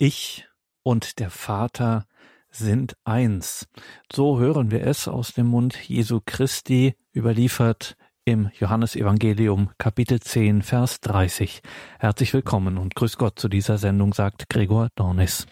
Ich 0.00 0.46
und 0.84 1.18
der 1.18 1.28
Vater 1.28 2.06
sind 2.50 2.96
eins. 3.02 3.66
So 4.12 4.38
hören 4.38 4.70
wir 4.70 4.86
es 4.86 5.08
aus 5.08 5.32
dem 5.32 5.48
Mund 5.48 5.76
Jesu 5.76 6.20
Christi, 6.24 6.94
überliefert 7.12 7.96
im 8.24 8.48
Johannesevangelium 8.56 9.70
Kapitel 9.76 10.20
10, 10.20 10.62
Vers 10.62 11.00
30. 11.00 11.62
Herzlich 11.98 12.32
willkommen 12.32 12.78
und 12.78 12.94
grüß 12.94 13.18
Gott 13.18 13.40
zu 13.40 13.48
dieser 13.48 13.76
Sendung, 13.76 14.14
sagt 14.14 14.48
Gregor 14.48 14.90
Dornis. 14.94 15.46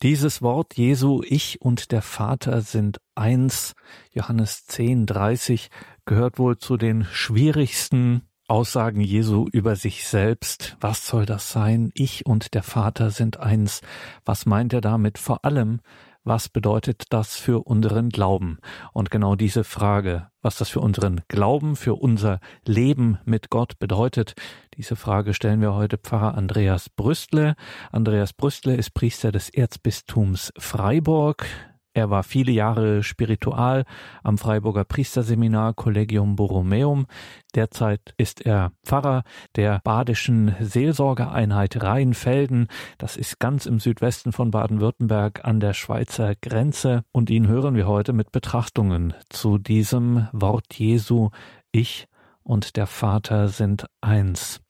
Dieses 0.00 0.40
Wort 0.40 0.78
Jesu, 0.78 1.20
ich 1.22 1.60
und 1.60 1.92
der 1.92 2.00
Vater 2.00 2.62
sind 2.62 3.02
eins, 3.14 3.74
Johannes 4.12 4.64
10, 4.64 5.04
30, 5.04 5.68
gehört 6.06 6.38
wohl 6.38 6.56
zu 6.56 6.78
den 6.78 7.04
schwierigsten 7.04 8.29
Aussagen 8.50 9.00
Jesu 9.00 9.46
über 9.52 9.76
sich 9.76 10.08
selbst. 10.08 10.76
Was 10.80 11.06
soll 11.06 11.24
das 11.24 11.52
sein? 11.52 11.92
Ich 11.94 12.26
und 12.26 12.52
der 12.54 12.64
Vater 12.64 13.10
sind 13.10 13.38
eins. 13.38 13.80
Was 14.24 14.44
meint 14.44 14.72
er 14.72 14.80
damit? 14.80 15.18
Vor 15.18 15.44
allem, 15.44 15.80
was 16.24 16.48
bedeutet 16.48 17.04
das 17.10 17.36
für 17.36 17.64
unseren 17.64 18.08
Glauben? 18.08 18.58
Und 18.92 19.12
genau 19.12 19.36
diese 19.36 19.62
Frage, 19.62 20.30
was 20.42 20.56
das 20.56 20.68
für 20.68 20.80
unseren 20.80 21.20
Glauben, 21.28 21.76
für 21.76 21.94
unser 21.94 22.40
Leben 22.66 23.18
mit 23.24 23.50
Gott 23.50 23.78
bedeutet, 23.78 24.34
diese 24.74 24.96
Frage 24.96 25.32
stellen 25.32 25.60
wir 25.60 25.74
heute 25.74 25.96
Pfarrer 25.96 26.34
Andreas 26.34 26.88
Brüstle. 26.88 27.54
Andreas 27.92 28.32
Brüstle 28.32 28.74
ist 28.74 28.94
Priester 28.94 29.30
des 29.30 29.48
Erzbistums 29.48 30.52
Freiburg. 30.58 31.46
Er 31.92 32.08
war 32.08 32.22
viele 32.22 32.52
Jahre 32.52 33.02
Spiritual 33.02 33.84
am 34.22 34.38
Freiburger 34.38 34.84
Priesterseminar 34.84 35.74
Collegium 35.74 36.36
Borromeum. 36.36 37.06
Derzeit 37.54 38.14
ist 38.16 38.46
er 38.46 38.72
Pfarrer 38.84 39.24
der 39.56 39.80
badischen 39.82 40.54
Seelsorgeeinheit 40.60 41.82
Rheinfelden. 41.82 42.68
Das 42.98 43.16
ist 43.16 43.40
ganz 43.40 43.66
im 43.66 43.80
Südwesten 43.80 44.30
von 44.32 44.52
Baden-Württemberg 44.52 45.44
an 45.44 45.58
der 45.58 45.72
Schweizer 45.72 46.34
Grenze. 46.40 47.02
Und 47.10 47.28
ihn 47.28 47.48
hören 47.48 47.74
wir 47.74 47.88
heute 47.88 48.12
mit 48.12 48.30
Betrachtungen 48.30 49.12
zu 49.28 49.58
diesem 49.58 50.28
Wort 50.32 50.74
Jesu. 50.74 51.30
Ich 51.72 52.06
und 52.44 52.76
der 52.76 52.86
Vater 52.86 53.48
sind 53.48 53.86
eins. 54.00 54.60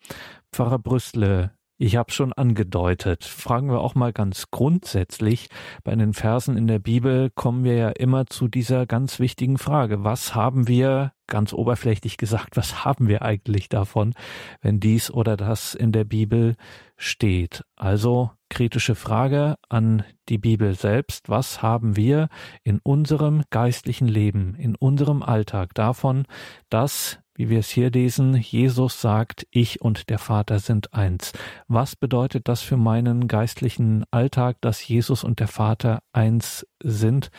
Pfarrer 0.53 0.79
Brüstle, 0.79 1.53
ich 1.81 1.97
habe 1.97 2.13
schon 2.13 2.35
angedeutet. 2.35 3.25
Fragen 3.25 3.71
wir 3.71 3.81
auch 3.81 3.95
mal 3.95 4.13
ganz 4.13 4.51
grundsätzlich. 4.51 5.49
Bei 5.83 5.95
den 5.97 6.13
Versen 6.13 6.59
in 6.59 6.67
der 6.67 6.79
Bibel 6.79 7.31
kommen 7.31 7.65
wir 7.65 7.75
ja 7.75 7.89
immer 7.89 8.27
zu 8.27 8.49
dieser 8.49 8.85
ganz 8.85 9.19
wichtigen 9.19 9.57
Frage. 9.57 10.05
Was 10.05 10.35
haben 10.35 10.69
wir, 10.69 11.13
ganz 11.27 11.55
oberflächlich 11.55 12.19
gesagt, 12.19 12.59
was 12.59 12.85
haben 12.85 13.09
wir 13.09 13.23
eigentlich 13.23 13.71
davon, 13.71 14.13
wenn 14.61 14.79
dies 14.79 15.11
oder 15.11 15.39
das 15.39 15.75
in 15.75 15.91
der 15.91 16.05
Bibel 16.05 16.57
steht? 16.99 17.65
Also 17.77 18.31
kritische 18.51 18.95
Frage 18.95 19.55
an 19.71 20.05
die 20.29 20.39
Bibel 20.39 20.75
selbst. 20.75 21.31
Was 21.31 21.63
haben 21.63 21.97
wir 21.97 22.29
in 22.63 22.81
unserem 22.83 23.43
geistlichen 23.49 24.09
Leben, 24.09 24.55
in 24.55 24.75
unserem 24.75 25.23
Alltag 25.23 25.73
davon, 25.73 26.27
dass 26.69 27.20
wie 27.35 27.49
wir 27.49 27.61
es 27.61 27.71
hier 27.71 27.91
lesen, 27.91 28.35
Jesus 28.35 29.01
sagt, 29.01 29.47
ich 29.51 29.81
und 29.81 30.11
der 30.11 30.19
Vater 30.19 30.59
sind 30.59 30.93
eins. 30.95 31.33
Was 31.69 31.97
bedeutet 31.97 32.49
das 32.49 32.63
für 32.63 32.77
meinen 32.77 33.29
geistlichen 33.29 34.05
Alltag, 34.11 34.57
dass 34.61 34.87
Jesus 34.87 35.25
und 35.25 35.41
der 35.41 35.49
Vater 35.49 36.01
eins 36.13 36.67
sind? 36.83 37.31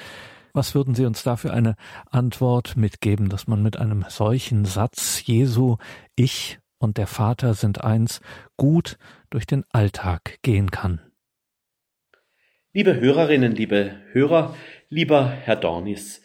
Was 0.53 0.75
würden 0.75 0.95
Sie 0.95 1.05
uns 1.05 1.23
da 1.23 1.35
für 1.35 1.53
eine 1.53 1.75
Antwort 2.09 2.75
mitgeben, 2.75 3.29
dass 3.29 3.47
man 3.47 3.63
mit 3.63 3.77
einem 3.77 4.05
solchen 4.09 4.65
Satz 4.65 5.25
Jesu, 5.25 5.77
ich 6.15 6.59
und 6.77 6.97
der 6.97 7.07
Vater 7.07 7.53
sind 7.53 7.83
eins, 7.83 8.21
gut 8.57 8.97
durch 9.29 9.45
den 9.45 9.63
Alltag 9.69 10.39
gehen 10.41 10.71
kann? 10.71 10.99
Liebe 12.73 12.99
Hörerinnen, 12.99 13.53
liebe 13.53 13.97
Hörer, 14.13 14.55
lieber 14.89 15.27
Herr 15.29 15.57
Dornis, 15.57 16.20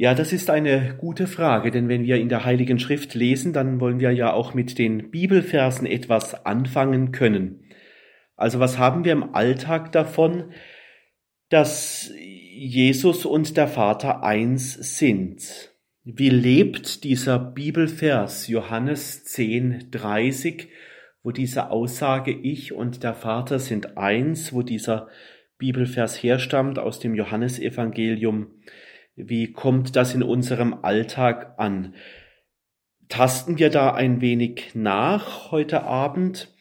ja, 0.00 0.14
das 0.14 0.32
ist 0.32 0.48
eine 0.48 0.94
gute 0.96 1.26
Frage, 1.26 1.70
denn 1.70 1.90
wenn 1.90 2.04
wir 2.04 2.16
in 2.16 2.30
der 2.30 2.46
Heiligen 2.46 2.78
Schrift 2.78 3.12
lesen, 3.12 3.52
dann 3.52 3.80
wollen 3.80 4.00
wir 4.00 4.12
ja 4.12 4.32
auch 4.32 4.54
mit 4.54 4.78
den 4.78 5.10
Bibelversen 5.10 5.86
etwas 5.86 6.46
anfangen 6.46 7.12
können. 7.12 7.68
Also 8.34 8.60
was 8.60 8.78
haben 8.78 9.04
wir 9.04 9.12
im 9.12 9.34
Alltag 9.34 9.92
davon, 9.92 10.54
dass 11.50 12.10
Jesus 12.16 13.26
und 13.26 13.58
der 13.58 13.68
Vater 13.68 14.24
eins 14.24 14.72
sind? 14.96 15.74
Wie 16.02 16.30
lebt 16.30 17.04
dieser 17.04 17.38
Bibelvers 17.38 18.48
Johannes 18.48 19.24
10, 19.24 19.90
30, 19.90 20.68
wo 21.22 21.30
diese 21.30 21.70
Aussage 21.70 22.32
Ich 22.32 22.72
und 22.72 23.02
der 23.02 23.12
Vater 23.12 23.58
sind 23.58 23.98
eins, 23.98 24.54
wo 24.54 24.62
dieser 24.62 25.08
Bibelvers 25.58 26.22
herstammt 26.22 26.78
aus 26.78 27.00
dem 27.00 27.14
Johannesevangelium, 27.14 28.46
wie 29.28 29.52
kommt 29.52 29.96
das 29.96 30.14
in 30.14 30.22
unserem 30.22 30.74
Alltag 30.82 31.54
an? 31.58 31.94
Tasten 33.08 33.58
wir 33.58 33.70
da 33.70 33.92
ein 33.92 34.20
wenig 34.20 34.70
nach 34.74 35.50
heute 35.50 35.82
Abend? 35.82 36.54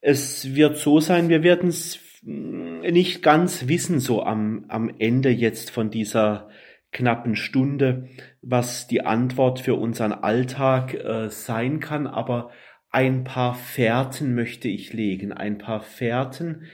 Es 0.00 0.54
wird 0.54 0.76
so 0.76 1.00
sein, 1.00 1.28
wir 1.28 1.42
werden 1.42 1.68
es 1.68 1.98
nicht 2.22 3.22
ganz 3.22 3.68
wissen, 3.68 4.00
so 4.00 4.22
am, 4.22 4.64
am 4.68 4.90
Ende 4.98 5.30
jetzt 5.30 5.70
von 5.70 5.90
dieser 5.90 6.48
knappen 6.92 7.36
Stunde, 7.36 8.08
was 8.42 8.86
die 8.86 9.04
Antwort 9.04 9.60
für 9.60 9.74
unseren 9.74 10.12
Alltag 10.12 10.94
äh, 10.94 11.28
sein 11.28 11.80
kann, 11.80 12.06
aber 12.06 12.50
ein 12.90 13.24
paar 13.24 13.54
Fährten 13.54 14.34
möchte 14.34 14.68
ich 14.68 14.92
legen, 14.92 15.32
ein 15.32 15.58
paar 15.58 15.82
Fährten, 15.82 16.64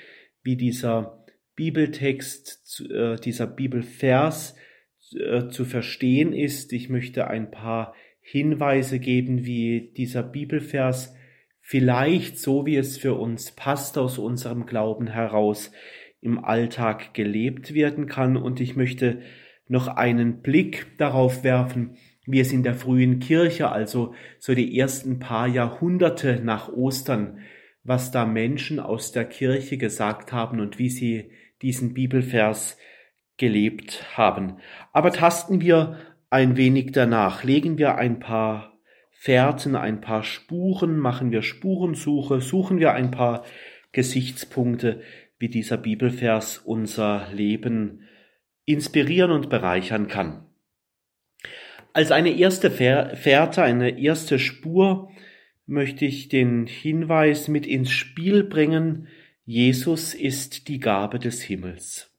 wie 0.43 0.57
dieser 0.57 1.25
Bibeltext, 1.57 2.85
äh, 2.91 3.17
dieser 3.17 3.47
Bibelvers 3.47 4.55
äh, 5.13 5.49
zu 5.49 5.65
verstehen 5.65 6.33
ist. 6.33 6.73
Ich 6.73 6.89
möchte 6.89 7.29
ein 7.29 7.51
paar 7.51 7.95
Hinweise 8.21 8.99
geben, 8.99 9.45
wie 9.45 9.93
dieser 9.97 10.23
Bibelvers 10.23 11.15
vielleicht 11.61 12.39
so, 12.39 12.67
wie 12.67 12.77
es 12.77 12.97
für 12.97 13.15
uns 13.15 13.53
passt, 13.53 13.99
aus 13.99 14.19
unserem 14.19 14.67
Glauben 14.67 15.07
heraus 15.07 15.73
im 16.21 16.43
Alltag 16.43 17.15
gelebt 17.15 17.75
werden 17.75 18.07
kann. 18.07 18.37
Und 18.37 18.61
ich 18.61 18.77
möchte 18.77 19.21
noch 19.69 19.89
einen 19.89 20.41
Blick 20.41 20.97
darauf 20.99 21.45
werfen, 21.45 21.97
wie 22.27 22.41
es 22.41 22.53
in 22.53 22.63
der 22.63 22.75
frühen 22.75 23.19
Kirche, 23.19 23.71
also 23.71 24.15
so 24.39 24.55
die 24.55 24.79
ersten 24.79 25.19
paar 25.19 25.47
Jahrhunderte 25.47 26.41
nach 26.43 26.73
Ostern, 26.73 27.41
was 27.83 28.11
da 28.11 28.25
Menschen 28.25 28.81
aus 28.81 29.13
der 29.13 29.27
Kirche 29.27 29.77
gesagt 29.77 30.33
haben 30.33 30.61
und 30.61 30.79
wie 30.79 30.89
sie 30.89 31.31
diesen 31.61 31.93
Bibelvers 31.93 32.79
gelebt 33.37 34.17
haben. 34.17 34.59
Aber 34.93 35.13
tasten 35.13 35.61
wir 35.61 35.99
ein 36.31 36.57
wenig 36.57 36.93
danach, 36.93 37.45
legen 37.45 37.79
wir 37.79 37.97
ein 37.97 38.19
paar 38.19 38.73
Fährten, 39.13 39.77
ein 39.77 40.01
paar 40.01 40.23
Spuren, 40.23 40.99
machen 40.99 41.31
wir 41.33 41.43
Spurensuche, 41.43 42.41
suchen 42.41 42.79
wir 42.79 42.93
ein 42.93 43.11
paar 43.11 43.45
Gesichtspunkte, 43.93 45.01
wie 45.39 45.49
dieser 45.49 45.77
Bibelvers 45.77 46.59
unser 46.59 47.29
Leben 47.33 48.03
inspirieren 48.65 49.31
und 49.31 49.51
bereichern 49.51 50.09
kann. 50.09 50.47
Als 51.93 52.11
eine 52.11 52.37
erste 52.37 52.71
Fährte, 52.71 53.63
eine 53.63 53.99
erste 53.99 54.39
Spur 54.39 55.11
möchte 55.67 56.05
ich 56.05 56.29
den 56.29 56.67
Hinweis 56.67 57.49
mit 57.49 57.67
ins 57.67 57.91
Spiel 57.91 58.45
bringen, 58.45 59.09
Jesus 59.45 60.15
ist 60.15 60.69
die 60.69 60.81
Gabe 60.81 61.19
des 61.19 61.43
Himmels. 61.43 62.14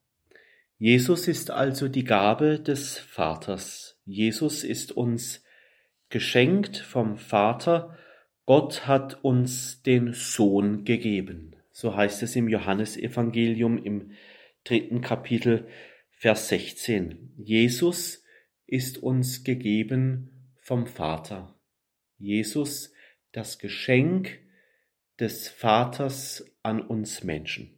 Jesus 0.77 1.29
ist 1.29 1.51
also 1.51 1.87
die 1.87 2.03
Gabe 2.03 2.59
des 2.59 2.97
Vaters. 2.97 4.01
Jesus 4.05 4.63
ist 4.65 4.91
uns 4.91 5.41
geschenkt 6.09 6.77
vom 6.77 7.17
Vater. 7.17 7.97
Gott 8.45 8.85
hat 8.85 9.23
uns 9.23 9.81
den 9.83 10.11
Sohn 10.11 10.83
gegeben. 10.83 11.55
So 11.71 11.95
heißt 11.95 12.23
es 12.23 12.35
im 12.35 12.49
Johannesevangelium 12.49 13.83
im 13.83 14.11
dritten 14.66 15.01
Kapitel, 15.01 15.67
Vers 16.11 16.49
16. 16.49 17.33
Jesus 17.37 18.23
ist 18.67 18.97
uns 18.97 19.43
gegeben 19.43 20.53
vom 20.61 20.87
Vater. 20.87 21.57
Jesus, 22.17 22.91
das 23.31 23.59
Geschenk 23.59 24.39
des 25.19 25.47
Vaters 25.47 26.45
an 26.63 26.81
uns 26.81 27.23
Menschen. 27.23 27.74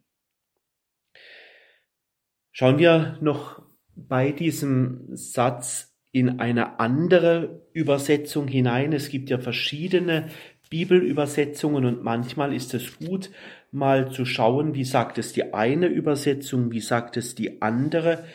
Schauen 2.59 2.79
wir 2.79 3.19
noch 3.21 3.61
bei 3.95 4.31
diesem 4.31 5.15
Satz 5.15 5.95
in 6.11 6.39
eine 6.39 6.79
andere 6.79 7.67
Übersetzung 7.71 8.47
hinein. 8.47 8.93
Es 8.93 9.09
gibt 9.09 9.29
ja 9.29 9.37
verschiedene 9.37 10.29
Bibelübersetzungen 10.71 11.85
und 11.85 12.03
manchmal 12.03 12.55
ist 12.55 12.73
es 12.73 12.97
gut, 12.97 13.29
mal 13.69 14.09
zu 14.09 14.25
schauen, 14.25 14.73
wie 14.73 14.85
sagt 14.85 15.19
es 15.19 15.33
die 15.33 15.53
eine 15.53 15.85
Übersetzung, 15.85 16.71
wie 16.71 16.79
sagt 16.79 17.15
es 17.15 17.35
die 17.35 17.61
andere 17.61 18.25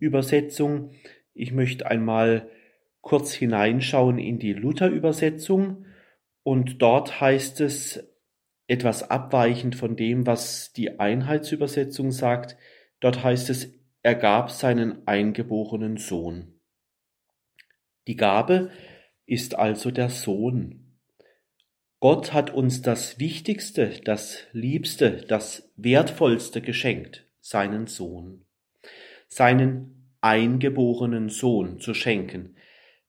Übersetzung. 0.00 0.90
Ich 1.32 1.52
möchte 1.52 1.86
einmal 1.86 2.48
kurz 3.02 3.34
hineinschauen 3.34 4.18
in 4.18 4.40
die 4.40 4.52
Luther-Übersetzung 4.52 5.86
und 6.42 6.82
dort 6.82 7.20
heißt 7.20 7.60
es, 7.60 8.04
etwas 8.66 9.10
abweichend 9.10 9.76
von 9.76 9.94
dem, 9.94 10.26
was 10.26 10.72
die 10.72 10.98
Einheitsübersetzung 10.98 12.10
sagt. 12.10 12.56
Dort 13.00 13.24
heißt 13.24 13.50
es, 13.50 13.72
er 14.02 14.14
gab 14.14 14.50
seinen 14.50 15.06
eingeborenen 15.06 15.96
Sohn. 15.96 16.60
Die 18.06 18.16
Gabe 18.16 18.70
ist 19.26 19.54
also 19.54 19.90
der 19.90 20.08
Sohn. 20.08 20.96
Gott 22.00 22.32
hat 22.32 22.50
uns 22.50 22.80
das 22.80 23.18
Wichtigste, 23.18 24.00
das 24.04 24.46
Liebste, 24.52 25.18
das 25.28 25.70
Wertvollste 25.76 26.62
geschenkt, 26.62 27.26
seinen 27.40 27.86
Sohn. 27.86 28.46
Seinen 29.28 30.10
eingeborenen 30.22 31.28
Sohn 31.28 31.78
zu 31.78 31.92
schenken. 31.92 32.56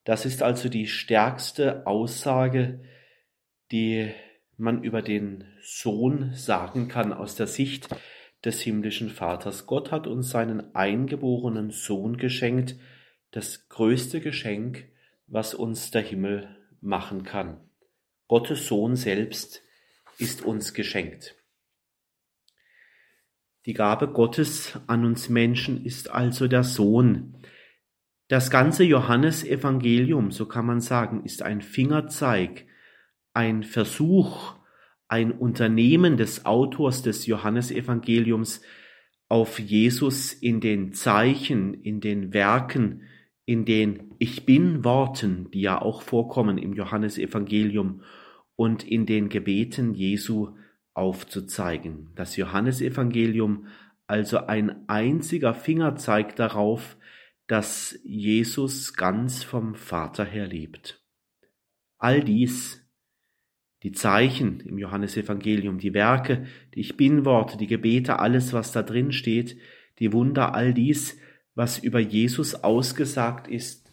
Das 0.03 0.25
ist 0.25 0.43
also 0.43 0.67
die 0.67 0.87
stärkste 0.87 1.87
Aussage, 1.87 2.81
die 3.71 4.11
man 4.57 4.83
über 4.83 5.01
den 5.01 5.45
Sohn 5.61 6.33
sagen 6.33 6.87
kann 6.87 7.13
aus 7.13 7.35
der 7.35 7.47
Sicht 7.47 7.87
des 8.43 8.61
himmlischen 8.61 9.09
Vaters. 9.09 9.65
Gott 9.65 9.91
hat 9.91 10.07
uns 10.07 10.29
seinen 10.29 10.75
eingeborenen 10.75 11.71
Sohn 11.71 12.17
geschenkt, 12.17 12.75
das 13.31 13.69
größte 13.69 14.19
Geschenk, 14.19 14.85
was 15.27 15.53
uns 15.53 15.91
der 15.91 16.01
Himmel 16.01 16.55
machen 16.81 17.23
kann. 17.23 17.61
Gottes 18.27 18.67
Sohn 18.67 18.95
selbst 18.95 19.61
ist 20.17 20.43
uns 20.43 20.73
geschenkt. 20.73 21.35
Die 23.65 23.73
Gabe 23.73 24.07
Gottes 24.07 24.79
an 24.87 25.05
uns 25.05 25.29
Menschen 25.29 25.85
ist 25.85 26.09
also 26.09 26.47
der 26.47 26.63
Sohn. 26.63 27.37
Das 28.27 28.49
ganze 28.49 28.83
Johannesevangelium, 28.83 30.31
so 30.31 30.47
kann 30.47 30.65
man 30.65 30.81
sagen, 30.81 31.23
ist 31.25 31.43
ein 31.43 31.61
Fingerzeig, 31.61 32.65
ein 33.33 33.63
Versuch, 33.63 34.55
ein 35.11 35.33
Unternehmen 35.33 36.15
des 36.15 36.45
Autors 36.45 37.03
des 37.03 37.25
Johannesevangeliums 37.25 38.61
auf 39.27 39.59
Jesus 39.59 40.31
in 40.31 40.61
den 40.61 40.93
Zeichen, 40.93 41.73
in 41.73 41.99
den 41.99 42.33
Werken, 42.33 43.03
in 43.45 43.65
den 43.65 44.15
Ich 44.19 44.45
bin 44.45 44.85
Worten, 44.85 45.51
die 45.51 45.61
ja 45.61 45.81
auch 45.81 46.01
vorkommen 46.01 46.57
im 46.57 46.73
Johannesevangelium 46.73 48.03
und 48.55 48.83
in 48.87 49.05
den 49.05 49.27
Gebeten 49.27 49.93
Jesu 49.93 50.55
aufzuzeigen. 50.93 52.11
Das 52.15 52.37
Johannesevangelium 52.37 53.67
also 54.07 54.45
ein 54.45 54.87
einziger 54.87 55.53
Fingerzeig 55.53 56.35
darauf, 56.37 56.97
dass 57.47 57.99
Jesus 58.03 58.93
ganz 58.93 59.43
vom 59.43 59.75
Vater 59.75 60.23
her 60.23 60.47
lebt. 60.47 61.01
All 61.97 62.21
dies 62.21 62.80
die 63.83 63.91
Zeichen 63.91 64.59
im 64.61 64.77
Johannesevangelium, 64.77 65.79
die 65.79 65.93
Werke, 65.93 66.45
die 66.75 66.81
Ich 66.81 66.97
Bin-Worte, 66.97 67.57
die 67.57 67.67
Gebete, 67.67 68.19
alles, 68.19 68.53
was 68.53 68.71
da 68.71 68.83
drin 68.83 69.11
steht, 69.11 69.57
die 69.99 70.13
Wunder, 70.13 70.53
all 70.53 70.73
dies, 70.73 71.17
was 71.55 71.79
über 71.79 71.99
Jesus 71.99 72.55
ausgesagt 72.55 73.47
ist, 73.47 73.91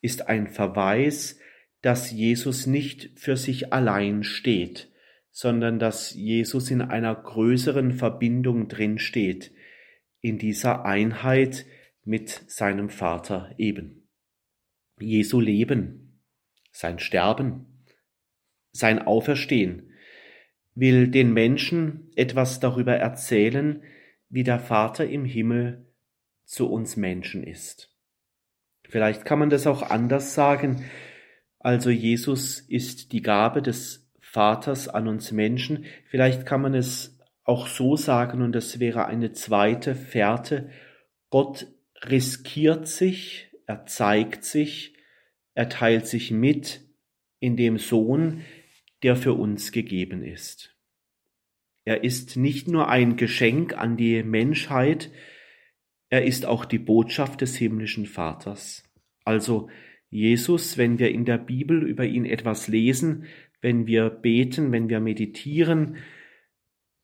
ist 0.00 0.28
ein 0.28 0.48
Verweis, 0.48 1.38
dass 1.82 2.10
Jesus 2.10 2.66
nicht 2.66 3.18
für 3.18 3.36
sich 3.36 3.72
allein 3.72 4.22
steht, 4.22 4.90
sondern 5.30 5.78
dass 5.78 6.14
Jesus 6.14 6.70
in 6.70 6.82
einer 6.82 7.14
größeren 7.14 7.92
Verbindung 7.92 8.68
drin 8.68 8.98
steht, 8.98 9.52
in 10.20 10.38
dieser 10.38 10.84
Einheit 10.84 11.64
mit 12.04 12.28
seinem 12.48 12.90
Vater 12.90 13.54
eben. 13.56 14.08
Jesu 14.98 15.40
Leben, 15.40 16.20
sein 16.72 16.98
Sterben, 16.98 17.69
sein 18.72 19.00
Auferstehen, 19.00 19.92
will 20.74 21.08
den 21.08 21.32
Menschen 21.32 22.10
etwas 22.16 22.60
darüber 22.60 22.96
erzählen, 22.96 23.82
wie 24.28 24.44
der 24.44 24.60
Vater 24.60 25.06
im 25.06 25.24
Himmel 25.24 25.86
zu 26.44 26.70
uns 26.70 26.96
Menschen 26.96 27.42
ist. 27.42 27.94
Vielleicht 28.88 29.24
kann 29.24 29.38
man 29.38 29.50
das 29.50 29.66
auch 29.66 29.82
anders 29.82 30.34
sagen. 30.34 30.84
Also 31.58 31.90
Jesus 31.90 32.60
ist 32.60 33.12
die 33.12 33.22
Gabe 33.22 33.62
des 33.62 34.10
Vaters 34.20 34.88
an 34.88 35.08
uns 35.08 35.32
Menschen. 35.32 35.84
Vielleicht 36.08 36.46
kann 36.46 36.62
man 36.62 36.74
es 36.74 37.18
auch 37.44 37.66
so 37.66 37.96
sagen, 37.96 38.42
und 38.42 38.52
das 38.52 38.80
wäre 38.80 39.06
eine 39.06 39.32
zweite 39.32 39.94
Fährte. 39.94 40.70
Gott 41.30 41.66
riskiert 42.04 42.86
sich, 42.86 43.50
er 43.66 43.86
zeigt 43.86 44.44
sich, 44.44 44.94
er 45.54 45.68
teilt 45.68 46.06
sich 46.06 46.30
mit 46.30 46.80
in 47.40 47.56
dem 47.56 47.78
Sohn, 47.78 48.42
der 49.02 49.16
für 49.16 49.34
uns 49.34 49.72
gegeben 49.72 50.22
ist. 50.22 50.76
Er 51.84 52.04
ist 52.04 52.36
nicht 52.36 52.68
nur 52.68 52.88
ein 52.88 53.16
Geschenk 53.16 53.76
an 53.76 53.96
die 53.96 54.22
Menschheit, 54.22 55.10
er 56.10 56.24
ist 56.24 56.44
auch 56.44 56.64
die 56.64 56.78
Botschaft 56.78 57.40
des 57.40 57.56
himmlischen 57.56 58.06
Vaters. 58.06 58.84
Also 59.24 59.70
Jesus, 60.10 60.76
wenn 60.76 60.98
wir 60.98 61.10
in 61.10 61.24
der 61.24 61.38
Bibel 61.38 61.86
über 61.86 62.04
ihn 62.04 62.24
etwas 62.24 62.68
lesen, 62.68 63.26
wenn 63.60 63.86
wir 63.86 64.10
beten, 64.10 64.72
wenn 64.72 64.88
wir 64.88 65.00
meditieren, 65.00 65.98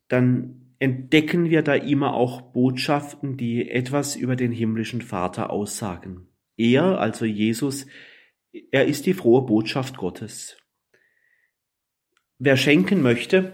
dann 0.08 0.74
entdecken 0.78 1.50
wir 1.50 1.62
da 1.62 1.74
immer 1.74 2.14
auch 2.14 2.52
Botschaften, 2.52 3.36
die 3.36 3.70
etwas 3.70 4.16
über 4.16 4.36
den 4.36 4.52
himmlischen 4.52 5.02
Vater 5.02 5.50
aussagen. 5.50 6.28
Er, 6.56 6.98
also 7.00 7.24
Jesus, 7.24 7.86
er 8.70 8.86
ist 8.86 9.06
die 9.06 9.14
frohe 9.14 9.46
Botschaft 9.46 9.96
Gottes. 9.96 10.58
Wer 12.38 12.58
schenken 12.58 13.00
möchte, 13.00 13.52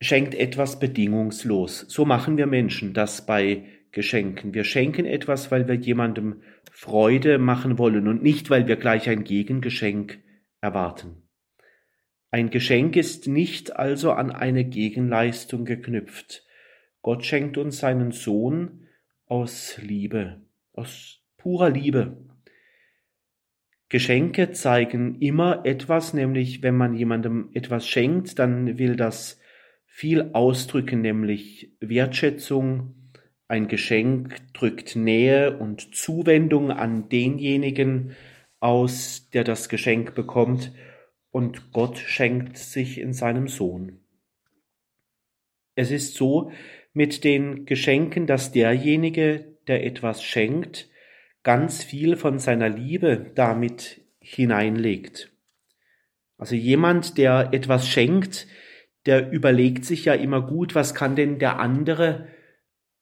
schenkt 0.00 0.34
etwas 0.34 0.80
bedingungslos. 0.80 1.80
So 1.88 2.06
machen 2.06 2.38
wir 2.38 2.46
Menschen 2.46 2.94
das 2.94 3.26
bei 3.26 3.64
Geschenken. 3.92 4.54
Wir 4.54 4.64
schenken 4.64 5.04
etwas, 5.04 5.50
weil 5.50 5.68
wir 5.68 5.74
jemandem 5.74 6.42
Freude 6.72 7.38
machen 7.38 7.78
wollen 7.78 8.08
und 8.08 8.22
nicht, 8.22 8.50
weil 8.50 8.66
wir 8.66 8.76
gleich 8.76 9.08
ein 9.08 9.22
Gegengeschenk 9.22 10.18
erwarten. 10.60 11.28
Ein 12.30 12.50
Geschenk 12.50 12.96
ist 12.96 13.28
nicht 13.28 13.76
also 13.76 14.12
an 14.12 14.32
eine 14.32 14.64
Gegenleistung 14.64 15.64
geknüpft. 15.64 16.42
Gott 17.02 17.24
schenkt 17.24 17.58
uns 17.58 17.78
seinen 17.78 18.10
Sohn 18.10 18.88
aus 19.26 19.78
Liebe, 19.80 20.42
aus 20.72 21.20
purer 21.36 21.70
Liebe. 21.70 22.23
Geschenke 23.94 24.50
zeigen 24.50 25.20
immer 25.20 25.64
etwas, 25.64 26.14
nämlich 26.14 26.64
wenn 26.64 26.76
man 26.76 26.94
jemandem 26.94 27.50
etwas 27.54 27.86
schenkt, 27.86 28.40
dann 28.40 28.76
will 28.76 28.96
das 28.96 29.38
viel 29.86 30.30
ausdrücken, 30.32 31.00
nämlich 31.00 31.76
Wertschätzung. 31.78 33.12
Ein 33.46 33.68
Geschenk 33.68 34.52
drückt 34.52 34.96
Nähe 34.96 35.56
und 35.56 35.94
Zuwendung 35.94 36.72
an 36.72 37.08
denjenigen 37.08 38.16
aus, 38.58 39.30
der 39.32 39.44
das 39.44 39.68
Geschenk 39.68 40.16
bekommt, 40.16 40.72
und 41.30 41.70
Gott 41.70 41.96
schenkt 41.98 42.58
sich 42.58 42.98
in 42.98 43.12
seinem 43.12 43.46
Sohn. 43.46 44.00
Es 45.76 45.92
ist 45.92 46.16
so 46.16 46.50
mit 46.94 47.22
den 47.22 47.64
Geschenken, 47.64 48.26
dass 48.26 48.50
derjenige, 48.50 49.56
der 49.68 49.86
etwas 49.86 50.24
schenkt, 50.24 50.90
ganz 51.44 51.84
viel 51.84 52.16
von 52.16 52.38
seiner 52.38 52.68
Liebe 52.68 53.30
damit 53.34 54.00
hineinlegt. 54.18 55.30
Also 56.36 56.56
jemand, 56.56 57.16
der 57.18 57.50
etwas 57.52 57.88
schenkt, 57.88 58.48
der 59.06 59.30
überlegt 59.30 59.84
sich 59.84 60.06
ja 60.06 60.14
immer 60.14 60.44
gut, 60.44 60.74
was 60.74 60.94
kann 60.94 61.14
denn 61.14 61.38
der 61.38 61.60
andere 61.60 62.26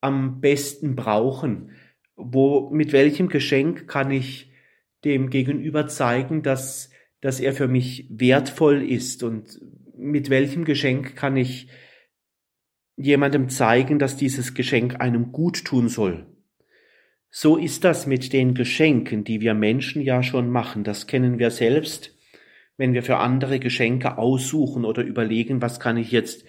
am 0.01 0.41
besten 0.41 0.97
brauchen? 0.97 1.71
Wo, 2.17 2.71
mit 2.71 2.93
welchem 2.93 3.29
Geschenk 3.29 3.87
kann 3.89 4.11
ich 4.11 4.53
dem 5.05 5.31
Gegenüber 5.31 5.87
zeigen, 5.87 6.43
dass, 6.43 6.91
dass 7.21 7.41
er 7.41 7.53
für 7.53 7.69
mich 7.69 8.07
wertvoll 8.11 8.83
ist 8.83 9.23
und 9.23 9.61
mit 9.97 10.29
welchem 10.31 10.65
Geschenk 10.65 11.17
kann 11.17 11.37
ich 11.37 11.69
jemandem 12.97 13.49
zeigen, 13.49 13.99
dass 13.99 14.17
dieses 14.17 14.55
Geschenk 14.55 15.01
einem 15.01 15.33
gut 15.33 15.65
tun 15.65 15.89
soll? 15.89 16.32
So 17.35 17.57
ist 17.57 17.83
das 17.85 18.07
mit 18.07 18.35
den 18.35 18.53
Geschenken, 18.53 19.25
die 19.25 19.41
wir 19.41 19.55
Menschen 19.55 20.03
ja 20.03 20.23
schon 20.23 20.51
machen. 20.51 20.85
Das 20.85 21.07
kennen 21.07 21.39
wir 21.39 21.51
selbst, 21.51 22.15
wenn 22.77 22.93
wir 22.93 23.03
für 23.03 23.17
andere 23.17 23.59
Geschenke 23.59 24.19
aussuchen 24.19 24.85
oder 24.85 25.03
überlegen, 25.03 25.63
was 25.63 25.81
kann 25.81 25.97
ich 25.97 26.13
jetzt 26.13 26.45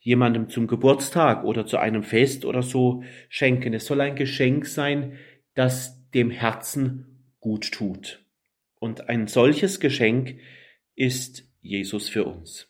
jemandem 0.00 0.48
zum 0.48 0.68
Geburtstag 0.68 1.44
oder 1.44 1.66
zu 1.66 1.76
einem 1.76 2.02
Fest 2.02 2.46
oder 2.46 2.62
so 2.62 3.04
schenken. 3.28 3.74
Es 3.74 3.84
soll 3.84 4.00
ein 4.00 4.16
Geschenk 4.16 4.64
sein, 4.64 5.18
das 5.54 6.10
dem 6.12 6.30
Herzen 6.30 7.34
gut 7.38 7.70
tut. 7.70 8.24
Und 8.80 9.10
ein 9.10 9.26
solches 9.26 9.80
Geschenk 9.80 10.36
ist 10.96 11.44
Jesus 11.60 12.08
für 12.08 12.24
uns. 12.24 12.68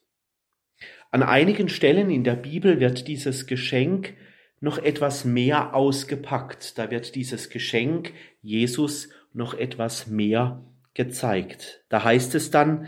An 1.12 1.22
einigen 1.22 1.68
Stellen 1.68 2.10
in 2.10 2.24
der 2.24 2.34
Bibel 2.34 2.80
wird 2.80 3.06
dieses 3.06 3.46
Geschenk 3.46 4.14
noch 4.62 4.78
etwas 4.78 5.24
mehr 5.24 5.74
ausgepackt. 5.74 6.78
Da 6.78 6.90
wird 6.90 7.16
dieses 7.16 7.50
Geschenk 7.50 8.14
Jesus 8.40 9.08
noch 9.32 9.54
etwas 9.54 10.06
mehr 10.06 10.64
gezeigt. 10.94 11.84
Da 11.88 12.04
heißt 12.04 12.34
es 12.36 12.50
dann, 12.52 12.86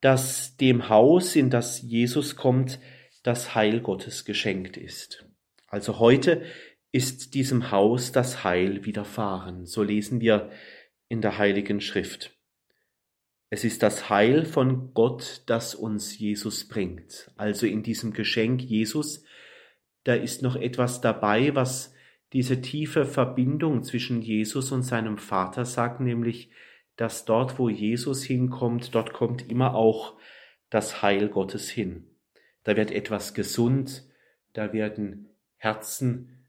dass 0.00 0.56
dem 0.56 0.88
Haus, 0.88 1.34
in 1.34 1.50
das 1.50 1.82
Jesus 1.82 2.36
kommt, 2.36 2.78
das 3.24 3.56
Heil 3.56 3.80
Gottes 3.80 4.24
geschenkt 4.24 4.76
ist. 4.76 5.26
Also 5.66 5.98
heute 5.98 6.42
ist 6.92 7.34
diesem 7.34 7.72
Haus 7.72 8.12
das 8.12 8.44
Heil 8.44 8.84
widerfahren. 8.84 9.66
So 9.66 9.82
lesen 9.82 10.20
wir 10.20 10.50
in 11.08 11.20
der 11.20 11.36
Heiligen 11.36 11.80
Schrift. 11.80 12.32
Es 13.50 13.64
ist 13.64 13.82
das 13.82 14.08
Heil 14.08 14.44
von 14.44 14.94
Gott, 14.94 15.42
das 15.46 15.74
uns 15.74 16.16
Jesus 16.16 16.68
bringt. 16.68 17.32
Also 17.36 17.66
in 17.66 17.82
diesem 17.82 18.12
Geschenk 18.12 18.62
Jesus, 18.62 19.24
da 20.08 20.14
ist 20.14 20.42
noch 20.42 20.56
etwas 20.56 21.02
dabei, 21.02 21.54
was 21.54 21.94
diese 22.32 22.62
tiefe 22.62 23.04
Verbindung 23.04 23.82
zwischen 23.82 24.22
Jesus 24.22 24.72
und 24.72 24.82
seinem 24.82 25.18
Vater 25.18 25.66
sagt, 25.66 26.00
nämlich, 26.00 26.50
dass 26.96 27.26
dort, 27.26 27.58
wo 27.58 27.68
Jesus 27.68 28.24
hinkommt, 28.24 28.94
dort 28.94 29.12
kommt 29.12 29.50
immer 29.50 29.74
auch 29.74 30.16
das 30.70 31.02
Heil 31.02 31.28
Gottes 31.28 31.68
hin. 31.68 32.04
Da 32.64 32.76
wird 32.76 32.90
etwas 32.90 33.34
gesund, 33.34 34.08
da 34.54 34.72
werden 34.72 35.28
Herzen 35.56 36.46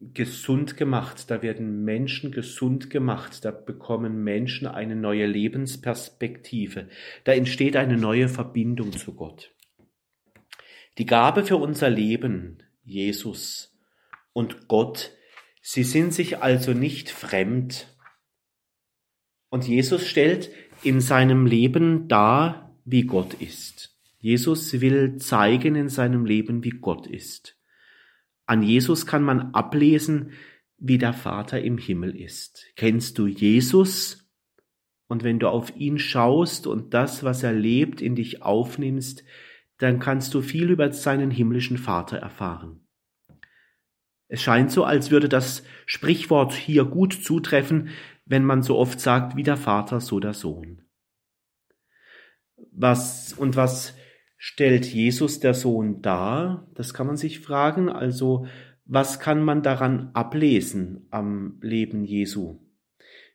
gesund 0.00 0.76
gemacht, 0.76 1.30
da 1.30 1.42
werden 1.42 1.84
Menschen 1.84 2.32
gesund 2.32 2.90
gemacht, 2.90 3.44
da 3.44 3.52
bekommen 3.52 4.24
Menschen 4.24 4.66
eine 4.66 4.96
neue 4.96 5.26
Lebensperspektive, 5.26 6.88
da 7.22 7.32
entsteht 7.32 7.76
eine 7.76 7.96
neue 7.96 8.28
Verbindung 8.28 8.92
zu 8.92 9.14
Gott. 9.14 9.52
Die 10.98 11.06
Gabe 11.06 11.44
für 11.44 11.56
unser 11.56 11.90
Leben, 11.90 12.58
Jesus 12.84 13.72
und 14.32 14.66
Gott, 14.66 15.12
sie 15.62 15.84
sind 15.84 16.12
sich 16.12 16.38
also 16.38 16.72
nicht 16.72 17.08
fremd. 17.08 17.86
Und 19.48 19.68
Jesus 19.68 20.06
stellt 20.06 20.50
in 20.82 21.00
seinem 21.00 21.46
Leben 21.46 22.08
dar, 22.08 22.76
wie 22.84 23.02
Gott 23.02 23.34
ist. 23.34 23.96
Jesus 24.18 24.80
will 24.80 25.18
zeigen 25.18 25.76
in 25.76 25.88
seinem 25.88 26.24
Leben, 26.24 26.64
wie 26.64 26.70
Gott 26.70 27.06
ist. 27.06 27.56
An 28.46 28.64
Jesus 28.64 29.06
kann 29.06 29.22
man 29.22 29.54
ablesen, 29.54 30.32
wie 30.78 30.98
der 30.98 31.12
Vater 31.12 31.60
im 31.60 31.78
Himmel 31.78 32.16
ist. 32.16 32.66
Kennst 32.74 33.18
du 33.18 33.28
Jesus? 33.28 34.28
Und 35.06 35.22
wenn 35.22 35.38
du 35.38 35.48
auf 35.48 35.76
ihn 35.76 36.00
schaust 36.00 36.66
und 36.66 36.92
das, 36.92 37.22
was 37.22 37.44
er 37.44 37.52
lebt, 37.52 38.00
in 38.00 38.16
dich 38.16 38.42
aufnimmst, 38.42 39.22
dann 39.78 40.00
kannst 40.00 40.34
du 40.34 40.42
viel 40.42 40.70
über 40.70 40.92
seinen 40.92 41.30
himmlischen 41.30 41.78
Vater 41.78 42.18
erfahren. 42.18 42.80
Es 44.28 44.42
scheint 44.42 44.70
so, 44.70 44.84
als 44.84 45.10
würde 45.10 45.28
das 45.28 45.62
Sprichwort 45.86 46.52
hier 46.52 46.84
gut 46.84 47.14
zutreffen, 47.14 47.88
wenn 48.26 48.44
man 48.44 48.62
so 48.62 48.76
oft 48.76 49.00
sagt, 49.00 49.36
wie 49.36 49.42
der 49.42 49.56
Vater, 49.56 50.00
so 50.00 50.20
der 50.20 50.34
Sohn. 50.34 50.82
Was, 52.72 53.32
und 53.32 53.56
was 53.56 53.94
stellt 54.36 54.84
Jesus 54.84 55.40
der 55.40 55.54
Sohn 55.54 56.02
dar? 56.02 56.68
Das 56.74 56.92
kann 56.92 57.06
man 57.06 57.16
sich 57.16 57.40
fragen. 57.40 57.88
Also, 57.88 58.46
was 58.84 59.18
kann 59.18 59.42
man 59.42 59.62
daran 59.62 60.10
ablesen 60.12 61.06
am 61.10 61.58
Leben 61.62 62.04
Jesu? 62.04 62.58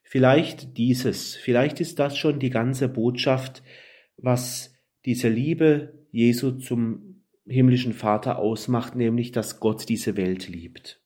Vielleicht 0.04 0.78
dieses, 0.78 1.36
vielleicht 1.36 1.80
ist 1.80 1.98
das 1.98 2.18
schon 2.18 2.40
die 2.40 2.52
ganze 2.52 2.88
Botschaft, 2.88 3.64
was 4.18 4.76
diese 5.06 5.30
Liebe 5.30 6.03
Jesu 6.14 6.52
zum 6.52 7.24
himmlischen 7.46 7.92
Vater 7.92 8.38
ausmacht, 8.38 8.96
nämlich 8.96 9.32
dass 9.32 9.60
Gott 9.60 9.90
diese 9.90 10.16
Welt 10.16 10.48
liebt. 10.48 11.02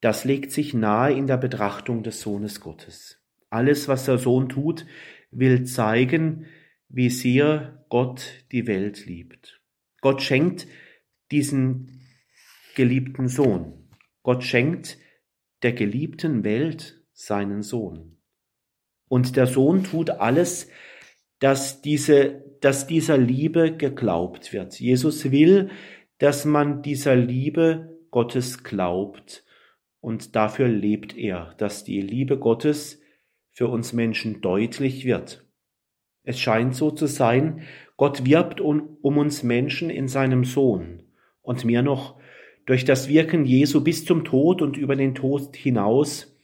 Das 0.00 0.24
legt 0.24 0.50
sich 0.50 0.72
nahe 0.72 1.12
in 1.12 1.26
der 1.26 1.36
Betrachtung 1.36 2.02
des 2.02 2.22
Sohnes 2.22 2.60
Gottes. 2.60 3.22
Alles, 3.50 3.86
was 3.86 4.06
der 4.06 4.16
Sohn 4.16 4.48
tut, 4.48 4.86
will 5.30 5.64
zeigen, 5.64 6.46
wie 6.88 7.10
sehr 7.10 7.84
Gott 7.90 8.46
die 8.50 8.66
Welt 8.66 9.04
liebt. 9.04 9.60
Gott 10.00 10.22
schenkt 10.22 10.66
diesen 11.30 12.00
geliebten 12.74 13.28
Sohn. 13.28 13.90
Gott 14.22 14.42
schenkt 14.42 14.96
der 15.62 15.74
geliebten 15.74 16.44
Welt 16.44 17.04
seinen 17.12 17.62
Sohn. 17.62 18.16
Und 19.06 19.36
der 19.36 19.46
Sohn 19.46 19.84
tut 19.84 20.08
alles, 20.08 20.68
dass 21.40 21.82
diese, 21.82 22.49
dass 22.60 22.86
dieser 22.86 23.16
Liebe 23.18 23.76
geglaubt 23.76 24.52
wird. 24.52 24.78
Jesus 24.78 25.30
will, 25.30 25.70
dass 26.18 26.44
man 26.44 26.82
dieser 26.82 27.16
Liebe 27.16 27.98
Gottes 28.10 28.62
glaubt. 28.62 29.44
Und 30.00 30.36
dafür 30.36 30.68
lebt 30.68 31.16
er, 31.16 31.54
dass 31.58 31.84
die 31.84 32.00
Liebe 32.00 32.38
Gottes 32.38 33.00
für 33.50 33.68
uns 33.68 33.92
Menschen 33.92 34.40
deutlich 34.40 35.04
wird. 35.04 35.46
Es 36.22 36.38
scheint 36.38 36.74
so 36.74 36.90
zu 36.90 37.06
sein, 37.06 37.62
Gott 37.96 38.24
wirbt 38.24 38.60
um, 38.60 38.96
um 39.02 39.18
uns 39.18 39.42
Menschen 39.42 39.90
in 39.90 40.08
seinem 40.08 40.44
Sohn 40.44 41.02
und 41.42 41.64
mehr 41.64 41.82
noch 41.82 42.18
durch 42.66 42.84
das 42.84 43.08
Wirken 43.08 43.44
Jesu 43.44 43.82
bis 43.82 44.04
zum 44.04 44.24
Tod 44.24 44.62
und 44.62 44.76
über 44.76 44.96
den 44.96 45.14
Tod 45.14 45.56
hinaus 45.56 46.38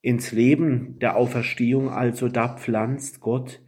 ins 0.00 0.32
Leben 0.32 0.98
der 0.98 1.16
Auferstehung, 1.16 1.90
also 1.90 2.28
da 2.28 2.56
pflanzt 2.56 3.20
Gott 3.20 3.60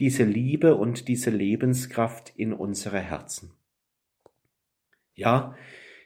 diese 0.00 0.24
Liebe 0.24 0.74
und 0.74 1.08
diese 1.08 1.30
Lebenskraft 1.30 2.32
in 2.34 2.52
unsere 2.52 2.98
Herzen. 2.98 3.52
Ja, 5.14 5.54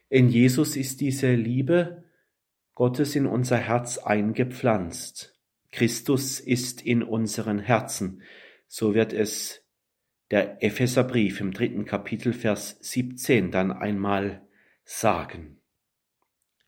in 0.09 0.29
Jesus 0.29 0.77
ist 0.77 1.01
diese 1.01 1.35
Liebe 1.35 2.05
Gottes 2.75 3.15
in 3.15 3.27
unser 3.27 3.57
Herz 3.57 3.99
eingepflanzt. 3.99 5.39
Christus 5.71 6.41
ist 6.41 6.83
in 6.83 7.03
unseren 7.05 7.61
Herzen. 7.61 8.23
So 8.67 8.95
wird 8.95 9.13
es 9.13 9.63
der 10.31 10.63
Epheserbrief 10.63 11.41
im 11.41 11.53
dritten 11.53 11.85
Kapitel 11.85 12.33
Vers 12.33 12.77
17 12.81 13.53
dann 13.53 13.71
einmal 13.71 14.47
sagen. 14.85 15.61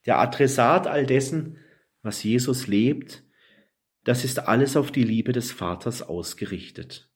Der 0.06 0.18
Adressat 0.18 0.86
all 0.86 1.06
dessen, 1.06 1.58
was 2.02 2.22
Jesus 2.22 2.68
lebt, 2.68 3.24
das 4.04 4.24
ist 4.24 4.38
alles 4.38 4.76
auf 4.76 4.92
die 4.92 5.02
Liebe 5.02 5.32
des 5.32 5.50
Vaters 5.50 6.02
ausgerichtet. 6.02 7.10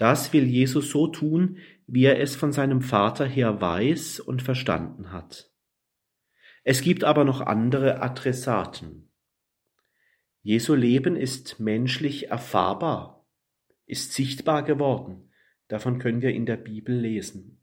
Das 0.00 0.32
will 0.32 0.44
Jesus 0.44 0.90
so 0.90 1.06
tun, 1.06 1.58
wie 1.86 2.04
er 2.04 2.18
es 2.18 2.34
von 2.34 2.52
seinem 2.52 2.80
Vater 2.80 3.26
her 3.26 3.60
weiß 3.60 4.18
und 4.18 4.42
verstanden 4.42 5.12
hat. 5.12 5.52
Es 6.64 6.82
gibt 6.82 7.04
aber 7.04 7.24
noch 7.24 7.40
andere 7.40 8.02
Adressaten. 8.02 9.12
Jesu 10.42 10.74
Leben 10.74 11.14
ist 11.14 11.60
menschlich 11.60 12.30
erfahrbar 12.30 13.20
ist 13.90 14.12
sichtbar 14.12 14.62
geworden. 14.62 15.30
Davon 15.66 15.98
können 15.98 16.22
wir 16.22 16.30
in 16.30 16.46
der 16.46 16.56
Bibel 16.56 16.94
lesen. 16.94 17.60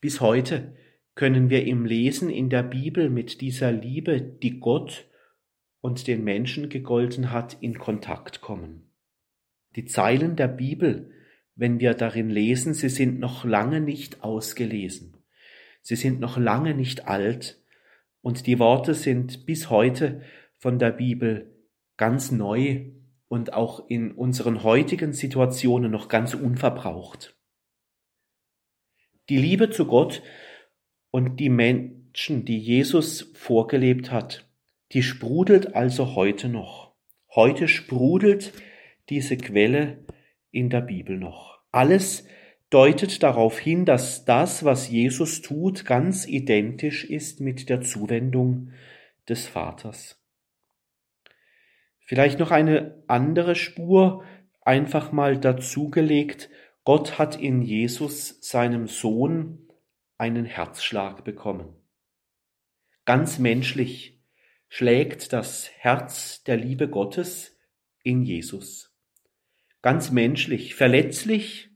Bis 0.00 0.20
heute 0.20 0.76
können 1.14 1.48
wir 1.48 1.64
im 1.66 1.86
Lesen 1.86 2.28
in 2.28 2.50
der 2.50 2.62
Bibel 2.62 3.08
mit 3.08 3.40
dieser 3.40 3.72
Liebe, 3.72 4.20
die 4.20 4.60
Gott 4.60 5.08
und 5.80 6.06
den 6.06 6.22
Menschen 6.22 6.68
gegolten 6.68 7.30
hat, 7.30 7.56
in 7.62 7.78
Kontakt 7.78 8.42
kommen. 8.42 8.83
Die 9.76 9.84
Zeilen 9.84 10.36
der 10.36 10.48
Bibel, 10.48 11.10
wenn 11.56 11.80
wir 11.80 11.94
darin 11.94 12.30
lesen, 12.30 12.74
sie 12.74 12.88
sind 12.88 13.18
noch 13.18 13.44
lange 13.44 13.80
nicht 13.80 14.22
ausgelesen. 14.22 15.16
Sie 15.82 15.96
sind 15.96 16.20
noch 16.20 16.36
lange 16.38 16.74
nicht 16.74 17.08
alt 17.08 17.60
und 18.22 18.46
die 18.46 18.58
Worte 18.58 18.94
sind 18.94 19.46
bis 19.46 19.70
heute 19.70 20.22
von 20.58 20.78
der 20.78 20.92
Bibel 20.92 21.54
ganz 21.96 22.30
neu 22.30 22.86
und 23.28 23.52
auch 23.52 23.88
in 23.88 24.12
unseren 24.12 24.62
heutigen 24.62 25.12
Situationen 25.12 25.90
noch 25.90 26.08
ganz 26.08 26.34
unverbraucht. 26.34 27.36
Die 29.28 29.38
Liebe 29.38 29.70
zu 29.70 29.86
Gott 29.86 30.22
und 31.10 31.40
die 31.40 31.48
Menschen, 31.48 32.44
die 32.44 32.58
Jesus 32.58 33.32
vorgelebt 33.34 34.10
hat, 34.10 34.48
die 34.92 35.02
sprudelt 35.02 35.74
also 35.74 36.14
heute 36.14 36.48
noch. 36.48 36.94
Heute 37.34 37.68
sprudelt 37.68 38.52
diese 39.08 39.36
Quelle 39.36 40.04
in 40.50 40.70
der 40.70 40.80
Bibel 40.80 41.16
noch. 41.18 41.58
Alles 41.70 42.26
deutet 42.70 43.22
darauf 43.22 43.58
hin, 43.58 43.84
dass 43.84 44.24
das, 44.24 44.64
was 44.64 44.88
Jesus 44.88 45.42
tut, 45.42 45.84
ganz 45.84 46.26
identisch 46.26 47.04
ist 47.04 47.40
mit 47.40 47.68
der 47.68 47.80
Zuwendung 47.82 48.72
des 49.28 49.46
Vaters. 49.46 50.20
Vielleicht 52.00 52.38
noch 52.38 52.50
eine 52.50 53.02
andere 53.06 53.54
Spur 53.54 54.24
einfach 54.60 55.12
mal 55.12 55.38
dazugelegt. 55.38 56.50
Gott 56.84 57.18
hat 57.18 57.40
in 57.40 57.62
Jesus, 57.62 58.38
seinem 58.40 58.88
Sohn, 58.88 59.68
einen 60.18 60.44
Herzschlag 60.44 61.24
bekommen. 61.24 61.74
Ganz 63.04 63.38
menschlich 63.38 64.22
schlägt 64.68 65.32
das 65.32 65.70
Herz 65.76 66.42
der 66.44 66.56
Liebe 66.56 66.88
Gottes 66.88 67.58
in 68.02 68.22
Jesus. 68.22 68.93
Ganz 69.84 70.10
menschlich, 70.10 70.74
verletzlich 70.74 71.68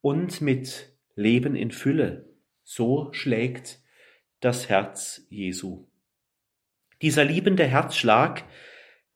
und 0.00 0.40
mit 0.40 0.94
Leben 1.16 1.56
in 1.56 1.72
Fülle. 1.72 2.32
So 2.62 3.12
schlägt 3.12 3.80
das 4.38 4.68
Herz 4.68 5.26
Jesu. 5.28 5.88
Dieser 7.02 7.24
liebende 7.24 7.66
Herzschlag 7.66 8.44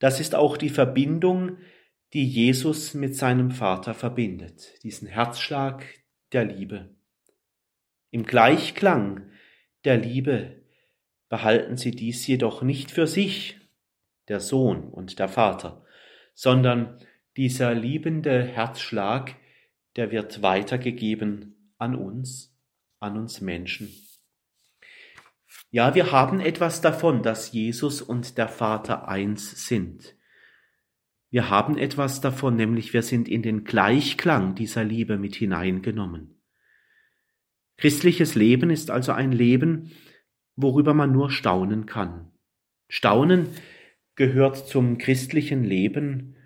das 0.05 0.21
ist 0.21 0.35
auch 0.35 0.59
die 0.59 0.69
Verbindung, 0.69 1.57
die 2.13 2.29
Jesus 2.29 2.93
mit 2.93 3.17
seinem 3.17 3.51
Vater 3.51 3.95
verbindet. 3.95 4.83
Diesen 4.83 5.09
Herzschlag, 5.09 5.83
der 6.33 6.45
Liebe. 6.45 6.95
Im 8.11 8.25
Gleichklang 8.25 9.31
der 9.85 9.97
Liebe 9.97 10.63
behalten 11.31 11.79
sie 11.79 11.93
dies 11.93 12.27
jedoch 12.27 12.61
nicht 12.61 12.91
für 12.91 13.07
sich, 13.07 13.59
der 14.29 14.41
Sohn 14.41 14.91
und 14.91 15.19
der 15.19 15.29
Vater, 15.29 15.87
sondern 16.35 16.99
dieser 17.37 17.75
liebende 17.75 18.43
Herzschlag, 18.43 19.37
der 19.97 20.11
wird 20.11 20.43
weitergegeben 20.43 21.73
an 21.79 21.95
uns, 21.95 22.57
an 23.01 23.17
uns 23.17 23.41
Menschen. 23.41 23.93
Ja, 25.71 25.95
wir 25.95 26.13
haben 26.13 26.41
etwas 26.41 26.81
davon, 26.81 27.23
dass 27.23 27.53
Jesus 27.53 28.01
und 28.01 28.39
der 28.39 28.49
Vater 28.49 29.09
eins 29.09 29.67
sind. 29.67 30.15
Wir 31.31 31.51
haben 31.51 31.77
etwas 31.77 32.21
davon, 32.21 32.55
nämlich 32.55 32.93
wir 32.93 33.03
sind 33.03 33.29
in 33.29 33.43
den 33.43 33.65
Gleichklang 33.65 34.55
dieser 34.55 34.85
Liebe 34.85 35.19
mit 35.19 35.35
hineingenommen. 35.35 36.41
Christliches 37.77 38.37
Leben 38.37 38.71
ist 38.71 38.93
also 38.93 39.11
ein 39.11 39.33
Leben, 39.33 39.91
worüber 40.55 40.95
man 40.95 41.11
nur 41.11 41.31
staunen 41.31 41.87
kann. 41.87 42.31
Staunen 42.89 43.49
gehört 44.15 44.69
zum 44.69 44.99
christlichen 44.99 45.65
Leben 45.65 46.37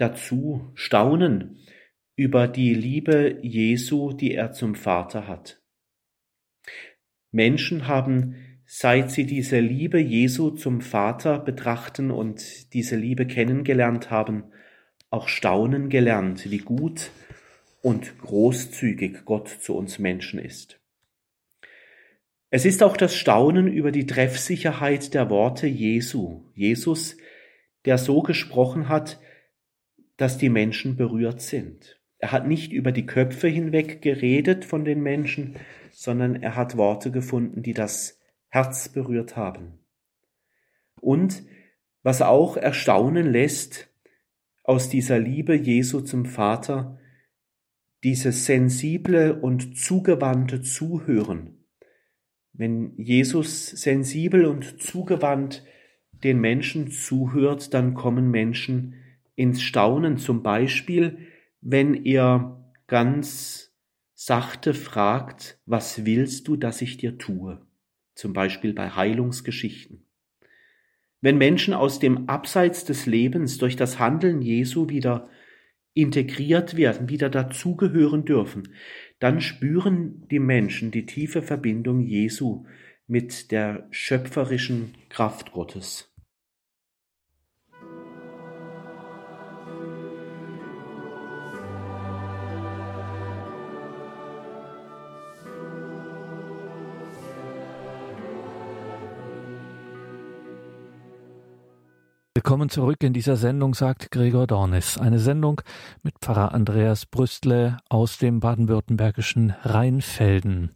dazu, 0.00 0.70
staunen 0.74 1.58
über 2.16 2.48
die 2.48 2.74
Liebe 2.74 3.38
Jesu, 3.42 4.12
die 4.12 4.34
er 4.34 4.52
zum 4.52 4.74
Vater 4.74 5.26
hat. 5.26 5.62
Menschen 7.30 7.86
haben, 7.86 8.36
seit 8.66 9.10
sie 9.10 9.24
diese 9.24 9.60
Liebe 9.60 9.98
Jesu 9.98 10.50
zum 10.50 10.80
Vater 10.80 11.38
betrachten 11.38 12.10
und 12.10 12.72
diese 12.74 12.96
Liebe 12.96 13.26
kennengelernt 13.26 14.10
haben, 14.10 14.44
auch 15.10 15.28
staunen 15.28 15.88
gelernt, 15.88 16.50
wie 16.50 16.58
gut 16.58 17.10
und 17.82 18.18
großzügig 18.18 19.24
Gott 19.24 19.48
zu 19.48 19.74
uns 19.74 19.98
Menschen 19.98 20.38
ist. 20.38 20.80
Es 22.50 22.64
ist 22.64 22.82
auch 22.82 22.96
das 22.96 23.16
Staunen 23.16 23.68
über 23.68 23.92
die 23.92 24.06
Treffsicherheit 24.06 25.14
der 25.14 25.30
Worte 25.30 25.66
Jesu. 25.66 26.42
Jesus, 26.54 27.16
der 27.84 27.96
so 27.96 28.22
gesprochen 28.22 28.88
hat, 28.88 29.20
dass 30.20 30.38
die 30.38 30.48
Menschen 30.48 30.96
berührt 30.96 31.40
sind. 31.40 32.00
Er 32.18 32.32
hat 32.32 32.46
nicht 32.46 32.72
über 32.72 32.92
die 32.92 33.06
Köpfe 33.06 33.48
hinweg 33.48 34.02
geredet 34.02 34.64
von 34.64 34.84
den 34.84 35.02
Menschen, 35.02 35.56
sondern 35.90 36.42
er 36.42 36.56
hat 36.56 36.76
Worte 36.76 37.10
gefunden, 37.10 37.62
die 37.62 37.72
das 37.72 38.20
Herz 38.48 38.88
berührt 38.88 39.36
haben. 39.36 39.78
Und 41.00 41.42
was 42.02 42.20
auch 42.20 42.56
erstaunen 42.56 43.30
lässt 43.30 43.88
aus 44.64 44.88
dieser 44.88 45.18
Liebe 45.18 45.54
Jesu 45.54 46.00
zum 46.00 46.26
Vater, 46.26 46.98
dieses 48.04 48.44
sensible 48.46 49.40
und 49.40 49.78
zugewandte 49.78 50.62
Zuhören 50.62 51.60
wenn 52.60 52.92
Jesus 52.98 53.68
sensibel 53.68 54.44
und 54.44 54.82
zugewandt 54.82 55.64
den 56.12 56.40
Menschen 56.40 56.90
zuhört, 56.90 57.72
dann 57.72 57.94
kommen 57.94 58.30
Menschen 58.30 58.96
ins 59.40 59.62
Staunen. 59.62 60.18
Zum 60.18 60.42
Beispiel, 60.42 61.18
wenn 61.62 62.04
er 62.04 62.62
ganz 62.86 63.74
sachte 64.14 64.74
fragt, 64.74 65.58
was 65.64 66.04
willst 66.04 66.46
du, 66.46 66.56
dass 66.56 66.82
ich 66.82 66.98
dir 66.98 67.16
tue? 67.16 67.66
Zum 68.14 68.34
Beispiel 68.34 68.74
bei 68.74 68.90
Heilungsgeschichten. 68.90 70.04
Wenn 71.22 71.38
Menschen 71.38 71.72
aus 71.72 71.98
dem 72.00 72.28
Abseits 72.28 72.84
des 72.84 73.06
Lebens 73.06 73.56
durch 73.56 73.76
das 73.76 73.98
Handeln 73.98 74.42
Jesu 74.42 74.90
wieder 74.90 75.30
integriert 75.94 76.76
werden, 76.76 77.08
wieder 77.08 77.30
dazugehören 77.30 78.26
dürfen, 78.26 78.74
dann 79.20 79.40
spüren 79.40 80.28
die 80.30 80.38
Menschen 80.38 80.90
die 80.90 81.06
tiefe 81.06 81.40
Verbindung 81.40 82.00
Jesu 82.00 82.66
mit 83.06 83.50
der 83.50 83.88
schöpferischen 83.90 84.94
Kraft 85.08 85.52
Gottes. 85.52 86.09
Willkommen 102.42 102.70
zurück 102.70 103.02
in 103.02 103.12
dieser 103.12 103.36
Sendung, 103.36 103.74
sagt 103.74 104.10
Gregor 104.10 104.46
Dornis. 104.46 104.96
Eine 104.96 105.18
Sendung 105.18 105.60
mit 106.02 106.14
Pfarrer 106.22 106.54
Andreas 106.54 107.04
Brüstle 107.04 107.76
aus 107.90 108.16
dem 108.16 108.40
baden-württembergischen 108.40 109.50
Rheinfelden. 109.62 110.74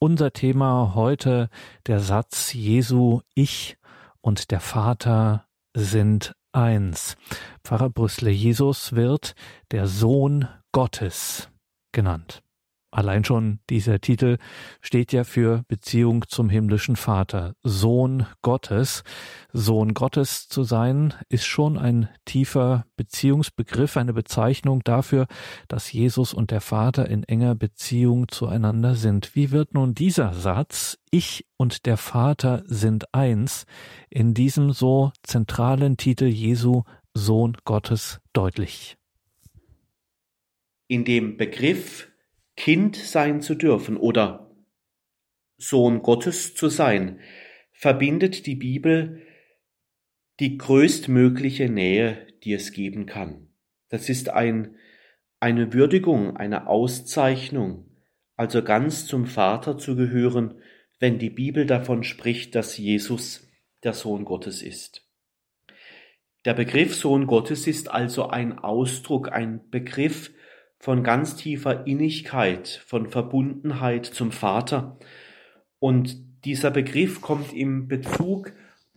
Unser 0.00 0.32
Thema 0.32 0.96
heute 0.96 1.50
der 1.86 2.00
Satz 2.00 2.52
Jesu, 2.52 3.20
ich 3.36 3.78
und 4.22 4.50
der 4.50 4.58
Vater 4.58 5.46
sind 5.72 6.34
eins. 6.50 7.16
Pfarrer 7.62 7.90
Brüstle, 7.90 8.30
Jesus 8.30 8.92
wird 8.94 9.36
der 9.70 9.86
Sohn 9.86 10.48
Gottes 10.72 11.48
genannt. 11.92 12.42
Allein 12.90 13.22
schon 13.22 13.60
dieser 13.68 14.00
Titel 14.00 14.38
steht 14.80 15.12
ja 15.12 15.24
für 15.24 15.62
Beziehung 15.68 16.24
zum 16.26 16.48
himmlischen 16.48 16.96
Vater, 16.96 17.54
Sohn 17.62 18.26
Gottes. 18.40 19.02
Sohn 19.52 19.92
Gottes 19.92 20.48
zu 20.48 20.62
sein, 20.62 21.12
ist 21.28 21.44
schon 21.44 21.76
ein 21.76 22.08
tiefer 22.24 22.86
Beziehungsbegriff, 22.96 23.98
eine 23.98 24.14
Bezeichnung 24.14 24.82
dafür, 24.84 25.26
dass 25.68 25.92
Jesus 25.92 26.32
und 26.32 26.50
der 26.50 26.62
Vater 26.62 27.10
in 27.10 27.24
enger 27.24 27.54
Beziehung 27.54 28.28
zueinander 28.28 28.94
sind. 28.94 29.34
Wie 29.34 29.50
wird 29.50 29.74
nun 29.74 29.94
dieser 29.94 30.32
Satz, 30.32 30.98
ich 31.10 31.46
und 31.58 31.84
der 31.84 31.98
Vater 31.98 32.62
sind 32.66 33.12
eins, 33.14 33.66
in 34.08 34.32
diesem 34.32 34.72
so 34.72 35.12
zentralen 35.22 35.98
Titel 35.98 36.26
Jesu 36.26 36.84
Sohn 37.12 37.54
Gottes 37.64 38.20
deutlich? 38.32 38.96
In 40.86 41.04
dem 41.04 41.36
Begriff 41.36 42.08
Kind 42.58 42.96
sein 42.96 43.40
zu 43.40 43.54
dürfen 43.54 43.96
oder 43.96 44.50
Sohn 45.58 46.02
Gottes 46.02 46.56
zu 46.56 46.68
sein, 46.68 47.20
verbindet 47.70 48.46
die 48.46 48.56
Bibel 48.56 49.22
die 50.40 50.58
größtmögliche 50.58 51.68
Nähe, 51.68 52.26
die 52.42 52.52
es 52.52 52.72
geben 52.72 53.06
kann. 53.06 53.46
Das 53.90 54.08
ist 54.08 54.30
ein, 54.30 54.74
eine 55.38 55.72
Würdigung, 55.72 56.36
eine 56.36 56.66
Auszeichnung, 56.66 57.96
also 58.34 58.64
ganz 58.64 59.06
zum 59.06 59.26
Vater 59.26 59.78
zu 59.78 59.94
gehören, 59.94 60.60
wenn 60.98 61.20
die 61.20 61.30
Bibel 61.30 61.64
davon 61.64 62.02
spricht, 62.02 62.56
dass 62.56 62.76
Jesus 62.76 63.48
der 63.84 63.92
Sohn 63.92 64.24
Gottes 64.24 64.62
ist. 64.62 65.08
Der 66.44 66.54
Begriff 66.54 66.96
Sohn 66.96 67.28
Gottes 67.28 67.68
ist 67.68 67.88
also 67.88 68.26
ein 68.26 68.58
Ausdruck, 68.58 69.30
ein 69.30 69.70
Begriff, 69.70 70.32
von 70.78 71.02
ganz 71.02 71.36
tiefer 71.36 71.86
Innigkeit, 71.86 72.68
von 72.86 73.08
Verbundenheit 73.08 74.06
zum 74.06 74.30
Vater. 74.30 74.98
Und 75.78 76.44
dieser 76.44 76.70
Begriff 76.70 77.20
kommt 77.20 77.52
im 77.52 77.88
Bezug 77.88 78.52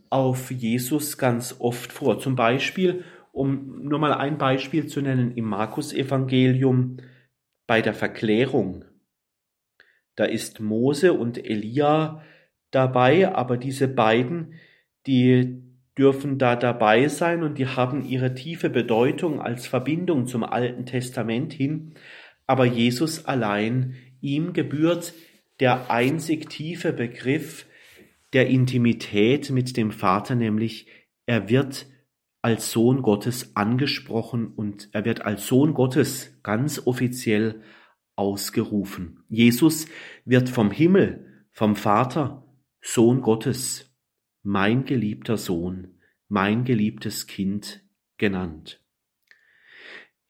auf 0.10 0.52
Jesus 0.52 1.18
ganz 1.18 1.56
oft 1.60 1.92
vor. 1.92 2.20
Zum 2.20 2.36
Beispiel, 2.36 3.04
um 3.32 3.84
nur 3.84 3.98
mal 3.98 4.14
ein 4.14 4.38
Beispiel 4.38 4.88
zu 4.88 5.02
nennen, 5.02 5.32
im 5.36 5.46
Markus-Evangelium 5.46 6.98
bei 7.66 7.82
der 7.82 7.94
Verklärung. 7.94 8.86
Da 10.16 10.26
ist 10.26 10.60
Mose 10.60 11.14
und 11.14 11.44
Elia 11.44 12.22
dabei, 12.70 13.34
aber 13.34 13.58
diese 13.58 13.88
beiden, 13.88 14.54
die 15.08 15.64
dürfen 15.98 16.38
da 16.38 16.56
dabei 16.56 17.08
sein 17.08 17.44
und 17.44 17.58
die 17.58 17.68
haben 17.68 18.06
ihre 18.06 18.34
tiefe 18.34 18.70
Bedeutung 18.70 19.42
als 19.42 19.68
Verbindung 19.68 20.28
zum 20.28 20.44
Alten 20.44 20.86
Testament 20.86 21.54
hin, 21.54 21.96
aber 22.48 22.66
Jesus 22.66 23.26
allein, 23.26 23.96
ihm 24.22 24.54
gebührt 24.54 25.14
der 25.60 25.92
einzig 25.92 26.50
tiefe 26.50 26.94
Begriff 26.94 27.66
der 28.34 28.48
Intimität 28.48 29.50
mit 29.50 29.78
dem 29.78 29.92
Vater, 29.92 30.36
nämlich 30.36 30.88
er 31.26 31.50
wird 31.50 31.88
als 32.42 32.72
Sohn 32.72 33.02
Gottes 33.02 33.56
angesprochen 33.56 34.48
und 34.48 34.90
er 34.94 35.06
wird 35.06 35.24
als 35.24 35.46
Sohn 35.46 35.74
Gottes 35.74 36.40
ganz 36.42 36.88
offiziell 36.88 37.62
ausgerufen. 38.16 39.24
Jesus 39.30 39.88
wird 40.26 40.50
vom 40.50 40.72
Himmel, 40.72 41.46
vom 41.52 41.76
Vater, 41.76 42.46
Sohn 42.82 43.22
Gottes 43.22 43.91
mein 44.44 44.86
geliebter 44.86 45.38
Sohn, 45.38 45.96
mein 46.28 46.64
geliebtes 46.64 47.28
Kind 47.28 47.84
genannt. 48.18 48.82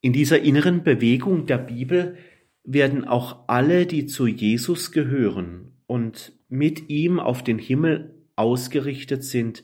In 0.02 0.14
dieser 0.14 0.42
inneren 0.42 0.84
Bewegung 0.84 1.46
der 1.46 1.60
Bibel 1.60 2.18
werden 2.64 3.06
auch 3.06 3.48
alle, 3.48 3.86
die 3.86 4.06
zu 4.06 4.28
Jesus 4.28 4.92
gehören 4.92 5.74
und 5.86 6.34
mit 6.50 6.90
ihm 6.90 7.20
auf 7.20 7.44
den 7.44 7.60
Himmel 7.60 8.16
ausgerichtet 8.36 9.24
sind, 9.24 9.64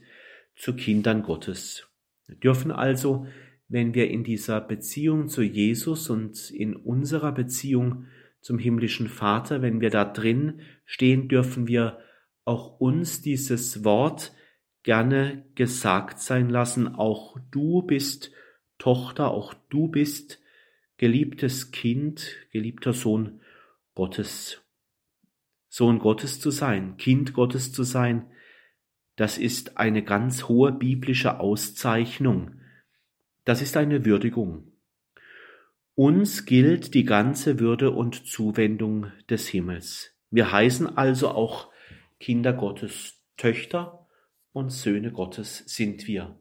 zu 0.55 0.75
Kindern 0.75 1.23
Gottes. 1.23 1.87
Wir 2.27 2.35
dürfen 2.35 2.71
also, 2.71 3.27
wenn 3.67 3.93
wir 3.93 4.09
in 4.09 4.23
dieser 4.23 4.61
Beziehung 4.61 5.27
zu 5.27 5.41
Jesus 5.43 6.09
und 6.09 6.49
in 6.51 6.75
unserer 6.75 7.31
Beziehung 7.31 8.05
zum 8.41 8.59
himmlischen 8.59 9.07
Vater, 9.07 9.61
wenn 9.61 9.81
wir 9.81 9.89
da 9.89 10.05
drin 10.05 10.61
stehen, 10.85 11.27
dürfen 11.27 11.67
wir 11.67 11.99
auch 12.45 12.79
uns 12.79 13.21
dieses 13.21 13.83
Wort 13.83 14.33
gerne 14.83 15.45
gesagt 15.55 16.19
sein 16.19 16.49
lassen. 16.49 16.95
Auch 16.95 17.37
du 17.51 17.81
bist 17.81 18.31
Tochter, 18.77 19.31
auch 19.31 19.53
du 19.69 19.87
bist 19.87 20.39
geliebtes 20.97 21.71
Kind, 21.71 22.35
geliebter 22.51 22.93
Sohn 22.93 23.41
Gottes. 23.95 24.61
Sohn 25.69 25.99
Gottes 25.99 26.39
zu 26.39 26.51
sein, 26.51 26.97
Kind 26.97 27.33
Gottes 27.33 27.71
zu 27.71 27.83
sein, 27.83 28.31
das 29.17 29.39
ist 29.39 29.77
eine 29.77 30.03
ganz 30.03 30.43
hohe 30.43 30.71
biblische 30.71 31.39
Auszeichnung. 31.39 32.61
Das 33.45 33.63
ist 33.63 33.75
eine 33.75 34.05
Würdigung. 34.05 34.71
Uns 35.95 36.45
gilt 36.45 36.93
die 36.93 37.03
ganze 37.03 37.59
Würde 37.59 37.89
und 37.89 38.27
Zuwendung 38.27 39.11
des 39.27 39.47
Himmels. 39.47 40.13
Wir 40.29 40.51
heißen 40.51 40.97
also 40.97 41.29
auch 41.29 41.71
Kinder 42.19 42.53
Gottes, 42.53 43.19
Töchter 43.37 43.96
und 44.53 44.71
Söhne 44.71 45.11
Gottes 45.11 45.63
sind 45.67 46.07
wir. 46.07 46.39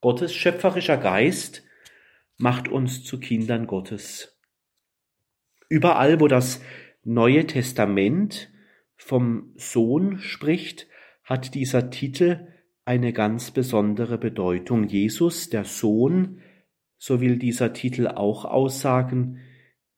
Gottes 0.00 0.34
schöpferischer 0.34 0.96
Geist 0.96 1.62
macht 2.36 2.68
uns 2.68 3.04
zu 3.04 3.20
Kindern 3.20 3.66
Gottes. 3.66 4.38
Überall, 5.68 6.20
wo 6.20 6.28
das 6.28 6.60
Neue 7.04 7.46
Testament 7.46 8.50
vom 8.96 9.52
Sohn 9.56 10.18
spricht, 10.18 10.86
hat 11.22 11.54
dieser 11.54 11.90
Titel 11.90 12.48
eine 12.84 13.12
ganz 13.12 13.50
besondere 13.50 14.18
Bedeutung. 14.18 14.88
Jesus, 14.88 15.48
der 15.48 15.64
Sohn, 15.64 16.40
so 16.98 17.20
will 17.20 17.38
dieser 17.38 17.72
Titel 17.72 18.08
auch 18.08 18.44
aussagen, 18.44 19.38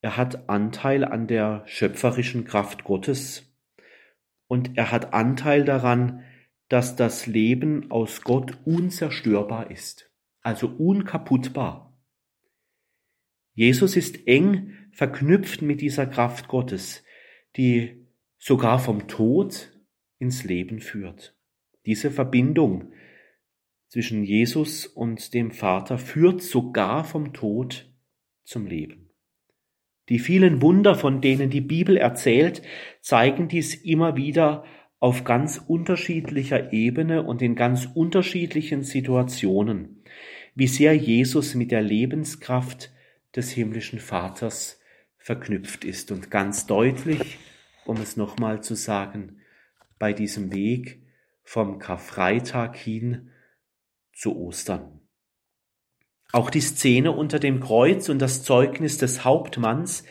er 0.02 0.16
hat 0.16 0.48
Anteil 0.48 1.04
an 1.04 1.26
der 1.26 1.62
schöpferischen 1.66 2.44
Kraft 2.44 2.84
Gottes 2.84 3.52
und 4.48 4.76
er 4.76 4.90
hat 4.90 5.14
Anteil 5.14 5.64
daran, 5.64 6.24
dass 6.72 6.96
das 6.96 7.26
Leben 7.26 7.90
aus 7.90 8.22
Gott 8.22 8.58
unzerstörbar 8.64 9.70
ist, 9.70 10.10
also 10.40 10.68
unkaputtbar. 10.68 11.94
Jesus 13.52 13.94
ist 13.94 14.26
eng 14.26 14.72
verknüpft 14.90 15.60
mit 15.60 15.82
dieser 15.82 16.06
Kraft 16.06 16.48
Gottes, 16.48 17.04
die 17.56 18.06
sogar 18.38 18.78
vom 18.78 19.06
Tod 19.06 19.70
ins 20.18 20.44
Leben 20.44 20.80
führt. 20.80 21.36
Diese 21.84 22.10
Verbindung 22.10 22.94
zwischen 23.88 24.24
Jesus 24.24 24.86
und 24.86 25.34
dem 25.34 25.50
Vater 25.50 25.98
führt 25.98 26.40
sogar 26.40 27.04
vom 27.04 27.34
Tod 27.34 27.92
zum 28.44 28.64
Leben. 28.66 29.10
Die 30.08 30.18
vielen 30.18 30.62
Wunder, 30.62 30.94
von 30.94 31.20
denen 31.20 31.50
die 31.50 31.60
Bibel 31.60 31.98
erzählt, 31.98 32.62
zeigen 33.02 33.48
dies 33.48 33.74
immer 33.74 34.16
wieder 34.16 34.64
auf 35.02 35.24
ganz 35.24 35.60
unterschiedlicher 35.66 36.72
Ebene 36.72 37.24
und 37.24 37.42
in 37.42 37.56
ganz 37.56 37.88
unterschiedlichen 37.92 38.84
Situationen, 38.84 40.04
wie 40.54 40.68
sehr 40.68 40.94
Jesus 40.96 41.56
mit 41.56 41.72
der 41.72 41.82
Lebenskraft 41.82 42.92
des 43.34 43.50
himmlischen 43.50 43.98
Vaters 43.98 44.78
verknüpft 45.18 45.84
ist. 45.84 46.12
Und 46.12 46.30
ganz 46.30 46.68
deutlich, 46.68 47.40
um 47.84 47.96
es 47.96 48.16
nochmal 48.16 48.62
zu 48.62 48.76
sagen, 48.76 49.40
bei 49.98 50.12
diesem 50.12 50.52
Weg 50.52 51.02
vom 51.42 51.80
Karfreitag 51.80 52.76
hin 52.76 53.30
zu 54.12 54.36
Ostern. 54.36 55.00
Auch 56.30 56.48
die 56.48 56.60
Szene 56.60 57.10
unter 57.10 57.40
dem 57.40 57.58
Kreuz 57.58 58.08
und 58.08 58.20
das 58.20 58.44
Zeugnis 58.44 58.98
des 58.98 59.24
Hauptmanns, 59.24 60.04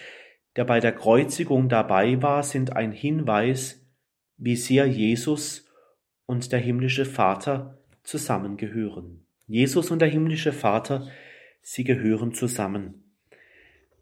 der 0.57 0.65
bei 0.65 0.81
der 0.81 0.91
Kreuzigung 0.91 1.69
dabei 1.69 2.21
war, 2.21 2.43
sind 2.43 2.75
ein 2.75 2.91
Hinweis, 2.91 3.80
wie 4.41 4.55
sehr 4.55 4.87
Jesus 4.87 5.69
und 6.25 6.51
der 6.51 6.59
himmlische 6.59 7.05
Vater 7.05 7.77
zusammengehören. 8.01 9.27
Jesus 9.45 9.91
und 9.91 9.99
der 9.99 10.09
himmlische 10.09 10.51
Vater, 10.51 11.07
sie 11.61 11.83
gehören 11.83 12.33
zusammen. 12.33 13.15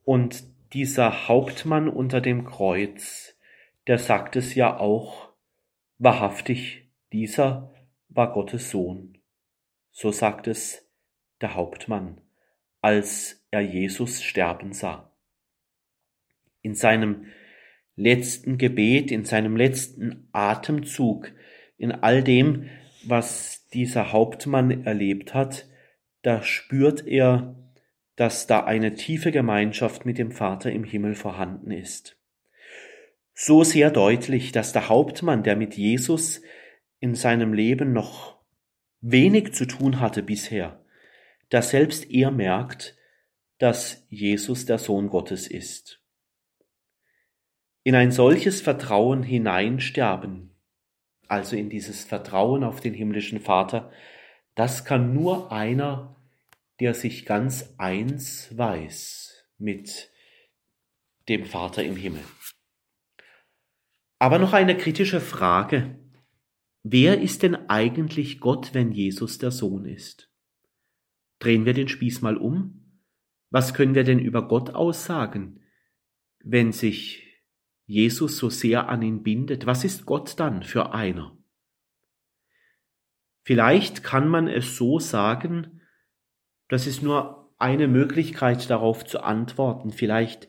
Und 0.06 0.45
dieser 0.73 1.28
Hauptmann 1.28 1.89
unter 1.89 2.21
dem 2.21 2.45
Kreuz, 2.45 3.36
der 3.88 3.97
sagt 3.97 4.38
es 4.38 4.56
ja 4.56 4.78
auch 4.80 5.30
Wahrhaftig, 6.02 6.89
dieser 7.12 7.73
war 8.08 8.32
Gottes 8.32 8.71
Sohn. 8.71 9.17
So 9.91 10.13
sagt 10.13 10.47
es 10.47 10.89
der 11.41 11.56
Hauptmann, 11.56 12.21
als 12.80 13.45
er 13.52 13.60
Jesus 13.60 14.23
sterben 14.23 14.71
sah. 14.71 15.12
In 16.62 16.73
seinem 16.73 17.25
letzten 17.99 18.57
Gebet, 18.57 19.12
in 19.12 19.25
seinem 19.25 19.55
letzten 19.55 20.27
Atemzug, 20.31 21.31
in 21.77 21.91
all 21.91 22.23
dem, 22.23 22.69
was 23.05 23.67
dieser 23.73 24.12
Hauptmann 24.12 24.85
erlebt 24.85 25.33
hat, 25.33 25.67
da 26.21 26.43
spürt 26.43 27.05
er, 27.07 27.55
dass 28.15 28.47
da 28.47 28.65
eine 28.65 28.95
tiefe 28.95 29.31
Gemeinschaft 29.31 30.05
mit 30.05 30.17
dem 30.17 30.31
Vater 30.31 30.71
im 30.71 30.83
Himmel 30.83 31.15
vorhanden 31.15 31.71
ist 31.71 32.19
so 33.41 33.63
sehr 33.63 33.89
deutlich, 33.89 34.51
dass 34.51 34.73
der 34.73 34.89
Hauptmann, 34.89 35.43
der 35.43 35.55
mit 35.55 35.75
Jesus 35.75 36.41
in 36.99 37.15
seinem 37.15 37.53
Leben 37.53 37.93
noch 37.93 38.38
wenig 38.99 39.53
zu 39.53 39.65
tun 39.65 40.01
hatte 40.01 40.23
bisher, 40.23 40.83
dass 41.47 41.69
selbst 41.69 42.12
er 42.12 42.31
merkt, 42.31 42.97
dass 43.57 44.05
Jesus 44.09 44.65
der 44.65 44.77
Sohn 44.77 45.07
Gottes 45.07 45.47
ist. 45.47 45.98
In 47.83 47.95
ein 47.95 48.11
solches 48.11 48.61
Vertrauen 48.61 49.23
hineinsterben, 49.23 50.51
also 51.27 51.55
in 51.55 51.69
dieses 51.69 52.03
Vertrauen 52.03 52.63
auf 52.63 52.81
den 52.81 52.93
himmlischen 52.93 53.39
Vater, 53.39 53.91
das 54.55 54.83
kann 54.83 55.13
nur 55.13 55.51
einer, 55.51 56.17
der 56.79 56.93
sich 56.93 57.25
ganz 57.25 57.73
eins 57.77 58.57
weiß 58.57 59.45
mit 59.57 60.11
dem 61.29 61.45
Vater 61.45 61.83
im 61.83 61.95
Himmel. 61.95 62.23
Aber 64.17 64.39
noch 64.39 64.51
eine 64.51 64.75
kritische 64.75 65.21
Frage. 65.21 65.97
Wer 66.83 67.21
ist 67.21 67.43
denn 67.43 67.69
eigentlich 67.69 68.39
Gott, 68.39 68.73
wenn 68.73 68.91
Jesus 68.91 69.37
der 69.37 69.51
Sohn 69.51 69.85
ist? 69.85 70.29
Drehen 71.39 71.65
wir 71.65 71.73
den 71.73 71.87
Spieß 71.87 72.21
mal 72.21 72.35
um. 72.35 73.01
Was 73.49 73.73
können 73.73 73.95
wir 73.95 74.03
denn 74.03 74.19
über 74.19 74.47
Gott 74.47 74.71
aussagen, 74.71 75.61
wenn 76.39 76.71
sich 76.71 77.28
Jesus 77.89 78.38
so 78.38 78.52
sehr 78.52 78.88
an 78.88 79.02
ihn 79.02 79.23
bindet? 79.23 79.65
Was 79.65 79.84
ist 79.84 80.06
Gott 80.06 80.39
dann 80.39 80.62
für 80.62 80.93
einer? 80.93 81.36
Vielleicht 83.41 84.04
kann 84.04 84.28
man 84.28 84.47
es 84.47 84.78
so 84.78 84.99
sagen, 84.99 85.82
das 86.67 86.86
ist 86.86 87.02
nur 87.02 87.52
eine 87.58 87.88
Möglichkeit 87.88 88.69
darauf 88.69 89.06
zu 89.06 89.23
antworten. 89.23 89.89
Vielleicht 89.89 90.47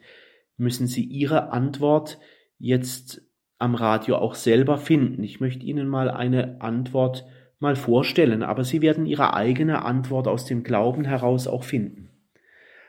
müssen 0.59 0.87
Sie 0.87 1.03
Ihre 1.03 1.51
Antwort 1.51 2.19
jetzt 2.59 3.23
am 3.57 3.75
Radio 3.75 4.17
auch 4.17 4.35
selber 4.35 4.77
finden. 4.77 5.23
Ich 5.23 5.41
möchte 5.41 5.65
Ihnen 5.65 5.89
mal 5.89 6.11
eine 6.11 6.61
Antwort 6.61 7.25
mal 7.59 7.75
vorstellen, 7.75 8.43
aber 8.43 8.65
Sie 8.65 8.83
werden 8.83 9.07
Ihre 9.07 9.33
eigene 9.33 9.83
Antwort 9.83 10.29
aus 10.29 10.45
dem 10.45 10.63
Glauben 10.63 11.07
heraus 11.07 11.47
auch 11.47 11.65
finden. 11.65 12.11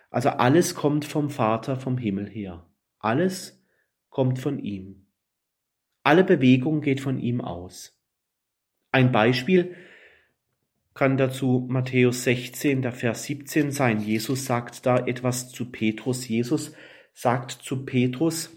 Also 0.10 0.28
alles 0.28 0.76
kommt 0.76 1.06
vom 1.06 1.30
Vater 1.30 1.78
vom 1.78 1.98
Himmel 1.98 2.30
her. 2.30 2.66
Alles 3.00 3.61
kommt 4.12 4.38
von 4.38 4.60
ihm. 4.60 5.08
Alle 6.04 6.24
Bewegung 6.24 6.82
geht 6.82 7.02
von 7.02 7.20
ihm 7.20 7.42
aus. 7.42 7.98
Ein 8.92 9.12
Beispiel 9.12 9.76
kann 10.94 11.18
dazu 11.18 11.66
Matthäus 11.70 12.24
16, 12.26 12.84
der 12.84 12.92
Vers 12.92 13.24
17 13.24 13.72
sein. 13.72 14.00
Jesus 14.02 14.46
sagt 14.46 14.86
da 14.86 14.98
etwas 15.08 15.50
zu 15.50 15.72
Petrus. 15.72 16.28
Jesus 16.28 16.74
sagt 17.14 17.52
zu 17.52 17.86
Petrus, 17.86 18.52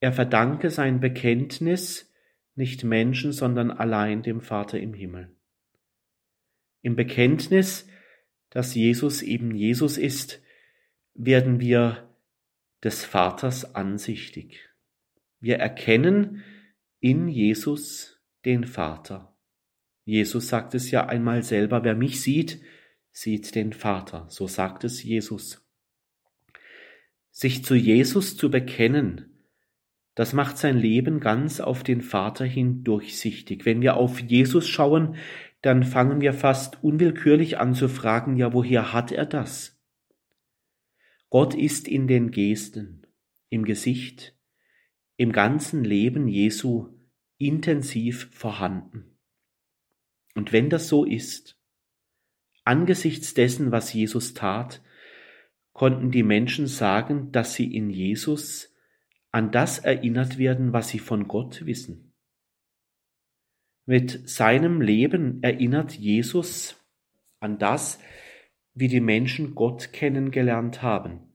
er 0.00 0.12
verdanke 0.12 0.70
sein 0.70 1.00
Bekenntnis 1.00 2.12
nicht 2.54 2.84
Menschen, 2.84 3.32
sondern 3.32 3.70
allein 3.70 4.22
dem 4.22 4.40
Vater 4.40 4.80
im 4.80 4.92
Himmel. 4.92 5.30
Im 6.82 6.96
Bekenntnis, 6.96 7.86
dass 8.48 8.74
Jesus 8.74 9.22
eben 9.22 9.54
Jesus 9.54 9.98
ist, 9.98 10.42
werden 11.14 11.60
wir 11.60 12.08
des 12.82 13.04
Vaters 13.04 13.74
ansichtig. 13.74 14.69
Wir 15.40 15.56
erkennen 15.56 16.42
in 17.00 17.28
Jesus 17.28 18.20
den 18.44 18.64
Vater. 18.64 19.36
Jesus 20.04 20.48
sagt 20.48 20.74
es 20.74 20.90
ja 20.90 21.06
einmal 21.06 21.42
selber, 21.42 21.84
wer 21.84 21.94
mich 21.94 22.20
sieht, 22.20 22.60
sieht 23.10 23.54
den 23.54 23.72
Vater. 23.72 24.26
So 24.28 24.46
sagt 24.46 24.84
es 24.84 25.02
Jesus. 25.02 25.66
Sich 27.30 27.64
zu 27.64 27.74
Jesus 27.74 28.36
zu 28.36 28.50
bekennen, 28.50 29.26
das 30.14 30.32
macht 30.32 30.58
sein 30.58 30.76
Leben 30.76 31.20
ganz 31.20 31.60
auf 31.60 31.82
den 31.82 32.02
Vater 32.02 32.44
hin 32.44 32.84
durchsichtig. 32.84 33.64
Wenn 33.64 33.80
wir 33.80 33.96
auf 33.96 34.20
Jesus 34.20 34.68
schauen, 34.68 35.16
dann 35.62 35.84
fangen 35.84 36.20
wir 36.20 36.34
fast 36.34 36.82
unwillkürlich 36.82 37.58
an 37.58 37.74
zu 37.74 37.88
fragen, 37.88 38.36
ja, 38.36 38.52
woher 38.52 38.92
hat 38.92 39.12
er 39.12 39.26
das? 39.26 39.80
Gott 41.30 41.54
ist 41.54 41.86
in 41.86 42.08
den 42.08 42.30
Gesten. 42.30 43.06
im 43.52 43.64
Gesicht, 43.64 44.36
im 45.20 45.32
ganzen 45.32 45.84
Leben 45.84 46.28
Jesu 46.28 46.94
intensiv 47.36 48.30
vorhanden. 48.32 49.18
Und 50.34 50.54
wenn 50.54 50.70
das 50.70 50.88
so 50.88 51.04
ist, 51.04 51.60
angesichts 52.64 53.34
dessen, 53.34 53.70
was 53.70 53.92
Jesus 53.92 54.32
tat, 54.32 54.80
konnten 55.74 56.10
die 56.10 56.22
Menschen 56.22 56.66
sagen, 56.66 57.32
dass 57.32 57.52
sie 57.52 57.70
in 57.70 57.90
Jesus 57.90 58.74
an 59.30 59.52
das 59.52 59.78
erinnert 59.78 60.38
werden, 60.38 60.72
was 60.72 60.88
sie 60.88 60.98
von 60.98 61.28
Gott 61.28 61.66
wissen. 61.66 62.14
Mit 63.84 64.26
seinem 64.26 64.80
Leben 64.80 65.42
erinnert 65.42 65.92
Jesus 65.92 66.82
an 67.40 67.58
das, 67.58 67.98
wie 68.72 68.88
die 68.88 69.02
Menschen 69.02 69.54
Gott 69.54 69.92
kennengelernt 69.92 70.80
haben. 70.80 71.29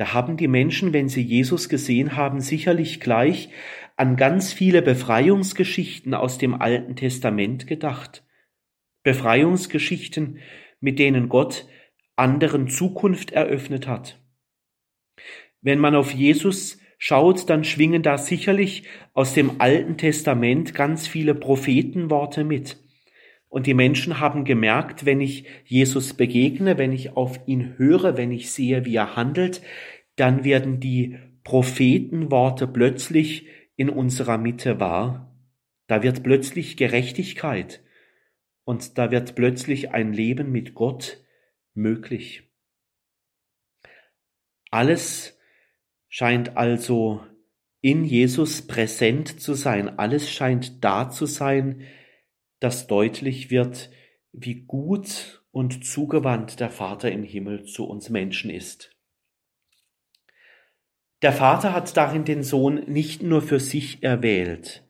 Da 0.00 0.14
haben 0.14 0.38
die 0.38 0.48
Menschen, 0.48 0.94
wenn 0.94 1.10
sie 1.10 1.20
Jesus 1.20 1.68
gesehen 1.68 2.16
haben, 2.16 2.40
sicherlich 2.40 3.00
gleich 3.00 3.50
an 3.96 4.16
ganz 4.16 4.50
viele 4.50 4.80
Befreiungsgeschichten 4.80 6.14
aus 6.14 6.38
dem 6.38 6.54
Alten 6.54 6.96
Testament 6.96 7.66
gedacht. 7.66 8.24
Befreiungsgeschichten, 9.02 10.38
mit 10.80 10.98
denen 10.98 11.28
Gott 11.28 11.68
anderen 12.16 12.68
Zukunft 12.68 13.32
eröffnet 13.32 13.86
hat. 13.86 14.18
Wenn 15.60 15.78
man 15.78 15.94
auf 15.94 16.12
Jesus 16.12 16.78
schaut, 16.96 17.50
dann 17.50 17.62
schwingen 17.62 18.02
da 18.02 18.16
sicherlich 18.16 18.84
aus 19.12 19.34
dem 19.34 19.60
Alten 19.60 19.98
Testament 19.98 20.72
ganz 20.72 21.06
viele 21.06 21.34
Prophetenworte 21.34 22.42
mit. 22.42 22.78
Und 23.50 23.66
die 23.66 23.74
Menschen 23.74 24.20
haben 24.20 24.44
gemerkt, 24.44 25.04
wenn 25.04 25.20
ich 25.20 25.44
Jesus 25.64 26.14
begegne, 26.14 26.78
wenn 26.78 26.92
ich 26.92 27.16
auf 27.16 27.40
ihn 27.46 27.76
höre, 27.76 28.16
wenn 28.16 28.30
ich 28.30 28.52
sehe, 28.52 28.84
wie 28.84 28.94
er 28.94 29.16
handelt, 29.16 29.60
dann 30.14 30.44
werden 30.44 30.78
die 30.78 31.18
Prophetenworte 31.42 32.68
plötzlich 32.68 33.48
in 33.74 33.90
unserer 33.90 34.38
Mitte 34.38 34.78
wahr. 34.78 35.34
Da 35.88 36.04
wird 36.04 36.22
plötzlich 36.22 36.76
Gerechtigkeit 36.76 37.82
und 38.62 38.98
da 38.98 39.10
wird 39.10 39.34
plötzlich 39.34 39.90
ein 39.90 40.12
Leben 40.12 40.52
mit 40.52 40.74
Gott 40.74 41.18
möglich. 41.74 42.44
Alles 44.70 45.36
scheint 46.08 46.56
also 46.56 47.24
in 47.80 48.04
Jesus 48.04 48.62
präsent 48.62 49.40
zu 49.40 49.54
sein, 49.54 49.98
alles 49.98 50.30
scheint 50.30 50.84
da 50.84 51.10
zu 51.10 51.26
sein, 51.26 51.82
dass 52.60 52.86
deutlich 52.86 53.50
wird, 53.50 53.90
wie 54.32 54.62
gut 54.62 55.42
und 55.50 55.84
zugewandt 55.84 56.60
der 56.60 56.70
Vater 56.70 57.10
im 57.10 57.24
Himmel 57.24 57.64
zu 57.64 57.86
uns 57.86 58.10
Menschen 58.10 58.50
ist. 58.50 58.96
Der 61.22 61.32
Vater 61.32 61.72
hat 61.72 61.96
darin 61.96 62.24
den 62.24 62.42
Sohn 62.42 62.84
nicht 62.86 63.22
nur 63.22 63.42
für 63.42 63.60
sich 63.60 64.02
erwählt, 64.02 64.84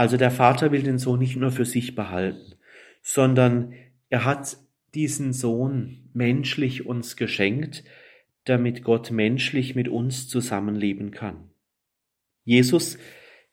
also 0.00 0.16
der 0.16 0.30
Vater 0.30 0.72
will 0.72 0.82
den 0.82 0.98
Sohn 0.98 1.18
nicht 1.18 1.36
nur 1.36 1.50
für 1.50 1.66
sich 1.66 1.94
behalten, 1.94 2.54
sondern 3.02 3.74
er 4.08 4.24
hat 4.24 4.56
diesen 4.94 5.32
Sohn 5.32 6.08
menschlich 6.14 6.86
uns 6.86 7.16
geschenkt, 7.16 7.84
damit 8.44 8.82
Gott 8.82 9.10
menschlich 9.10 9.74
mit 9.74 9.88
uns 9.88 10.26
zusammenleben 10.28 11.10
kann. 11.10 11.50
Jesus 12.44 12.98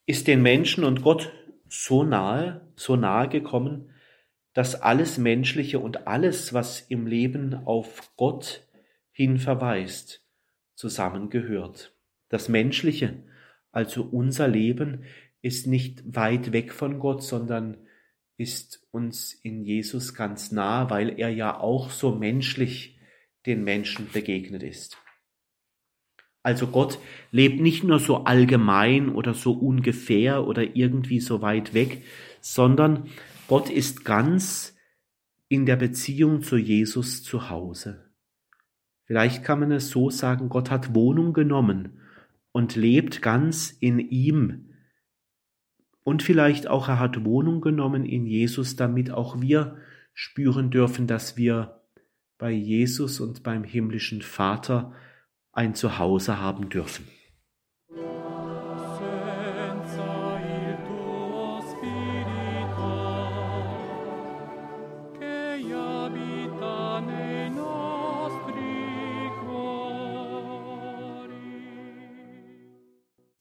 ist 0.05 0.27
den 0.27 0.41
Menschen 0.41 0.83
und 0.83 1.01
Gott 1.01 1.33
so 1.67 2.03
nahe, 2.03 2.66
so 2.77 2.95
nahe 2.95 3.27
gekommen, 3.27 3.89
dass 4.53 4.81
alles 4.81 5.17
Menschliche 5.17 5.79
und 5.79 6.07
alles, 6.07 6.53
was 6.53 6.79
im 6.79 7.05
Leben 7.05 7.53
auf 7.65 8.11
Gott 8.15 8.65
hin 9.11 9.37
verweist, 9.37 10.23
zusammengehört. 10.75 11.93
Das 12.29 12.49
Menschliche, 12.49 13.23
also 13.71 14.03
unser 14.03 14.47
Leben, 14.47 15.03
ist 15.41 15.67
nicht 15.67 16.15
weit 16.15 16.53
weg 16.53 16.71
von 16.71 16.99
Gott, 16.99 17.23
sondern 17.23 17.77
ist 18.37 18.87
uns 18.91 19.33
in 19.33 19.63
Jesus 19.63 20.13
ganz 20.13 20.51
nah, 20.51 20.89
weil 20.89 21.19
er 21.19 21.29
ja 21.29 21.59
auch 21.59 21.89
so 21.89 22.15
menschlich 22.15 22.99
den 23.45 23.63
Menschen 23.63 24.09
begegnet 24.11 24.63
ist. 24.63 24.97
Also 26.43 26.67
Gott 26.67 26.99
lebt 27.31 27.59
nicht 27.59 27.83
nur 27.83 27.99
so 27.99 28.23
allgemein 28.23 29.09
oder 29.09 29.33
so 29.33 29.51
ungefähr 29.51 30.47
oder 30.47 30.75
irgendwie 30.75 31.19
so 31.19 31.41
weit 31.41 31.73
weg, 31.73 32.03
sondern 32.53 33.09
Gott 33.47 33.69
ist 33.69 34.05
ganz 34.05 34.75
in 35.49 35.65
der 35.65 35.75
Beziehung 35.75 36.41
zu 36.41 36.57
Jesus 36.57 37.23
zu 37.23 37.49
Hause. 37.49 38.11
Vielleicht 39.05 39.43
kann 39.43 39.59
man 39.59 39.71
es 39.71 39.89
so 39.89 40.09
sagen, 40.09 40.49
Gott 40.49 40.69
hat 40.69 40.93
Wohnung 40.93 41.33
genommen 41.33 41.99
und 42.51 42.75
lebt 42.75 43.21
ganz 43.21 43.71
in 43.71 43.99
ihm. 43.99 44.73
Und 46.03 46.23
vielleicht 46.23 46.67
auch 46.67 46.89
er 46.89 46.99
hat 46.99 47.23
Wohnung 47.23 47.61
genommen 47.61 48.05
in 48.05 48.25
Jesus, 48.25 48.75
damit 48.75 49.11
auch 49.11 49.41
wir 49.41 49.77
spüren 50.13 50.69
dürfen, 50.71 51.07
dass 51.07 51.37
wir 51.37 51.81
bei 52.37 52.51
Jesus 52.51 53.19
und 53.19 53.43
beim 53.43 53.63
himmlischen 53.63 54.21
Vater 54.21 54.93
ein 55.51 55.75
Zuhause 55.75 56.39
haben 56.39 56.69
dürfen. 56.69 57.07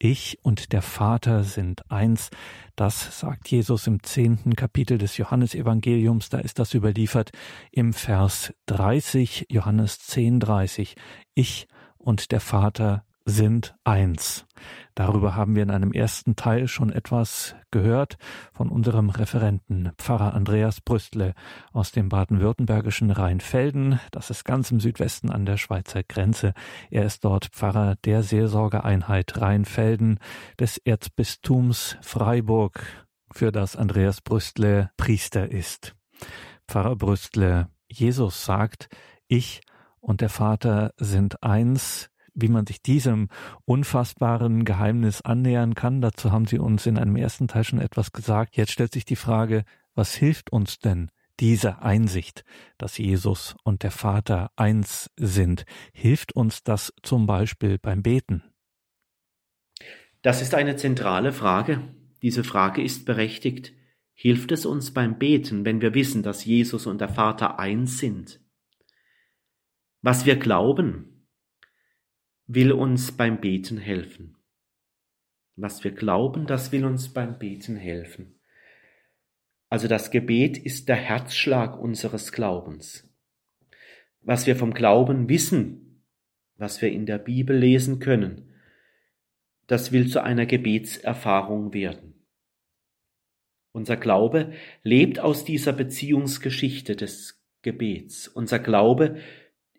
Ich 0.09 0.39
und 0.43 0.73
der 0.73 0.83
Vater 0.83 1.43
sind 1.43 1.91
eins. 1.91 2.31
Das 2.77 3.19
sagt 3.19 3.49
Jesus 3.49 3.89
im 3.89 4.05
zehnten 4.05 4.55
Kapitel 4.55 4.99
des 4.99 5.17
Johannesevangeliums. 5.17 6.29
Da 6.29 6.39
ist 6.39 6.61
das 6.61 6.75
überliefert 6.75 7.33
im 7.73 7.93
Vers 7.93 8.55
30, 8.67 9.47
Johannes 9.51 9.99
10, 9.99 10.39
30. 10.39 10.95
Ich 11.35 11.67
und 11.99 12.31
der 12.31 12.39
Vater 12.39 13.05
sind 13.27 13.75
eins. 13.83 14.47
Darüber 14.95 15.35
haben 15.35 15.57
wir 15.57 15.65
in 15.65 15.71
einem 15.71 15.93
ersten 15.93 16.37
Teil 16.37 16.69
schon 16.69 16.91
etwas 16.91 17.57
gehört 17.73 18.17
von 18.53 18.71
unserem 18.71 19.11
Referenten 19.11 19.91
Pfarrer 19.99 20.33
Andreas 20.33 20.81
Brüstle 20.81 21.35
aus 21.73 21.91
dem 21.91 22.09
baden-württembergischen 22.09 23.11
Rheinfelden. 23.11 24.01
Das 24.13 24.31
ist 24.31 24.45
ganz 24.45 24.71
im 24.71 24.79
Südwesten 24.81 25.31
an 25.31 25.45
der 25.45 25.57
Schweizer 25.57 26.05
Grenze. 26.05 26.55
Er 26.89 27.05
ist 27.05 27.25
dort 27.25 27.47
Pfarrer 27.47 27.97
der 28.05 28.23
Seelsorgeeinheit 28.23 29.39
Rheinfelden 29.41 30.21
des 30.59 30.79
Erzbistums 30.79 31.99
Freiburg, 32.01 33.07
für 33.33 33.53
das 33.53 33.77
Andreas 33.77 34.21
Brüstle 34.21 34.91
Priester 34.97 35.51
ist. 35.51 35.95
Pfarrer 36.69 36.97
Brüstle, 36.97 37.69
Jesus 37.89 38.45
sagt, 38.45 38.89
ich 39.27 39.61
und 40.01 40.21
der 40.21 40.31
Vater 40.31 40.95
sind 40.97 41.43
eins, 41.43 42.09
wie 42.37 42.49
man 42.49 42.67
sich 42.67 42.83
diesem 42.83 43.29
unfassbaren 43.65 44.65
Geheimnis 44.65 45.23
annähern 45.23 45.75
kann. 45.75 46.01
Dazu 46.01 46.31
haben 46.31 46.47
Sie 46.47 46.59
uns 46.59 46.87
in 46.87 46.99
einem 46.99 47.17
ersten 47.17 47.49
Teil 47.49 47.65
schon 47.65 47.81
etwas 47.81 48.13
gesagt. 48.13 48.57
Jetzt 48.57 48.73
stellt 48.73 48.93
sich 48.93 49.05
die 49.05 49.17
Frage, 49.17 49.65
was 49.95 50.15
hilft 50.15 50.53
uns 50.53 50.79
denn 50.79 51.11
diese 51.41 51.83
Einsicht, 51.83 52.45
dass 52.79 52.99
Jesus 52.99 53.57
und 53.65 53.83
der 53.83 53.91
Vater 53.91 54.51
eins 54.57 55.11
sind? 55.17 55.65
Hilft 55.93 56.35
uns 56.35 56.63
das 56.63 56.93
zum 57.03 57.27
Beispiel 57.27 57.79
beim 57.79 58.03
Beten? 58.03 58.45
Das 60.23 60.43
ist 60.43 60.55
eine 60.55 60.77
zentrale 60.77 61.33
Frage. 61.33 61.95
Diese 62.23 62.45
Frage 62.45 62.83
ist 62.83 63.07
berechtigt. 63.07 63.73
Hilft 64.13 64.51
es 64.53 64.65
uns 64.67 64.93
beim 64.93 65.19
Beten, 65.19 65.65
wenn 65.65 65.81
wir 65.81 65.95
wissen, 65.95 66.23
dass 66.23 66.45
Jesus 66.45 66.87
und 66.87 67.01
der 67.01 67.11
Vater 67.11 67.59
eins 67.59 67.99
sind? 67.99 68.41
Was 70.03 70.25
wir 70.25 70.37
glauben, 70.37 71.16
will 72.47 72.73
uns 72.73 73.13
beim 73.13 73.41
Beten 73.41 73.79
helfen. 73.79 74.37
Was 75.57 75.83
wir 75.83 75.91
glauben, 75.91 76.47
das 76.47 76.71
will 76.71 76.85
uns 76.85 77.13
beim 77.13 77.39
Beten 77.39 77.77
helfen. 77.77 78.41
Also 79.69 79.89
das 79.89 80.11
Gebet 80.11 80.57
ist 80.57 80.89
der 80.89 80.97
Herzschlag 80.97 81.79
unseres 81.79 82.31
Glaubens. 82.31 83.13
Was 84.21 84.47
wir 84.47 84.55
vom 84.55 84.75
Glauben 84.75 85.29
wissen, 85.29 86.05
was 86.57 86.81
wir 86.83 86.93
in 86.93 87.05
der 87.05 87.19
Bibel 87.19 87.57
lesen 87.57 87.99
können, 87.99 88.55
das 89.67 89.91
will 89.91 90.09
zu 90.09 90.23
einer 90.23 90.47
Gebetserfahrung 90.47 91.75
werden. 91.75 92.15
Unser 93.73 93.97
Glaube 93.97 94.53
lebt 94.85 95.19
aus 95.19 95.45
dieser 95.45 95.73
Beziehungsgeschichte 95.73 96.95
des 96.95 97.45
Gebets. 97.63 98.29
Unser 98.29 98.61
Glaube, 98.61 99.17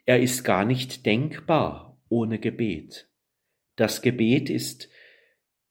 er 0.05 0.19
ist 0.19 0.43
gar 0.43 0.65
nicht 0.65 1.05
denkbar 1.05 1.86
ohne 2.09 2.39
Gebet. 2.39 3.09
Das 3.75 4.01
Gebet 4.01 4.49
ist 4.49 4.89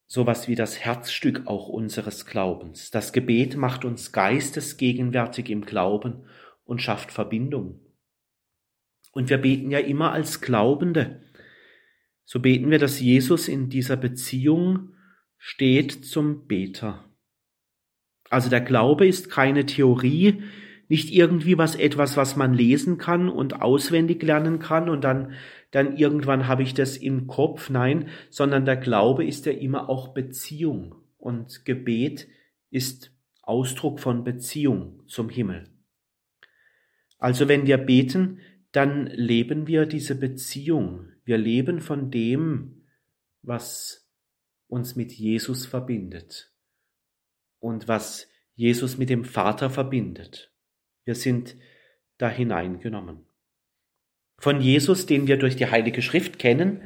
sowas 0.07 0.49
wie 0.49 0.55
das 0.55 0.79
Herzstück 0.79 1.47
auch 1.47 1.69
unseres 1.69 2.27
Glaubens. 2.27 2.91
Das 2.91 3.13
Gebet 3.13 3.57
macht 3.57 3.85
uns 3.85 4.13
geistesgegenwärtig 4.13 5.51
im 5.51 5.65
Glauben 5.65 6.27
und 6.65 6.81
schafft 6.81 7.13
Verbindung. 7.13 7.81
Und 9.13 9.31
wir 9.31 9.39
beten 9.39 9.71
ja 9.71 9.79
immer 9.79 10.13
als 10.13 10.41
Glaubende. 10.41 11.23
so 12.25 12.41
beten 12.41 12.71
wir, 12.71 12.79
dass 12.79 13.01
Jesus 13.01 13.49
in 13.49 13.69
dieser 13.69 13.97
Beziehung 13.97 14.95
steht 15.39 16.05
zum 16.05 16.47
Beter. 16.47 17.05
Also 18.31 18.51
der 18.51 18.61
Glaube 18.61 19.07
ist 19.07 19.31
keine 19.31 19.65
Theorie, 19.67 20.43
nicht 20.89 21.13
irgendwie 21.13 21.59
was 21.59 21.75
etwas, 21.77 22.17
was 22.17 22.37
man 22.37 22.55
lesen 22.55 22.99
kann 22.99 23.29
und 23.29 23.61
auswendig 23.61 24.23
lernen 24.23 24.59
kann 24.59 24.89
und 24.89 25.03
dann 25.03 25.33
dann 25.77 25.99
irgendwann 25.99 26.49
habe 26.49 26.63
ich 26.63 26.73
das 26.73 26.97
im 26.97 27.27
Kopf, 27.27 27.69
nein, 27.69 28.09
sondern 28.31 28.65
der 28.65 28.79
Glaube 28.79 29.27
ist 29.27 29.45
ja 29.45 29.53
immer 29.53 29.91
auch 29.91 30.15
Beziehung 30.15 30.95
und 31.19 31.67
Gebet 31.67 32.29
ist 32.71 33.13
Ausdruck 33.43 34.01
von 34.01 34.25
Beziehung 34.25 35.03
zum 35.07 35.29
Himmel. 35.29 35.69
Also 37.19 37.47
wenn 37.49 37.67
wir 37.67 37.77
beten, 37.77 38.41
dann 38.73 39.09
leben 39.09 39.67
wir 39.67 39.85
diese 39.85 40.15
Beziehung. 40.15 41.11
Wir 41.27 41.37
leben 41.37 41.83
von 41.83 42.11
dem, 42.11 42.87
was 43.43 44.11
uns 44.69 44.97
mit 44.97 45.13
Jesus 45.13 45.67
verbindet 45.67 46.55
und 47.59 47.87
was 47.87 48.31
Jesus 48.55 48.97
mit 48.97 49.11
dem 49.11 49.27
Vater 49.27 49.69
verbindet. 49.69 50.55
Wir 51.05 51.17
sind 51.17 51.55
da 52.17 52.31
hineingenommen. 52.31 53.26
Von 54.39 54.61
Jesus, 54.61 55.07
den 55.07 55.27
wir 55.27 55.39
durch 55.39 55.57
die 55.57 55.71
Heilige 55.71 56.03
Schrift 56.03 56.39
kennen, 56.39 56.83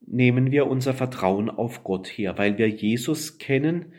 nehmen 0.00 0.50
wir 0.50 0.66
unser 0.66 0.94
Vertrauen 0.94 1.50
auf 1.50 1.84
Gott 1.84 2.06
her. 2.06 2.38
Weil 2.38 2.58
wir 2.58 2.68
Jesus 2.68 3.38
kennen, 3.38 3.94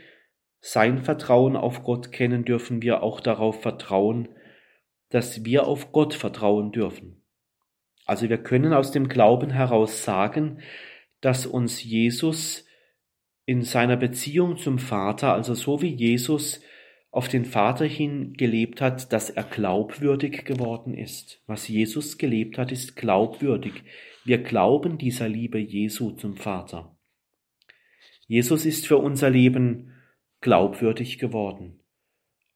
sein 0.59 1.03
Vertrauen 1.03 1.55
auf 1.57 1.83
Gott 1.83 2.11
kennen, 2.11 2.45
dürfen 2.45 2.81
wir 2.81 3.03
auch 3.03 3.19
darauf 3.19 3.61
vertrauen, 3.61 4.29
dass 5.09 5.43
wir 5.45 5.67
auf 5.67 5.91
Gott 5.91 6.13
vertrauen 6.13 6.71
dürfen. 6.71 7.21
Also 8.05 8.29
wir 8.29 8.37
können 8.37 8.73
aus 8.73 8.91
dem 8.91 9.07
Glauben 9.07 9.51
heraus 9.51 10.03
sagen, 10.03 10.61
dass 11.21 11.45
uns 11.45 11.83
Jesus 11.83 12.65
in 13.45 13.61
seiner 13.61 13.97
Beziehung 13.97 14.57
zum 14.57 14.79
Vater, 14.79 15.33
also 15.33 15.53
so 15.53 15.81
wie 15.81 15.93
Jesus 15.93 16.61
auf 17.13 17.27
den 17.27 17.45
Vater 17.45 17.85
hin 17.85 18.33
gelebt 18.33 18.81
hat, 18.81 19.13
dass 19.13 19.29
er 19.29 19.43
glaubwürdig 19.43 20.45
geworden 20.45 20.95
ist. 20.95 21.43
Was 21.45 21.67
Jesus 21.67 22.17
gelebt 22.17 22.57
hat, 22.57 22.71
ist 22.71 22.95
glaubwürdig. 22.95 23.83
Wir 24.25 24.39
glauben 24.41 24.97
dieser 24.97 25.29
Liebe 25.29 25.59
Jesu 25.59 26.09
zum 26.09 26.35
Vater. 26.35 26.97
Jesus 28.25 28.65
ist 28.65 28.87
für 28.87 28.97
unser 28.97 29.29
Leben 29.29 29.93
glaubwürdig 30.41 31.19
geworden. 31.19 31.81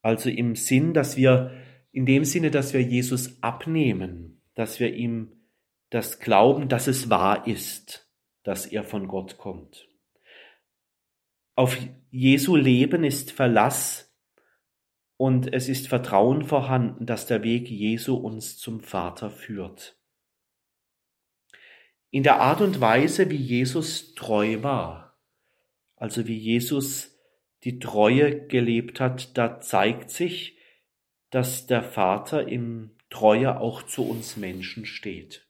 Also 0.01 0.31
im 0.31 0.55
Sinn, 0.55 0.95
dass 0.95 1.17
wir, 1.17 1.51
in 1.91 2.07
dem 2.07 2.25
Sinne, 2.25 2.49
dass 2.49 2.73
wir 2.73 2.81
Jesus 2.81 3.43
abnehmen, 3.43 4.41
dass 4.55 4.79
wir 4.79 4.91
ihm 4.91 5.33
das 5.91 6.19
glauben, 6.19 6.67
dass 6.67 6.87
es 6.87 7.11
wahr 7.11 7.45
ist, 7.45 8.09
dass 8.41 8.65
er 8.65 8.83
von 8.83 9.07
Gott 9.07 9.37
kommt. 9.37 9.87
Auf 11.53 11.77
Jesu 12.09 12.55
Leben 12.55 13.03
ist 13.03 13.31
Verlass 13.31 14.06
und 15.17 15.51
es 15.53 15.67
ist 15.67 15.87
Vertrauen 15.87 16.43
vorhanden, 16.43 17.05
dass 17.05 17.25
der 17.25 17.43
Weg 17.43 17.69
Jesu 17.69 18.15
uns 18.15 18.57
zum 18.57 18.81
Vater 18.81 19.31
führt. 19.31 19.97
In 22.11 22.23
der 22.23 22.39
Art 22.39 22.61
und 22.61 22.79
Weise, 22.79 23.29
wie 23.29 23.35
Jesus 23.35 24.13
treu 24.13 24.63
war, 24.63 25.19
also 25.95 26.27
wie 26.27 26.37
Jesus 26.37 27.19
die 27.63 27.79
Treue 27.79 28.47
gelebt 28.47 28.99
hat, 28.99 29.37
da 29.37 29.59
zeigt 29.59 30.11
sich, 30.11 30.57
dass 31.31 31.67
der 31.67 31.83
Vater 31.83 32.47
im 32.47 32.91
Treue 33.09 33.59
auch 33.59 33.83
zu 33.83 34.07
uns 34.07 34.37
Menschen 34.37 34.85
steht. 34.85 35.47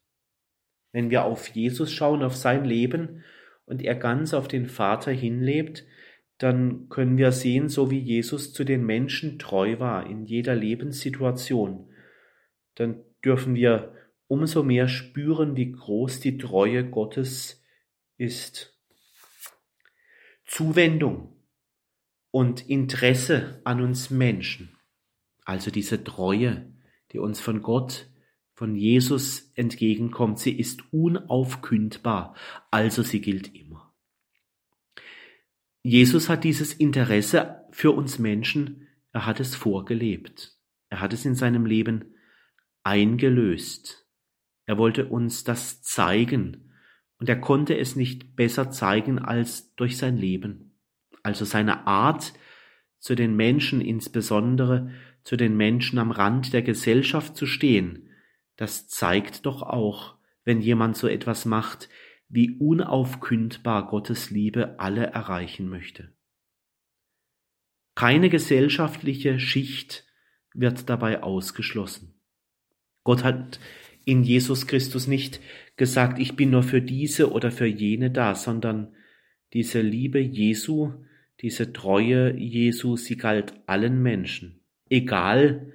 Wenn 0.92 1.10
wir 1.10 1.24
auf 1.24 1.48
Jesus 1.48 1.92
schauen, 1.92 2.22
auf 2.22 2.34
sein 2.34 2.64
Leben 2.64 3.24
und 3.66 3.82
er 3.82 3.94
ganz 3.94 4.32
auf 4.32 4.48
den 4.48 4.66
Vater 4.66 5.12
hinlebt, 5.12 5.84
dann 6.38 6.88
können 6.88 7.18
wir 7.18 7.32
sehen, 7.32 7.68
so 7.68 7.90
wie 7.90 7.98
Jesus 7.98 8.52
zu 8.52 8.64
den 8.64 8.86
Menschen 8.86 9.38
treu 9.38 9.78
war 9.80 10.06
in 10.06 10.24
jeder 10.24 10.54
Lebenssituation, 10.54 11.90
dann 12.76 13.02
dürfen 13.24 13.56
wir 13.56 13.94
umso 14.28 14.62
mehr 14.62 14.88
spüren, 14.88 15.56
wie 15.56 15.72
groß 15.72 16.20
die 16.20 16.38
Treue 16.38 16.88
Gottes 16.88 17.64
ist. 18.16 18.78
Zuwendung 20.44 21.36
und 22.30 22.68
Interesse 22.68 23.60
an 23.64 23.80
uns 23.80 24.10
Menschen, 24.10 24.76
also 25.44 25.70
diese 25.70 26.04
Treue, 26.04 26.72
die 27.12 27.18
uns 27.18 27.40
von 27.40 27.62
Gott, 27.62 28.08
von 28.54 28.76
Jesus 28.76 29.50
entgegenkommt, 29.54 30.38
sie 30.38 30.56
ist 30.58 30.92
unaufkündbar, 30.92 32.34
also 32.70 33.02
sie 33.02 33.20
gilt 33.20 33.54
immer. 33.54 33.87
Jesus 35.88 36.28
hat 36.28 36.44
dieses 36.44 36.74
Interesse 36.74 37.64
für 37.70 37.92
uns 37.92 38.18
Menschen, 38.18 38.88
er 39.12 39.24
hat 39.24 39.40
es 39.40 39.54
vorgelebt. 39.54 40.54
Er 40.90 41.00
hat 41.00 41.14
es 41.14 41.24
in 41.24 41.34
seinem 41.34 41.64
Leben 41.64 42.14
eingelöst. 42.82 44.06
Er 44.66 44.76
wollte 44.76 45.06
uns 45.06 45.44
das 45.44 45.80
zeigen 45.80 46.74
und 47.18 47.30
er 47.30 47.40
konnte 47.40 47.78
es 47.78 47.96
nicht 47.96 48.36
besser 48.36 48.70
zeigen 48.70 49.18
als 49.18 49.74
durch 49.76 49.96
sein 49.96 50.18
Leben. 50.18 50.78
Also 51.22 51.46
seine 51.46 51.86
Art 51.86 52.34
zu 52.98 53.14
den 53.14 53.34
Menschen, 53.34 53.80
insbesondere 53.80 54.90
zu 55.24 55.38
den 55.38 55.56
Menschen 55.56 55.98
am 55.98 56.10
Rand 56.10 56.52
der 56.52 56.60
Gesellschaft 56.60 57.34
zu 57.34 57.46
stehen, 57.46 58.10
das 58.56 58.88
zeigt 58.88 59.46
doch 59.46 59.62
auch, 59.62 60.16
wenn 60.44 60.60
jemand 60.60 60.98
so 60.98 61.08
etwas 61.08 61.46
macht, 61.46 61.88
wie 62.28 62.58
unaufkündbar 62.58 63.86
Gottes 63.88 64.30
Liebe 64.30 64.78
alle 64.78 65.06
erreichen 65.06 65.68
möchte. 65.68 66.12
Keine 67.94 68.28
gesellschaftliche 68.28 69.40
Schicht 69.40 70.04
wird 70.54 70.88
dabei 70.88 71.22
ausgeschlossen. 71.22 72.20
Gott 73.02 73.24
hat 73.24 73.58
in 74.04 74.22
Jesus 74.22 74.66
Christus 74.66 75.06
nicht 75.06 75.40
gesagt, 75.76 76.18
ich 76.18 76.36
bin 76.36 76.50
nur 76.50 76.62
für 76.62 76.80
diese 76.80 77.32
oder 77.32 77.50
für 77.50 77.66
jene 77.66 78.10
da, 78.10 78.34
sondern 78.34 78.94
diese 79.52 79.80
Liebe 79.80 80.20
Jesu, 80.20 80.92
diese 81.40 81.72
Treue 81.72 82.36
Jesu, 82.36 82.96
sie 82.96 83.16
galt 83.16 83.54
allen 83.66 84.02
Menschen, 84.02 84.60
egal 84.90 85.72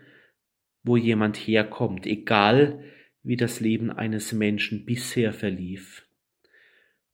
wo 0.83 0.97
jemand 0.97 1.37
herkommt, 1.37 2.05
egal 2.05 2.83
wie 3.23 3.37
das 3.37 3.59
Leben 3.59 3.89
eines 3.89 4.33
Menschen 4.33 4.85
bisher 4.85 5.33
verlief. 5.33 6.02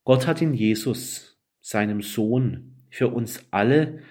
Gott 0.10 0.26
hat 0.26 0.42
in 0.42 0.56
Jesus, 0.56 1.40
seinem 1.62 2.02
Sohn, 2.02 2.74
für 2.90 3.10
uns 3.10 3.46
alle, 3.52 4.02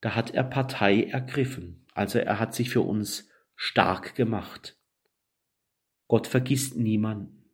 da 0.00 0.14
hat 0.14 0.32
er 0.32 0.44
Partei 0.44 1.02
ergriffen, 1.02 1.84
also 1.92 2.18
er 2.18 2.40
hat 2.40 2.54
sich 2.54 2.70
für 2.70 2.80
uns 2.80 3.28
stark 3.54 4.14
gemacht. 4.14 4.78
Gott 6.08 6.26
vergisst 6.26 6.78
niemanden. 6.78 7.50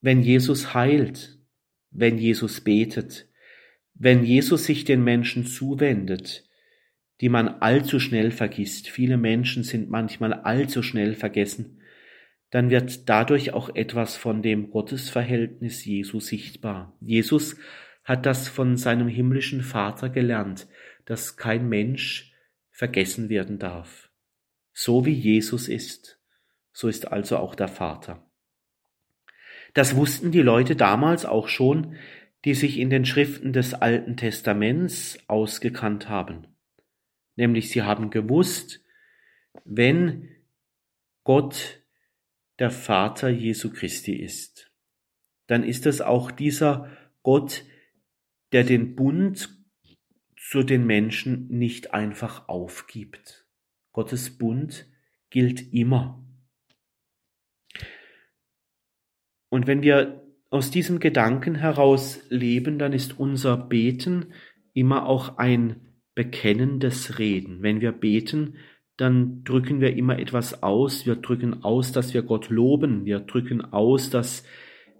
Wenn 0.00 0.22
Jesus 0.22 0.72
heilt, 0.72 1.38
wenn 1.90 2.16
Jesus 2.16 2.62
betet, 2.62 3.28
wenn 3.92 4.24
Jesus 4.24 4.64
sich 4.64 4.86
den 4.86 5.04
Menschen 5.04 5.44
zuwendet, 5.44 6.48
die 7.20 7.28
man 7.28 7.48
allzu 7.48 8.00
schnell 8.00 8.30
vergisst, 8.30 8.88
viele 8.88 9.18
Menschen 9.18 9.62
sind 9.62 9.90
manchmal 9.90 10.32
allzu 10.32 10.82
schnell 10.82 11.16
vergessen, 11.16 11.79
dann 12.50 12.70
wird 12.70 13.08
dadurch 13.08 13.52
auch 13.52 13.74
etwas 13.74 14.16
von 14.16 14.42
dem 14.42 14.70
Gottesverhältnis 14.70 15.84
Jesu 15.84 16.20
sichtbar. 16.20 16.96
Jesus 17.00 17.56
hat 18.04 18.26
das 18.26 18.48
von 18.48 18.76
seinem 18.76 19.08
himmlischen 19.08 19.62
Vater 19.62 20.08
gelernt, 20.08 20.66
dass 21.04 21.36
kein 21.36 21.68
Mensch 21.68 22.32
vergessen 22.70 23.28
werden 23.28 23.58
darf. 23.58 24.10
So 24.72 25.06
wie 25.06 25.12
Jesus 25.12 25.68
ist, 25.68 26.18
so 26.72 26.88
ist 26.88 27.08
also 27.12 27.36
auch 27.36 27.54
der 27.54 27.68
Vater. 27.68 28.26
Das 29.74 29.94
wussten 29.94 30.32
die 30.32 30.42
Leute 30.42 30.74
damals 30.74 31.24
auch 31.24 31.48
schon, 31.48 31.96
die 32.44 32.54
sich 32.54 32.78
in 32.78 32.90
den 32.90 33.04
Schriften 33.04 33.52
des 33.52 33.74
Alten 33.74 34.16
Testaments 34.16 35.18
ausgekannt 35.28 36.08
haben. 36.08 36.46
Nämlich 37.36 37.70
sie 37.70 37.82
haben 37.82 38.10
gewusst, 38.10 38.82
wenn 39.64 40.28
Gott 41.22 41.79
der 42.60 42.70
Vater 42.70 43.28
Jesu 43.28 43.72
Christi 43.72 44.14
ist, 44.14 44.70
dann 45.48 45.64
ist 45.64 45.86
es 45.86 46.00
auch 46.00 46.30
dieser 46.30 46.96
Gott, 47.22 47.64
der 48.52 48.64
den 48.64 48.94
Bund 48.94 49.58
zu 50.36 50.62
den 50.62 50.86
Menschen 50.86 51.48
nicht 51.48 51.94
einfach 51.94 52.48
aufgibt. 52.48 53.48
Gottes 53.92 54.38
Bund 54.38 54.86
gilt 55.30 55.72
immer. 55.72 56.24
Und 59.48 59.66
wenn 59.66 59.82
wir 59.82 60.26
aus 60.50 60.70
diesem 60.70 61.00
Gedanken 61.00 61.54
heraus 61.54 62.20
leben, 62.28 62.78
dann 62.78 62.92
ist 62.92 63.18
unser 63.18 63.56
Beten 63.56 64.32
immer 64.72 65.06
auch 65.06 65.38
ein 65.38 65.94
bekennendes 66.14 67.18
Reden. 67.18 67.62
Wenn 67.62 67.80
wir 67.80 67.92
beten, 67.92 68.56
dann 69.00 69.44
drücken 69.44 69.80
wir 69.80 69.96
immer 69.96 70.18
etwas 70.18 70.62
aus. 70.62 71.06
Wir 71.06 71.16
drücken 71.16 71.64
aus, 71.64 71.92
dass 71.92 72.12
wir 72.12 72.22
Gott 72.22 72.50
loben. 72.50 73.04
Wir 73.04 73.20
drücken 73.20 73.60
aus, 73.60 74.10
dass 74.10 74.44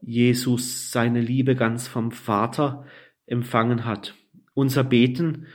Jesus 0.00 0.90
seine 0.90 1.20
Liebe 1.20 1.54
ganz 1.54 1.86
vom 1.86 2.10
Vater 2.10 2.86
empfangen 3.26 3.84
hat. 3.84 4.14
Unser 4.54 4.84
Beten, 4.84 5.46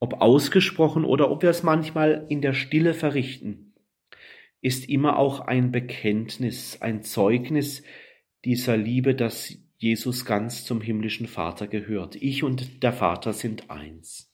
ob 0.00 0.20
ausgesprochen 0.20 1.04
oder 1.04 1.30
ob 1.30 1.42
wir 1.42 1.50
es 1.50 1.62
manchmal 1.62 2.26
in 2.28 2.42
der 2.42 2.52
Stille 2.52 2.94
verrichten, 2.94 3.74
ist 4.60 4.88
immer 4.88 5.18
auch 5.18 5.40
ein 5.40 5.72
Bekenntnis, 5.72 6.82
ein 6.82 7.02
Zeugnis 7.02 7.82
dieser 8.44 8.76
Liebe, 8.76 9.14
dass 9.14 9.56
Jesus 9.78 10.24
ganz 10.24 10.64
zum 10.64 10.80
himmlischen 10.80 11.26
Vater 11.26 11.66
gehört. 11.68 12.16
Ich 12.16 12.42
und 12.42 12.82
der 12.82 12.92
Vater 12.92 13.32
sind 13.32 13.70
eins. 13.70 14.28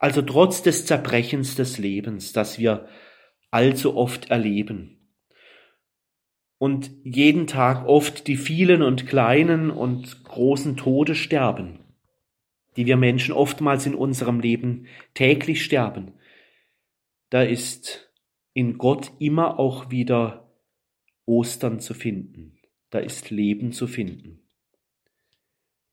Also 0.00 0.22
trotz 0.22 0.62
des 0.62 0.86
Zerbrechens 0.86 1.56
des 1.56 1.76
Lebens, 1.76 2.32
das 2.32 2.58
wir 2.58 2.88
allzu 3.50 3.96
oft 3.96 4.30
erleben, 4.30 4.96
und 6.56 6.90
jeden 7.04 7.46
Tag 7.46 7.86
oft 7.86 8.26
die 8.26 8.36
vielen 8.36 8.82
und 8.82 9.06
kleinen 9.06 9.70
und 9.70 10.24
großen 10.24 10.76
Tode 10.76 11.14
sterben, 11.14 11.80
die 12.76 12.86
wir 12.86 12.96
Menschen 12.96 13.32
oftmals 13.32 13.86
in 13.86 13.94
unserem 13.94 14.40
Leben 14.40 14.86
täglich 15.14 15.64
sterben, 15.64 16.12
da 17.28 17.42
ist 17.42 18.10
in 18.52 18.78
Gott 18.78 19.12
immer 19.18 19.58
auch 19.58 19.90
wieder 19.90 20.50
Ostern 21.26 21.78
zu 21.80 21.94
finden, 21.94 22.58
da 22.88 22.98
ist 22.98 23.30
Leben 23.30 23.72
zu 23.72 23.86
finden. 23.86 24.40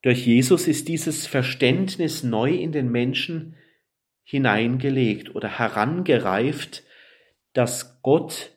Durch 0.02 0.26
Jesus 0.26 0.68
ist 0.68 0.88
dieses 0.88 1.28
Verständnis 1.28 2.24
neu 2.24 2.54
in 2.54 2.72
den 2.72 2.90
Menschen 2.90 3.56
hineingelegt 4.28 5.34
oder 5.36 5.48
herangereift, 5.48 6.84
dass 7.54 8.02
Gott 8.02 8.52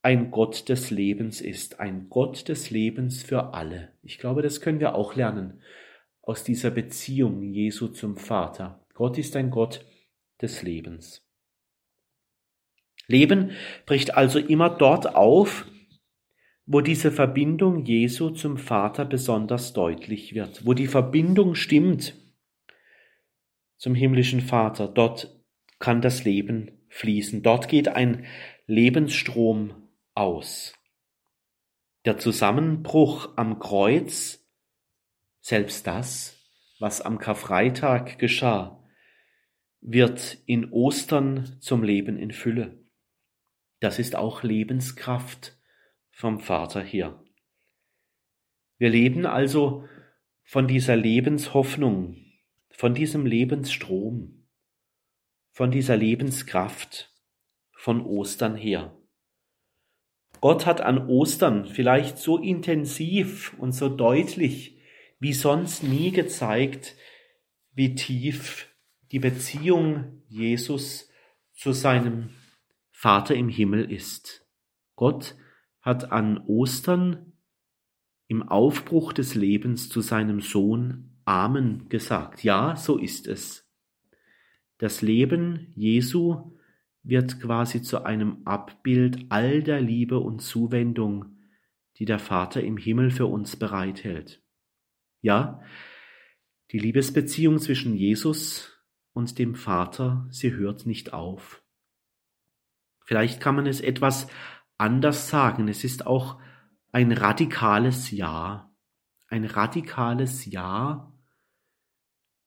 ein 0.00 0.30
Gott 0.30 0.68
des 0.68 0.92
Lebens 0.92 1.40
ist, 1.40 1.80
ein 1.80 2.08
Gott 2.08 2.48
des 2.48 2.70
Lebens 2.70 3.24
für 3.24 3.52
alle. 3.52 3.92
Ich 4.04 4.18
glaube, 4.18 4.42
das 4.42 4.60
können 4.60 4.78
wir 4.78 4.94
auch 4.94 5.16
lernen 5.16 5.60
aus 6.22 6.44
dieser 6.44 6.70
Beziehung 6.70 7.42
Jesu 7.42 7.88
zum 7.88 8.16
Vater. 8.16 8.86
Gott 8.94 9.18
ist 9.18 9.34
ein 9.34 9.50
Gott 9.50 9.84
des 10.40 10.62
Lebens. 10.62 11.26
Leben 13.08 13.50
bricht 13.86 14.14
also 14.14 14.38
immer 14.38 14.70
dort 14.70 15.16
auf, 15.16 15.66
wo 16.64 16.80
diese 16.80 17.10
Verbindung 17.10 17.84
Jesu 17.84 18.30
zum 18.30 18.56
Vater 18.56 19.04
besonders 19.04 19.72
deutlich 19.72 20.32
wird, 20.32 20.64
wo 20.64 20.74
die 20.74 20.86
Verbindung 20.86 21.56
stimmt 21.56 22.14
zum 23.76 23.94
himmlischen 23.94 24.40
Vater. 24.40 24.88
Dort 24.88 25.36
kann 25.78 26.00
das 26.00 26.24
Leben 26.24 26.70
fließen. 26.88 27.42
Dort 27.42 27.68
geht 27.68 27.88
ein 27.88 28.26
Lebensstrom 28.66 29.88
aus. 30.14 30.74
Der 32.04 32.18
Zusammenbruch 32.18 33.36
am 33.36 33.58
Kreuz, 33.58 34.46
selbst 35.40 35.86
das, 35.86 36.36
was 36.78 37.00
am 37.00 37.18
Karfreitag 37.18 38.18
geschah, 38.18 38.82
wird 39.80 40.38
in 40.46 40.72
Ostern 40.72 41.58
zum 41.60 41.82
Leben 41.82 42.18
in 42.18 42.32
Fülle. 42.32 42.78
Das 43.80 43.98
ist 43.98 44.16
auch 44.16 44.42
Lebenskraft 44.42 45.58
vom 46.10 46.40
Vater 46.40 46.82
hier. 46.82 47.22
Wir 48.78 48.90
leben 48.90 49.26
also 49.26 49.84
von 50.44 50.66
dieser 50.66 50.96
Lebenshoffnung, 50.96 52.25
von 52.76 52.92
diesem 52.92 53.24
Lebensstrom, 53.24 54.46
von 55.50 55.70
dieser 55.70 55.96
Lebenskraft 55.96 57.10
von 57.72 58.04
Ostern 58.04 58.54
her. 58.54 58.94
Gott 60.42 60.66
hat 60.66 60.82
an 60.82 61.08
Ostern 61.08 61.64
vielleicht 61.64 62.18
so 62.18 62.36
intensiv 62.36 63.54
und 63.58 63.72
so 63.72 63.88
deutlich 63.88 64.78
wie 65.18 65.32
sonst 65.32 65.84
nie 65.84 66.10
gezeigt, 66.10 66.94
wie 67.72 67.94
tief 67.94 68.68
die 69.10 69.20
Beziehung 69.20 70.22
Jesus 70.28 71.10
zu 71.54 71.72
seinem 71.72 72.28
Vater 72.90 73.34
im 73.34 73.48
Himmel 73.48 73.90
ist. 73.90 74.46
Gott 74.96 75.34
hat 75.80 76.12
an 76.12 76.44
Ostern 76.46 77.32
im 78.26 78.46
Aufbruch 78.46 79.14
des 79.14 79.34
Lebens 79.34 79.88
zu 79.88 80.02
seinem 80.02 80.42
Sohn 80.42 81.15
Amen 81.26 81.88
gesagt. 81.88 82.42
Ja, 82.44 82.76
so 82.76 82.96
ist 82.96 83.26
es. 83.26 83.68
Das 84.78 85.02
Leben 85.02 85.72
Jesu 85.74 86.56
wird 87.02 87.40
quasi 87.40 87.82
zu 87.82 88.04
einem 88.04 88.42
Abbild 88.46 89.26
all 89.28 89.62
der 89.62 89.80
Liebe 89.80 90.18
und 90.18 90.40
Zuwendung, 90.40 91.36
die 91.96 92.04
der 92.04 92.18
Vater 92.18 92.62
im 92.62 92.76
Himmel 92.76 93.10
für 93.10 93.26
uns 93.26 93.56
bereithält. 93.56 94.42
Ja, 95.20 95.60
die 96.72 96.78
Liebesbeziehung 96.78 97.58
zwischen 97.58 97.96
Jesus 97.96 98.82
und 99.12 99.38
dem 99.38 99.54
Vater, 99.54 100.26
sie 100.30 100.52
hört 100.52 100.86
nicht 100.86 101.12
auf. 101.12 101.62
Vielleicht 103.04 103.40
kann 103.40 103.54
man 103.54 103.66
es 103.66 103.80
etwas 103.80 104.26
anders 104.78 105.28
sagen. 105.28 105.68
Es 105.68 105.84
ist 105.84 106.06
auch 106.06 106.40
ein 106.92 107.12
radikales 107.12 108.10
Ja. 108.10 108.72
Ein 109.28 109.44
radikales 109.44 110.44
Ja. 110.46 111.12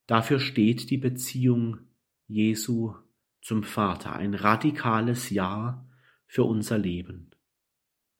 Dafür 0.10 0.40
steht 0.40 0.90
die 0.90 0.98
Beziehung 0.98 1.82
Jesu 2.26 2.96
zum 3.42 3.62
Vater, 3.62 4.16
ein 4.16 4.34
radikales 4.34 5.30
Ja 5.30 5.86
für 6.26 6.46
unser 6.46 6.80
Leben. 6.80 7.30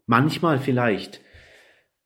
Manchmal 0.06 0.60
vielleicht 0.60 1.20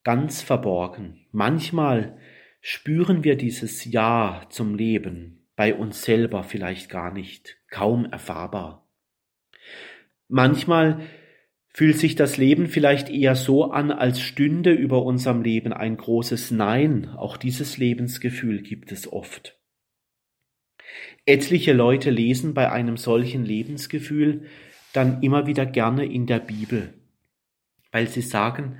ganz 0.05 0.41
verborgen, 0.41 1.25
manchmal 1.33 2.17
spüren 2.61 3.25
wir 3.25 3.35
dieses 3.35 3.83
Ja 3.83 4.45
zum 4.47 4.75
Leben 4.75 5.49
bei 5.57 5.75
uns 5.75 6.03
selber 6.03 6.45
vielleicht 6.45 6.87
gar 6.87 7.11
nicht, 7.11 7.57
kaum 7.69 8.05
erfahrbar. 8.05 8.87
Manchmal 10.29 11.01
fühlt 11.73 11.97
sich 11.97 12.15
das 12.15 12.37
Leben 12.37 12.67
vielleicht 12.67 13.09
eher 13.09 13.35
so 13.35 13.69
an, 13.73 13.91
als 13.91 14.21
stünde 14.21 14.71
über 14.71 15.03
unserem 15.03 15.41
Leben 15.41 15.73
ein 15.73 15.97
großes 15.97 16.51
Nein. 16.51 17.09
Auch 17.09 17.35
dieses 17.35 17.77
Lebensgefühl 17.77 18.61
gibt 18.61 18.93
es 18.93 19.11
oft. 19.11 19.59
Etliche 21.25 21.73
Leute 21.73 22.09
lesen 22.09 22.53
bei 22.53 22.71
einem 22.71 22.97
solchen 22.97 23.45
Lebensgefühl 23.45 24.45
dann 24.93 25.21
immer 25.21 25.47
wieder 25.47 25.65
gerne 25.65 26.05
in 26.05 26.27
der 26.27 26.39
Bibel, 26.39 26.93
weil 27.91 28.07
sie 28.07 28.21
sagen, 28.21 28.77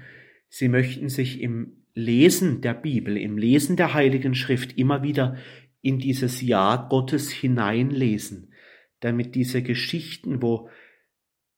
sie 0.49 0.68
möchten 0.68 1.10
sich 1.10 1.41
im 1.41 1.84
Lesen 1.95 2.62
der 2.62 2.74
Bibel, 2.74 3.18
im 3.18 3.38
Lesen 3.38 3.76
der 3.76 3.93
Heiligen 3.93 4.36
Schrift 4.36 4.78
immer 4.78 5.04
wieder 5.04 5.38
in 5.82 5.99
dieses 5.99 6.41
Ja 6.41 6.76
Gottes 6.89 7.32
hineinlesen, 7.32 8.54
damit 8.99 9.36
diese 9.36 9.62
Geschichten, 9.62 10.41
wo 10.41 10.70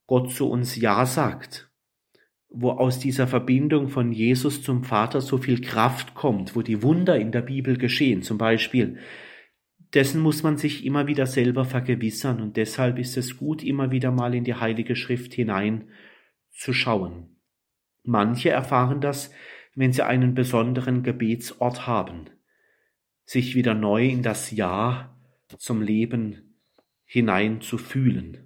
Gott 0.07 0.31
zu 0.31 0.49
uns 0.49 0.75
Ja 0.75 1.05
sagt, 1.05 1.71
wo 2.49 2.71
aus 2.71 2.99
dieser 2.99 3.27
Verbindung 3.27 3.89
von 3.89 4.11
Jesus 4.11 4.61
zum 4.61 4.83
Vater 4.83 5.21
so 5.21 5.37
viel 5.37 5.61
Kraft 5.61 6.15
kommt, 6.15 6.55
wo 6.55 6.61
die 6.61 6.81
Wunder 6.81 7.17
in 7.17 7.31
der 7.31 7.41
Bibel 7.41 7.77
geschehen, 7.77 8.23
zum 8.23 8.37
Beispiel 8.37 8.97
dessen 9.95 10.21
muss 10.21 10.43
man 10.43 10.57
sich 10.57 10.85
immer 10.85 11.07
wieder 11.07 11.25
selber 11.25 11.65
vergewissern 11.65 12.41
und 12.41 12.57
deshalb 12.57 12.99
ist 12.99 13.15
es 13.17 13.37
gut, 13.37 13.63
immer 13.63 13.91
wieder 13.91 14.11
mal 14.11 14.35
in 14.35 14.43
die 14.43 14.55
Heilige 14.55 14.95
Schrift 14.95 15.33
hinein 15.33 15.89
zu 16.51 16.73
schauen. 16.73 17.37
Manche 18.03 18.49
erfahren 18.49 19.01
das, 19.01 19.31
wenn 19.73 19.93
sie 19.93 20.05
einen 20.05 20.35
besonderen 20.35 21.01
Gebetsort 21.01 21.87
haben, 21.87 22.29
sich 23.23 23.55
wieder 23.55 23.73
neu 23.73 24.05
in 24.05 24.21
das 24.21 24.51
Ja 24.51 25.17
zum 25.57 25.81
Leben 25.81 26.59
hinein 27.05 27.61
zu 27.61 27.77
fühlen. 27.77 28.44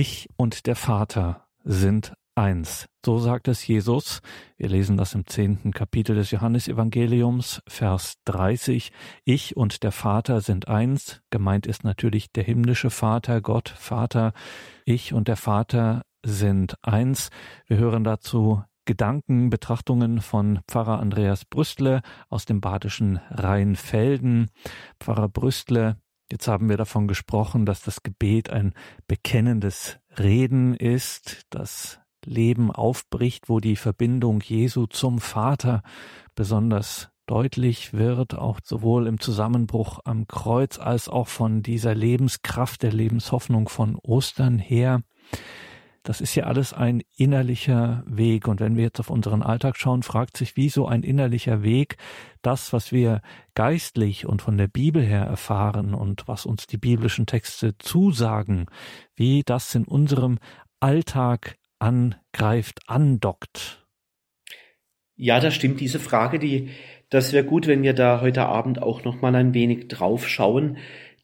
Ich 0.00 0.28
und 0.36 0.68
der 0.68 0.76
Vater 0.76 1.48
sind 1.64 2.14
eins. 2.36 2.86
So 3.04 3.18
sagt 3.18 3.48
es 3.48 3.66
Jesus. 3.66 4.20
Wir 4.56 4.68
lesen 4.68 4.96
das 4.96 5.12
im 5.12 5.26
zehnten 5.26 5.72
Kapitel 5.72 6.14
des 6.14 6.30
Johannesevangeliums, 6.30 7.62
Vers 7.66 8.14
30. 8.24 8.92
Ich 9.24 9.56
und 9.56 9.82
der 9.82 9.90
Vater 9.90 10.40
sind 10.40 10.68
eins. 10.68 11.20
Gemeint 11.30 11.66
ist 11.66 11.82
natürlich 11.82 12.30
der 12.30 12.44
himmlische 12.44 12.90
Vater, 12.90 13.40
Gott, 13.40 13.70
Vater. 13.70 14.34
Ich 14.84 15.14
und 15.14 15.26
der 15.26 15.34
Vater 15.36 16.02
sind 16.24 16.76
eins. 16.82 17.30
Wir 17.66 17.78
hören 17.78 18.04
dazu 18.04 18.62
Gedanken, 18.84 19.50
Betrachtungen 19.50 20.20
von 20.20 20.60
Pfarrer 20.68 21.00
Andreas 21.00 21.44
Brüstle 21.44 22.02
aus 22.28 22.44
dem 22.44 22.60
badischen 22.60 23.16
Rheinfelden. 23.30 24.48
Pfarrer 25.00 25.28
Brüstle 25.28 25.96
Jetzt 26.30 26.46
haben 26.46 26.68
wir 26.68 26.76
davon 26.76 27.08
gesprochen, 27.08 27.64
dass 27.64 27.82
das 27.82 28.02
Gebet 28.02 28.50
ein 28.50 28.74
bekennendes 29.06 29.98
Reden 30.18 30.74
ist, 30.74 31.46
das 31.50 32.00
Leben 32.24 32.70
aufbricht, 32.70 33.48
wo 33.48 33.60
die 33.60 33.76
Verbindung 33.76 34.40
Jesu 34.40 34.86
zum 34.86 35.18
Vater 35.20 35.82
besonders 36.34 37.10
deutlich 37.26 37.92
wird, 37.92 38.34
auch 38.34 38.60
sowohl 38.62 39.06
im 39.06 39.20
Zusammenbruch 39.20 40.00
am 40.04 40.26
Kreuz 40.26 40.78
als 40.78 41.08
auch 41.08 41.28
von 41.28 41.62
dieser 41.62 41.94
Lebenskraft 41.94 42.82
der 42.82 42.92
Lebenshoffnung 42.92 43.68
von 43.68 43.96
Ostern 43.96 44.58
her. 44.58 45.02
Das 46.08 46.22
ist 46.22 46.34
ja 46.36 46.44
alles 46.44 46.72
ein 46.72 47.02
innerlicher 47.18 48.02
Weg. 48.06 48.48
Und 48.48 48.60
wenn 48.60 48.78
wir 48.78 48.84
jetzt 48.84 48.98
auf 48.98 49.10
unseren 49.10 49.42
Alltag 49.42 49.76
schauen, 49.76 50.02
fragt 50.02 50.38
sich, 50.38 50.56
wie 50.56 50.70
so 50.70 50.86
ein 50.86 51.02
innerlicher 51.02 51.62
Weg 51.62 51.98
das, 52.40 52.72
was 52.72 52.92
wir 52.92 53.20
geistlich 53.54 54.24
und 54.24 54.40
von 54.40 54.56
der 54.56 54.68
Bibel 54.68 55.02
her 55.02 55.24
erfahren 55.24 55.92
und 55.92 56.26
was 56.26 56.46
uns 56.46 56.66
die 56.66 56.78
biblischen 56.78 57.26
Texte 57.26 57.76
zusagen, 57.76 58.64
wie 59.16 59.42
das 59.44 59.74
in 59.74 59.84
unserem 59.84 60.38
Alltag 60.80 61.58
angreift, 61.78 62.80
andockt. 62.86 63.86
Ja, 65.14 65.40
das 65.40 65.54
stimmt. 65.54 65.78
Diese 65.78 66.00
Frage, 66.00 66.38
die, 66.38 66.70
das 67.10 67.34
wäre 67.34 67.44
gut, 67.44 67.66
wenn 67.66 67.82
wir 67.82 67.92
da 67.92 68.22
heute 68.22 68.46
Abend 68.46 68.80
auch 68.80 69.04
noch 69.04 69.20
mal 69.20 69.34
ein 69.34 69.52
wenig 69.52 69.88
drauf 69.88 70.26
schauen. 70.26 70.78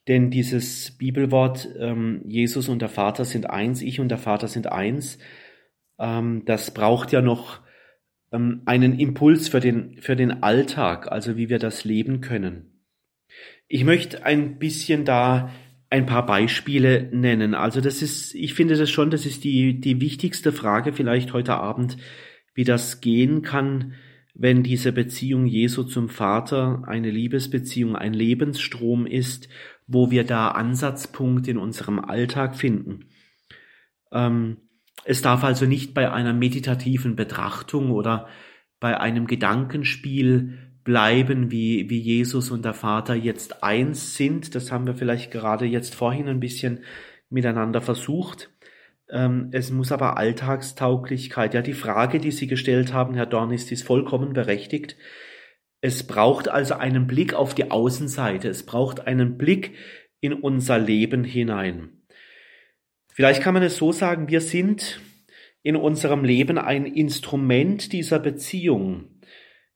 Denn 0.09 0.31
dieses 0.31 0.91
Bibelwort, 0.99 1.69
ähm, 1.79 2.23
Jesus 2.27 2.69
und 2.69 2.83
der 2.83 2.89
Vater 2.91 3.25
sind 3.25 3.49
eins, 3.49 3.81
ich 3.81 4.01
und 4.01 4.09
der 4.09 4.19
Vater 4.19 4.49
sind 4.49 4.71
eins, 4.71 5.19
ähm, 5.99 6.43
das 6.45 6.75
braucht 6.75 7.13
ja 7.13 7.23
noch 7.23 7.61
ähm, 8.33 8.63
einen 8.67 8.99
Impuls 8.99 9.49
für 9.49 9.61
den, 9.61 9.97
für 10.01 10.17
den 10.17 10.43
Alltag, 10.43 11.11
also 11.11 11.37
wie 11.37 11.49
wir 11.49 11.59
das 11.59 11.85
leben 11.85 12.21
können. 12.21 12.83
Ich 13.69 13.85
möchte 13.85 14.25
ein 14.25 14.59
bisschen 14.59 15.05
da 15.05 15.51
ein 15.89 16.07
paar 16.07 16.27
Beispiele 16.27 17.09
nennen. 17.13 17.55
Also 17.55 17.81
das 17.81 18.03
ist, 18.03 18.35
ich 18.35 18.55
finde 18.55 18.77
das 18.77 18.91
schon, 18.91 19.11
das 19.11 19.27
ist 19.27 19.45
die, 19.45 19.81
die 19.81 20.01
wichtigste 20.01 20.53
Frage 20.53 20.93
vielleicht 20.93 21.33
heute 21.33 21.55
Abend, 21.55 21.97
wie 22.53 22.65
das 22.65 23.01
gehen 23.01 23.43
kann, 23.43 23.95
wenn 24.35 24.65
diese 24.65 24.91
Beziehung 24.91 25.47
Jesu 25.47 25.85
zum 25.85 26.09
Vater 26.09 26.83
eine 26.87 27.11
Liebesbeziehung, 27.11 27.95
ein 27.95 28.13
Lebensstrom 28.13 29.07
ist 29.07 29.49
wo 29.87 30.11
wir 30.11 30.25
da 30.25 30.49
Ansatzpunkt 30.49 31.49
in 31.49 31.59
unserem 31.59 31.99
Alltag 31.99 32.57
finden. 32.57 33.07
Ähm, 34.13 34.59
es 35.05 35.23
darf 35.23 35.45
also 35.45 35.67
nicht 35.67 35.95
bei 35.95 36.11
einer 36.11 36.33
meditativen 36.33 37.17
Betrachtung 37.17 37.91
oder 37.91 38.29
bei 38.81 38.99
einem 38.99 39.27
Gedankenspiel 39.27 40.59
bleiben, 40.85 41.51
wie, 41.51 41.89
wie 41.91 41.99
Jesus 41.99 42.51
und 42.51 42.65
der 42.65 42.75
Vater 42.75 43.15
jetzt 43.15 43.63
eins 43.63 44.17
sind. 44.17 44.55
Das 44.55 44.71
haben 44.71 44.87
wir 44.87 44.95
vielleicht 44.95 45.31
gerade 45.31 45.65
jetzt 45.65 45.95
vorhin 45.95 46.29
ein 46.29 46.41
bisschen 46.41 46.81
miteinander 47.31 47.81
versucht. 47.81 48.51
Ähm, 49.11 49.49
es 49.53 49.71
muss 49.71 49.93
aber 49.93 50.17
Alltagstauglichkeit. 50.17 51.55
Ja, 51.55 51.63
die 51.63 51.73
Frage, 51.73 52.19
die 52.19 52.31
Sie 52.31 52.47
gestellt 52.47 52.93
haben, 52.93 53.15
Herr 53.15 53.27
Dornis, 53.27 53.71
ist 53.73 53.87
vollkommen 53.87 54.33
berechtigt. 54.33 54.97
Es 55.85 56.07
braucht 56.07 56.49
also 56.49 56.77
einen 56.77 57.07
Blick 57.07 57.35
auf 57.35 57.55
die 57.55 57.71
Außenseite. 57.71 58.49
Es 58.49 58.65
braucht 58.65 59.07
einen 59.07 59.37
Blick 59.37 59.75
in 60.23 60.33
unser 60.33 60.79
Leben 60.79 61.25
hinein. 61.25 61.91
Vielleicht 63.13 63.43
kann 63.43 63.53
man 63.53 63.63
es 63.63 63.77
so 63.77 63.93
sagen, 63.93 64.31
wir 64.31 64.41
sind 64.41 65.03
in 65.63 65.77
unserem 65.77 66.25
Leben 66.25 66.57
ein 66.57 66.87
Instrument 66.87 67.93
dieser 67.93 68.19
Beziehung 68.19 69.11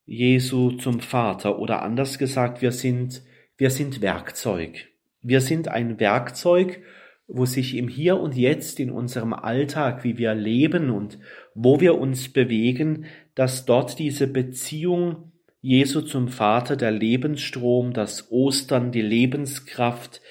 Jesu 0.06 0.70
zum 0.70 1.00
Vater 1.00 1.59
oder 1.59 1.82
anders 1.82 2.18
gesagt, 2.18 2.62
wir 2.62 2.72
sind, 2.72 3.22
wir 3.59 3.68
sind 3.68 4.00
Werkzeug. 4.00 4.88
Wir 5.20 5.42
sind 5.42 5.68
ein 5.68 6.00
Werkzeug, 6.00 6.80
wo 7.26 7.44
sich 7.44 7.76
im 7.76 7.86
Hier 7.86 8.18
und 8.18 8.34
Jetzt 8.34 8.80
in 8.80 8.90
unserem 8.90 9.34
Alltag, 9.34 10.04
wie 10.04 10.16
wir 10.16 10.34
leben 10.34 10.88
und 10.88 11.18
wo 11.54 11.82
wir 11.82 11.98
uns 11.98 12.32
bewegen, 12.32 13.04
dass 13.34 13.66
dort 13.66 13.98
diese 13.98 14.26
Beziehung 14.26 15.27
Jesu 15.68 16.00
zum 16.00 16.28
Vater 16.28 16.76
der 16.76 16.90
Lebensstrom, 16.90 17.92
das 17.92 18.32
Ostern, 18.32 18.90
die 18.90 19.02
Lebenskraft, 19.02 20.22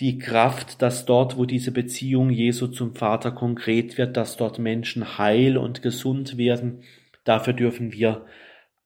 die 0.00 0.16
Kraft, 0.16 0.80
dass 0.80 1.04
dort, 1.04 1.36
wo 1.36 1.44
diese 1.44 1.70
Beziehung 1.70 2.30
Jesu 2.30 2.66
zum 2.66 2.94
Vater 2.94 3.30
konkret 3.30 3.98
wird, 3.98 4.16
dass 4.16 4.38
dort 4.38 4.58
Menschen 4.58 5.18
heil 5.18 5.58
und 5.58 5.82
gesund 5.82 6.38
werden, 6.38 6.82
dafür 7.24 7.52
dürfen 7.52 7.92
wir 7.92 8.24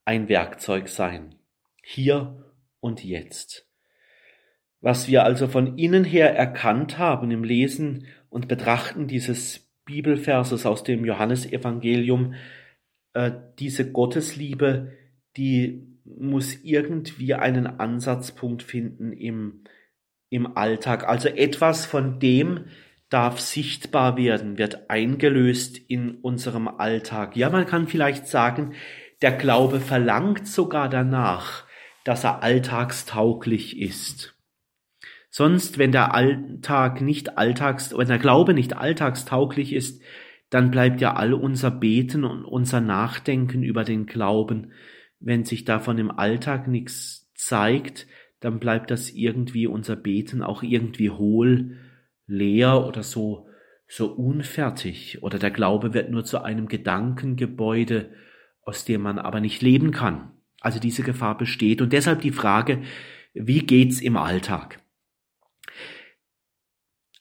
ein 0.03 0.27
Werkzeug 0.27 0.89
sein. 0.89 1.35
Hier 1.81 2.43
und 2.81 3.05
jetzt. 3.05 3.65
Was 4.81 5.07
wir 5.07 5.23
also 5.23 5.47
von 5.47 5.77
innen 5.77 6.03
her 6.03 6.35
erkannt 6.35 6.97
haben 6.97 7.31
im 7.31 7.45
Lesen 7.45 8.05
und 8.29 8.49
Betrachten 8.49 9.07
dieses 9.07 9.71
Bibelverses 9.85 10.65
aus 10.65 10.83
dem 10.83 11.05
Johannesevangelium, 11.05 12.33
äh, 13.13 13.31
diese 13.59 13.93
Gottesliebe, 13.93 14.91
die 15.37 15.87
muss 16.05 16.63
irgendwie 16.63 17.33
einen 17.33 17.67
Ansatzpunkt 17.67 18.63
finden 18.63 19.11
im, 19.11 19.63
im 20.29 20.55
Alltag. 20.55 21.07
Also 21.07 21.29
etwas 21.29 21.85
von 21.85 22.19
dem 22.19 22.65
darf 23.09 23.39
sichtbar 23.39 24.17
werden, 24.17 24.57
wird 24.57 24.89
eingelöst 24.89 25.77
in 25.77 26.15
unserem 26.15 26.67
Alltag. 26.67 27.35
Ja, 27.35 27.49
man 27.49 27.65
kann 27.65 27.87
vielleicht 27.87 28.27
sagen, 28.27 28.73
der 29.21 29.31
Glaube 29.31 29.79
verlangt 29.79 30.47
sogar 30.47 30.89
danach, 30.89 31.65
dass 32.03 32.23
er 32.23 32.43
alltagstauglich 32.43 33.79
ist. 33.79 34.35
Sonst, 35.29 35.77
wenn 35.77 35.91
der 35.91 36.13
Alltag 36.13 37.01
nicht 37.01 37.37
alltags, 37.37 37.97
wenn 37.97 38.07
der 38.07 38.19
Glaube 38.19 38.53
nicht 38.53 38.77
alltagstauglich 38.77 39.73
ist, 39.73 40.01
dann 40.49 40.71
bleibt 40.71 41.01
ja 41.01 41.15
all 41.15 41.33
unser 41.33 41.71
Beten 41.71 42.23
und 42.23 42.45
unser 42.45 42.79
Nachdenken 42.79 43.63
über 43.63 43.83
den 43.83 44.05
Glauben 44.05 44.71
wenn 45.19 45.43
sich 45.45 45.65
davon 45.65 45.97
im 45.97 46.11
Alltag 46.11 46.67
nichts 46.67 47.31
zeigt, 47.35 48.07
dann 48.39 48.59
bleibt 48.59 48.91
das 48.91 49.11
irgendwie 49.11 49.67
unser 49.67 49.95
Beten 49.95 50.43
auch 50.43 50.61
irgendwie 50.63 51.09
hohl, 51.09 51.77
leer 52.27 52.85
oder 52.85 53.03
so, 53.03 53.47
so 53.87 54.07
unfertig 54.07 55.21
oder 55.21 55.39
der 55.39 55.51
Glaube 55.51 55.93
wird 55.93 56.09
nur 56.09 56.23
zu 56.25 56.41
einem 56.43 56.67
Gedankengebäude, 56.67 58.11
aus 58.61 58.85
dem 58.85 59.01
man 59.01 59.19
aber 59.19 59.39
nicht 59.39 59.61
leben 59.61 59.91
kann. 59.91 60.31
Also 60.59 60.79
diese 60.79 61.03
Gefahr 61.03 61.37
besteht 61.37 61.81
und 61.81 61.93
deshalb 61.93 62.21
die 62.21 62.31
Frage, 62.31 62.81
wie 63.33 63.59
geht's 63.59 64.01
im 64.01 64.17
Alltag? 64.17 64.81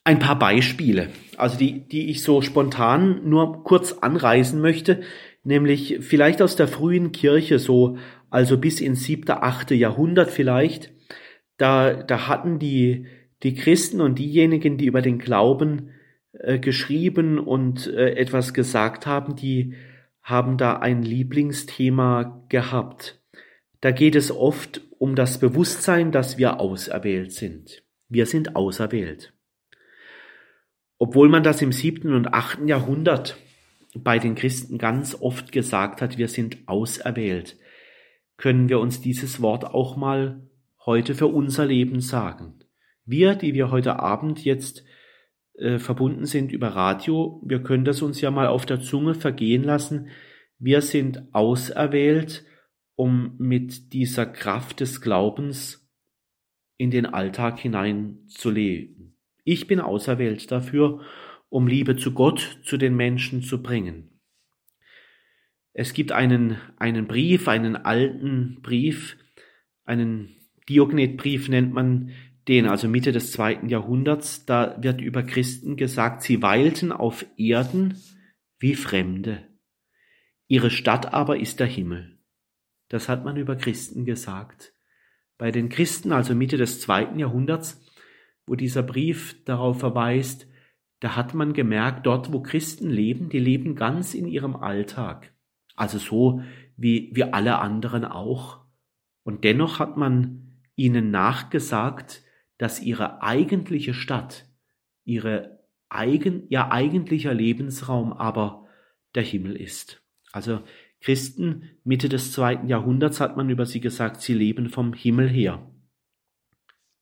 Ein 0.04 0.18
paar 0.18 0.38
Beispiele, 0.38 1.10
also 1.36 1.56
die, 1.56 1.88
die 1.88 2.10
ich 2.10 2.22
so 2.22 2.42
spontan 2.42 3.28
nur 3.28 3.64
kurz 3.64 3.92
anreißen 3.92 4.60
möchte, 4.60 5.02
nämlich 5.44 5.98
vielleicht 6.00 6.42
aus 6.42 6.56
der 6.56 6.68
frühen 6.68 7.12
Kirche 7.12 7.58
so, 7.58 7.98
also 8.30 8.58
bis 8.58 8.80
ins 8.80 9.04
siebte, 9.04 9.42
achte 9.42 9.74
Jahrhundert 9.74 10.30
vielleicht, 10.30 10.92
da, 11.56 11.92
da 11.92 12.26
hatten 12.26 12.58
die, 12.58 13.06
die 13.42 13.54
Christen 13.54 14.00
und 14.00 14.18
diejenigen, 14.18 14.76
die 14.76 14.86
über 14.86 15.02
den 15.02 15.18
Glauben 15.18 15.90
äh, 16.32 16.58
geschrieben 16.58 17.38
und 17.38 17.86
äh, 17.86 18.14
etwas 18.16 18.54
gesagt 18.54 19.06
haben, 19.06 19.36
die 19.36 19.74
haben 20.22 20.56
da 20.56 20.78
ein 20.78 21.02
Lieblingsthema 21.02 22.44
gehabt. 22.48 23.20
Da 23.80 23.90
geht 23.90 24.16
es 24.16 24.32
oft 24.32 24.80
um 24.98 25.14
das 25.14 25.38
Bewusstsein, 25.38 26.10
dass 26.10 26.38
wir 26.38 26.58
auserwählt 26.60 27.32
sind. 27.32 27.82
Wir 28.08 28.24
sind 28.24 28.56
auserwählt. 28.56 29.34
Obwohl 30.98 31.28
man 31.28 31.42
das 31.42 31.60
im 31.60 31.72
siebten 31.72 32.14
und 32.14 32.32
achten 32.32 32.66
Jahrhundert 32.68 33.36
bei 33.94 34.18
den 34.18 34.34
Christen 34.34 34.78
ganz 34.78 35.16
oft 35.20 35.52
gesagt 35.52 36.02
hat, 36.02 36.18
wir 36.18 36.28
sind 36.28 36.58
auserwählt, 36.66 37.56
können 38.36 38.68
wir 38.68 38.80
uns 38.80 39.00
dieses 39.00 39.40
Wort 39.40 39.64
auch 39.64 39.96
mal 39.96 40.48
heute 40.84 41.14
für 41.14 41.28
unser 41.28 41.66
Leben 41.66 42.00
sagen. 42.00 42.60
Wir, 43.04 43.34
die 43.34 43.54
wir 43.54 43.70
heute 43.70 44.00
Abend 44.00 44.44
jetzt 44.44 44.84
äh, 45.54 45.78
verbunden 45.78 46.26
sind 46.26 46.52
über 46.52 46.68
Radio, 46.68 47.40
wir 47.44 47.62
können 47.62 47.84
das 47.84 48.02
uns 48.02 48.20
ja 48.20 48.30
mal 48.30 48.48
auf 48.48 48.66
der 48.66 48.80
Zunge 48.80 49.14
vergehen 49.14 49.62
lassen. 49.62 50.08
Wir 50.58 50.80
sind 50.80 51.22
auserwählt, 51.32 52.44
um 52.96 53.34
mit 53.38 53.92
dieser 53.92 54.26
Kraft 54.26 54.80
des 54.80 55.00
Glaubens 55.00 55.88
in 56.76 56.90
den 56.90 57.06
Alltag 57.06 57.58
hinein 57.58 58.24
zu 58.26 58.50
leben. 58.50 59.16
Ich 59.44 59.66
bin 59.66 59.80
auserwählt 59.80 60.50
dafür 60.50 61.02
um 61.54 61.68
Liebe 61.68 61.94
zu 61.94 62.10
Gott, 62.10 62.58
zu 62.64 62.76
den 62.76 62.96
Menschen 62.96 63.40
zu 63.40 63.62
bringen. 63.62 64.10
Es 65.72 65.92
gibt 65.92 66.10
einen, 66.10 66.56
einen 66.78 67.06
Brief, 67.06 67.46
einen 67.46 67.76
alten 67.76 68.60
Brief, 68.60 69.16
einen 69.84 70.34
Diognetbrief 70.68 71.48
nennt 71.48 71.72
man 71.72 72.10
den, 72.48 72.66
also 72.66 72.88
Mitte 72.88 73.12
des 73.12 73.30
zweiten 73.30 73.68
Jahrhunderts, 73.68 74.44
da 74.46 74.82
wird 74.82 75.00
über 75.00 75.22
Christen 75.22 75.76
gesagt, 75.76 76.24
sie 76.24 76.42
weilten 76.42 76.90
auf 76.90 77.24
Erden 77.36 78.02
wie 78.58 78.74
Fremde. 78.74 79.46
Ihre 80.48 80.70
Stadt 80.70 81.14
aber 81.14 81.38
ist 81.38 81.60
der 81.60 81.68
Himmel. 81.68 82.18
Das 82.88 83.08
hat 83.08 83.24
man 83.24 83.36
über 83.36 83.54
Christen 83.54 84.04
gesagt. 84.04 84.74
Bei 85.38 85.52
den 85.52 85.68
Christen, 85.68 86.10
also 86.10 86.34
Mitte 86.34 86.56
des 86.56 86.80
zweiten 86.80 87.20
Jahrhunderts, 87.20 87.80
wo 88.44 88.56
dieser 88.56 88.82
Brief 88.82 89.44
darauf 89.44 89.78
verweist, 89.78 90.48
da 91.04 91.16
hat 91.16 91.34
man 91.34 91.52
gemerkt, 91.52 92.06
dort 92.06 92.32
wo 92.32 92.40
Christen 92.40 92.88
leben, 92.88 93.28
die 93.28 93.38
leben 93.38 93.76
ganz 93.76 94.14
in 94.14 94.26
ihrem 94.26 94.56
Alltag. 94.56 95.34
Also 95.76 95.98
so 95.98 96.40
wie, 96.78 97.10
wie 97.12 97.24
alle 97.24 97.58
anderen 97.58 98.06
auch. 98.06 98.64
Und 99.22 99.44
dennoch 99.44 99.80
hat 99.80 99.98
man 99.98 100.54
ihnen 100.76 101.10
nachgesagt, 101.10 102.22
dass 102.56 102.80
ihre 102.80 103.20
eigentliche 103.20 103.92
Stadt, 103.92 104.48
ihre 105.04 105.62
eigen, 105.90 106.48
ihr 106.48 106.72
eigentlicher 106.72 107.34
Lebensraum 107.34 108.14
aber 108.14 108.66
der 109.14 109.24
Himmel 109.24 109.56
ist. 109.56 110.02
Also 110.32 110.62
Christen 111.02 111.68
Mitte 111.84 112.08
des 112.08 112.32
zweiten 112.32 112.66
Jahrhunderts 112.66 113.20
hat 113.20 113.36
man 113.36 113.50
über 113.50 113.66
sie 113.66 113.80
gesagt, 113.80 114.22
sie 114.22 114.32
leben 114.32 114.70
vom 114.70 114.94
Himmel 114.94 115.28
her. 115.28 115.70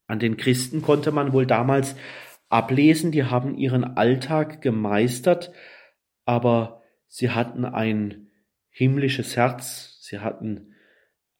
An 0.08 0.18
den 0.18 0.36
Christen 0.36 0.82
konnte 0.82 1.12
man 1.12 1.32
wohl 1.32 1.46
damals 1.46 1.94
ablesen, 2.52 3.12
die 3.12 3.24
haben 3.24 3.56
ihren 3.56 3.96
Alltag 3.96 4.60
gemeistert, 4.60 5.52
aber 6.24 6.82
sie 7.08 7.30
hatten 7.30 7.64
ein 7.64 8.30
himmlisches 8.70 9.36
Herz, 9.36 9.98
sie 10.02 10.18
hatten 10.18 10.74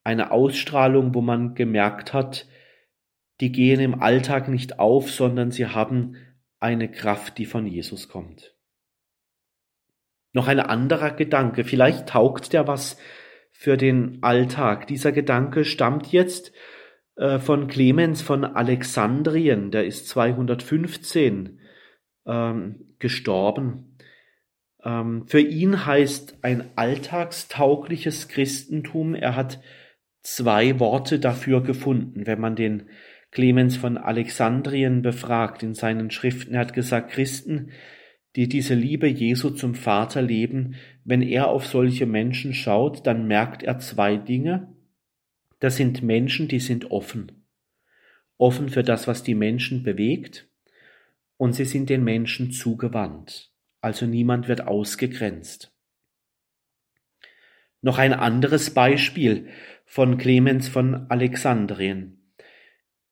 eine 0.04 0.30
Ausstrahlung, 0.30 1.14
wo 1.14 1.20
man 1.20 1.54
gemerkt 1.54 2.12
hat, 2.12 2.46
die 3.40 3.52
gehen 3.52 3.80
im 3.80 4.00
Alltag 4.00 4.48
nicht 4.48 4.78
auf, 4.78 5.10
sondern 5.10 5.50
sie 5.50 5.66
haben 5.66 6.16
eine 6.60 6.90
Kraft, 6.90 7.38
die 7.38 7.46
von 7.46 7.66
Jesus 7.66 8.08
kommt. 8.08 8.54
Noch 10.32 10.48
ein 10.48 10.60
anderer 10.60 11.10
Gedanke, 11.10 11.64
vielleicht 11.64 12.08
taugt 12.08 12.52
der 12.52 12.66
was 12.66 12.96
für 13.50 13.76
den 13.76 14.22
Alltag. 14.22 14.86
Dieser 14.86 15.12
Gedanke 15.12 15.64
stammt 15.64 16.10
jetzt 16.10 16.52
von 17.14 17.66
Clemens 17.68 18.22
von 18.22 18.44
Alexandrien, 18.44 19.70
der 19.70 19.84
ist 19.84 20.08
215 20.08 21.58
ähm, 22.26 22.94
gestorben. 22.98 23.98
Ähm, 24.84 25.26
für 25.26 25.40
ihn 25.40 25.86
heißt 25.86 26.38
ein 26.42 26.70
alltagstaugliches 26.76 28.28
Christentum, 28.28 29.14
er 29.14 29.36
hat 29.36 29.60
zwei 30.22 30.78
Worte 30.80 31.18
dafür 31.18 31.62
gefunden, 31.62 32.26
wenn 32.26 32.40
man 32.40 32.56
den 32.56 32.88
Clemens 33.30 33.76
von 33.76 33.96
Alexandrien 33.96 35.02
befragt 35.02 35.62
in 35.62 35.74
seinen 35.74 36.10
Schriften. 36.10 36.54
Er 36.54 36.60
hat 36.60 36.74
gesagt, 36.74 37.10
Christen, 37.10 37.70
die 38.36 38.48
diese 38.48 38.74
Liebe 38.74 39.08
Jesu 39.08 39.50
zum 39.50 39.74
Vater 39.74 40.22
leben, 40.22 40.74
wenn 41.04 41.22
er 41.22 41.48
auf 41.48 41.66
solche 41.66 42.06
Menschen 42.06 42.54
schaut, 42.54 43.06
dann 43.06 43.26
merkt 43.26 43.62
er 43.62 43.78
zwei 43.78 44.16
Dinge. 44.16 44.71
Das 45.62 45.76
sind 45.76 46.02
Menschen, 46.02 46.48
die 46.48 46.58
sind 46.58 46.90
offen. 46.90 47.46
Offen 48.36 48.68
für 48.68 48.82
das, 48.82 49.06
was 49.06 49.22
die 49.22 49.36
Menschen 49.36 49.84
bewegt, 49.84 50.48
und 51.36 51.52
sie 51.52 51.66
sind 51.66 51.88
den 51.88 52.02
Menschen 52.02 52.50
zugewandt. 52.50 53.52
Also 53.80 54.06
niemand 54.06 54.48
wird 54.48 54.66
ausgegrenzt. 54.66 55.72
Noch 57.80 57.98
ein 57.98 58.12
anderes 58.12 58.70
Beispiel 58.74 59.50
von 59.86 60.18
Clemens 60.18 60.66
von 60.66 61.08
Alexandrien. 61.08 62.34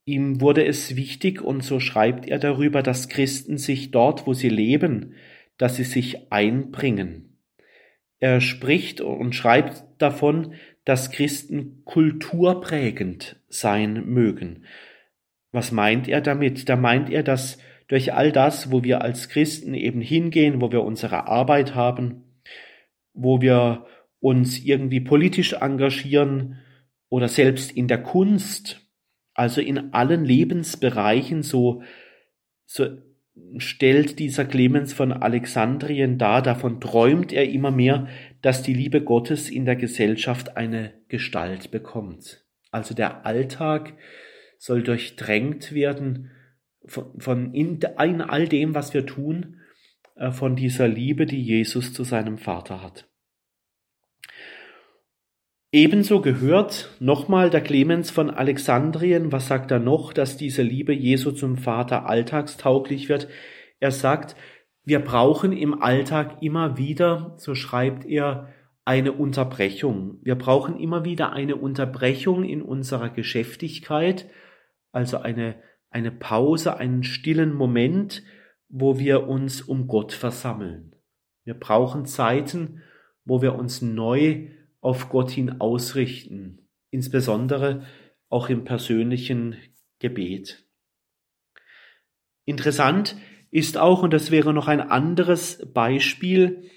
Ihm 0.05 0.40
wurde 0.40 0.64
es 0.64 0.96
wichtig, 0.96 1.42
und 1.42 1.62
so 1.62 1.78
schreibt 1.78 2.26
er 2.26 2.40
darüber, 2.40 2.82
dass 2.82 3.09
Christen 3.09 3.59
sich 3.59 3.92
dort, 3.92 4.26
wo 4.26 4.34
sie 4.34 4.48
leben, 4.48 5.14
dass 5.57 5.76
sie 5.76 5.84
sich 5.84 6.32
einbringen. 6.32 7.30
Er 8.18 8.40
spricht 8.40 9.01
und 9.01 9.36
schreibt 9.36 9.84
davon, 9.98 10.55
dass 10.84 11.10
Christen 11.10 11.82
kulturprägend 11.84 13.36
sein 13.48 14.04
mögen. 14.06 14.64
Was 15.52 15.72
meint 15.72 16.08
er 16.08 16.20
damit? 16.20 16.68
Da 16.68 16.76
meint 16.76 17.10
er, 17.10 17.22
dass 17.22 17.58
durch 17.88 18.14
all 18.14 18.30
das, 18.30 18.70
wo 18.70 18.84
wir 18.84 19.02
als 19.02 19.28
Christen 19.28 19.74
eben 19.74 20.00
hingehen, 20.00 20.60
wo 20.60 20.70
wir 20.70 20.82
unsere 20.82 21.26
Arbeit 21.26 21.74
haben, 21.74 22.24
wo 23.12 23.40
wir 23.40 23.86
uns 24.20 24.58
irgendwie 24.64 25.00
politisch 25.00 25.54
engagieren 25.54 26.58
oder 27.08 27.26
selbst 27.26 27.72
in 27.72 27.88
der 27.88 28.02
Kunst, 28.02 28.86
also 29.34 29.60
in 29.60 29.92
allen 29.92 30.24
Lebensbereichen, 30.24 31.42
so, 31.42 31.82
so 32.64 32.86
stellt 33.56 34.18
dieser 34.18 34.44
Clemens 34.44 34.92
von 34.92 35.12
Alexandrien 35.12 36.18
dar, 36.18 36.42
davon 36.42 36.80
träumt 36.80 37.32
er 37.32 37.48
immer 37.48 37.70
mehr, 37.70 38.08
dass 38.43 38.62
die 38.62 38.74
Liebe 38.74 39.03
Gottes 39.03 39.51
in 39.51 39.64
der 39.64 39.76
Gesellschaft 39.76 40.57
eine 40.57 40.93
Gestalt 41.09 41.70
bekommt. 41.70 42.45
Also 42.70 42.95
der 42.95 43.26
Alltag 43.26 43.95
soll 44.59 44.82
durchdrängt 44.82 45.72
werden 45.72 46.30
von, 46.84 47.18
von 47.18 47.55
in, 47.55 47.80
in 47.80 48.20
all 48.20 48.49
dem, 48.49 48.74
was 48.74 48.95
wir 48.95 49.07
tun, 49.07 49.61
äh, 50.16 50.30
von 50.30 50.57
dieser 50.57 50.88
Liebe, 50.88 51.26
die 51.26 51.43
Jesus 51.43 51.93
zu 51.93 52.05
seinem 52.05 52.38
Vater 52.38 52.82
hat. 52.82 53.07
Ebenso 55.72 56.20
gehört 56.20 56.91
nochmal 56.99 57.49
der 57.49 57.61
Clemens 57.61 58.11
von 58.11 58.28
Alexandrien, 58.28 59.30
was 59.30 59.47
sagt 59.47 59.70
er 59.70 59.78
noch, 59.78 60.12
dass 60.12 60.36
diese 60.36 60.62
Liebe 60.62 60.93
Jesu 60.93 61.30
zum 61.30 61.57
Vater 61.57 62.09
alltagstauglich 62.09 63.09
wird. 63.09 63.28
Er 63.78 63.93
sagt, 63.93 64.34
wir 64.84 65.00
brauchen 65.00 65.52
im 65.52 65.82
Alltag 65.82 66.42
immer 66.42 66.76
wieder, 66.78 67.34
so 67.38 67.54
schreibt 67.54 68.04
er, 68.04 68.48
eine 68.84 69.12
Unterbrechung. 69.12 70.18
Wir 70.22 70.36
brauchen 70.36 70.78
immer 70.78 71.04
wieder 71.04 71.32
eine 71.32 71.56
Unterbrechung 71.56 72.44
in 72.44 72.62
unserer 72.62 73.10
Geschäftigkeit, 73.10 74.28
also 74.90 75.18
eine, 75.18 75.62
eine 75.90 76.10
Pause, 76.10 76.76
einen 76.78 77.04
stillen 77.04 77.52
Moment, 77.54 78.22
wo 78.68 78.98
wir 78.98 79.28
uns 79.28 79.62
um 79.62 79.86
Gott 79.86 80.12
versammeln. 80.12 80.96
Wir 81.44 81.54
brauchen 81.54 82.06
Zeiten, 82.06 82.82
wo 83.24 83.42
wir 83.42 83.54
uns 83.54 83.82
neu 83.82 84.48
auf 84.80 85.08
Gott 85.08 85.30
hin 85.30 85.60
ausrichten, 85.60 86.66
insbesondere 86.90 87.86
auch 88.28 88.48
im 88.48 88.64
persönlichen 88.64 89.56
Gebet. 89.98 90.64
Interessant 92.44 93.16
ist 93.51 93.78
auch, 93.78 94.03
und 94.03 94.12
das 94.12 94.30
wäre 94.30 94.53
noch 94.53 94.68
ein 94.68 94.80
anderes 94.80 95.66
Beispiel, 95.72 96.70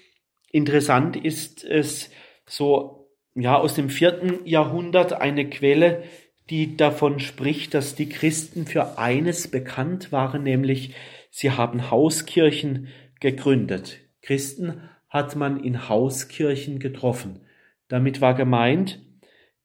interessant 0.50 1.16
ist 1.16 1.64
es 1.64 2.10
so, 2.46 3.10
ja, 3.34 3.56
aus 3.56 3.74
dem 3.74 3.90
vierten 3.90 4.46
Jahrhundert 4.46 5.12
eine 5.12 5.48
Quelle, 5.48 6.04
die 6.50 6.76
davon 6.76 7.20
spricht, 7.20 7.74
dass 7.74 7.94
die 7.94 8.08
Christen 8.08 8.66
für 8.66 8.98
eines 8.98 9.48
bekannt 9.48 10.12
waren, 10.12 10.42
nämlich 10.42 10.94
sie 11.30 11.50
haben 11.50 11.90
Hauskirchen 11.90 12.88
gegründet. 13.20 14.00
Christen 14.22 14.88
hat 15.08 15.36
man 15.36 15.62
in 15.62 15.88
Hauskirchen 15.88 16.78
getroffen. 16.78 17.40
Damit 17.88 18.20
war 18.20 18.34
gemeint, 18.34 19.00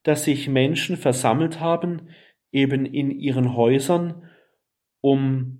dass 0.03 0.23
sich 0.23 0.47
Menschen 0.47 0.97
versammelt 0.97 1.59
haben, 1.59 2.09
eben 2.51 2.85
in 2.85 3.11
ihren 3.11 3.55
Häusern, 3.55 4.23
um 5.01 5.59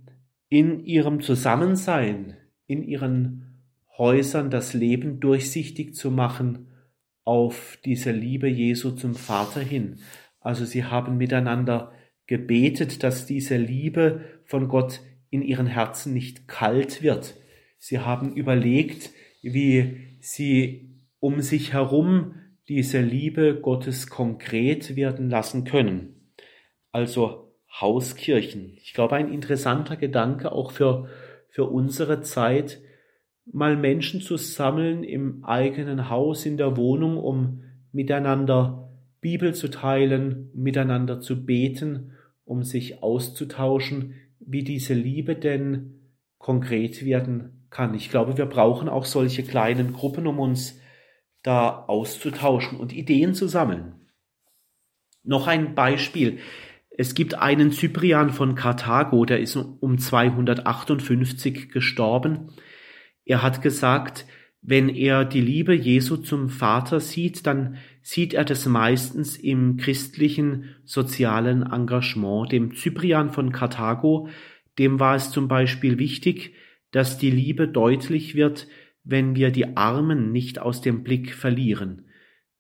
in 0.50 0.84
ihrem 0.84 1.22
Zusammensein, 1.22 2.38
in 2.68 2.84
ihren 2.84 3.64
Häusern 3.98 4.50
das 4.50 4.74
Leben 4.74 5.20
durchsichtig 5.20 5.96
zu 5.96 6.10
machen 6.12 6.68
auf 7.24 7.78
diese 7.86 8.12
Liebe 8.12 8.48
Jesu 8.48 8.92
zum 8.92 9.14
Vater 9.14 9.62
hin. 9.62 10.00
Also 10.40 10.66
sie 10.66 10.86
haben 10.86 11.18
miteinander 11.18 11.92
gebetet, 12.26 13.04
dass 13.04 13.26
diese 13.26 13.58
Liebe 13.58 14.24
von 14.46 14.68
Gott 14.68 15.02
in 15.30 15.42
ihren 15.42 15.68
Herzen 15.68 16.14
nicht 16.14 16.48
kalt 16.48 17.04
wird. 17.04 17.36
Sie 17.78 18.00
haben 18.00 18.34
überlegt, 18.34 19.12
wie 19.42 20.18
sie 20.22 20.90
um 21.20 21.42
sich 21.42 21.74
herum 21.74 22.36
diese 22.68 23.02
Liebe 23.02 23.60
Gottes 23.62 24.10
konkret 24.10 24.96
werden 24.96 25.30
lassen 25.30 25.64
können. 25.64 26.32
Also 26.92 27.49
Hauskirchen. 27.72 28.74
Ich 28.82 28.94
glaube, 28.94 29.16
ein 29.16 29.32
interessanter 29.32 29.96
Gedanke 29.96 30.52
auch 30.52 30.72
für, 30.72 31.08
für 31.50 31.66
unsere 31.66 32.22
Zeit, 32.22 32.80
mal 33.52 33.76
Menschen 33.76 34.22
zu 34.22 34.38
sammeln 34.38 35.04
im 35.04 35.44
eigenen 35.44 36.10
Haus, 36.10 36.46
in 36.46 36.58
der 36.58 36.78
Wohnung, 36.78 37.18
um 37.18 37.64
miteinander 37.92 38.90
Bibel 39.22 39.54
zu 39.54 39.70
teilen, 39.70 40.50
miteinander 40.54 41.20
zu 41.20 41.46
beten, 41.46 42.12
um 42.46 42.64
sich 42.64 43.04
auszutauschen, 43.04 44.16
wie 44.40 44.64
diese 44.64 44.94
Liebe 44.94 45.36
denn 45.36 46.00
konkret 46.38 47.06
werden 47.06 47.68
kann. 47.70 47.94
Ich 47.94 48.10
glaube, 48.10 48.38
wir 48.38 48.46
brauchen 48.46 48.90
auch 48.90 49.06
solche 49.06 49.44
kleinen 49.44 49.94
Gruppen, 49.94 50.26
um 50.26 50.40
uns 50.40 50.80
da 51.44 51.86
auszutauschen 51.86 52.80
und 52.80 52.94
Ideen 52.94 53.34
zu 53.34 53.48
sammeln. 53.48 53.96
Noch 55.24 55.48
ein 55.48 55.76
Beispiel. 55.76 56.40
Es 57.00 57.14
gibt 57.14 57.36
einen 57.36 57.72
Cyprian 57.72 58.30
von 58.30 58.56
Karthago, 58.56 59.24
der 59.24 59.40
ist 59.40 59.56
um 59.56 59.98
258 60.00 61.70
gestorben. 61.70 62.50
Er 63.24 63.42
hat 63.42 63.62
gesagt, 63.62 64.26
wenn 64.62 64.90
er 64.90 65.24
die 65.24 65.40
Liebe 65.40 65.74
Jesu 65.74 66.18
zum 66.18 66.50
Vater 66.50 67.00
sieht, 67.00 67.48
dann 67.48 67.78
sieht 68.02 68.34
er 68.34 68.44
das 68.44 68.66
meistens 68.66 69.38
im 69.38 69.78
christlichen 69.78 70.76
sozialen 70.84 71.64
Engagement. 71.64 72.52
Dem 72.52 72.76
Cyprian 72.76 73.30
von 73.30 73.54
Karthago, 73.54 74.28
dem 74.78 75.00
war 75.00 75.16
es 75.16 75.32
zum 75.32 75.48
Beispiel 75.48 76.00
wichtig, 76.00 76.54
dass 76.92 77.18
die 77.18 77.32
Liebe 77.32 77.70
deutlich 77.70 78.36
wird, 78.36 78.68
wenn 79.06 79.38
wir 79.38 79.52
die 79.52 79.78
Armen 79.78 80.34
nicht 80.34 80.60
aus 80.60 80.82
dem 80.82 81.04
Blick 81.04 81.34
verlieren. 81.34 82.09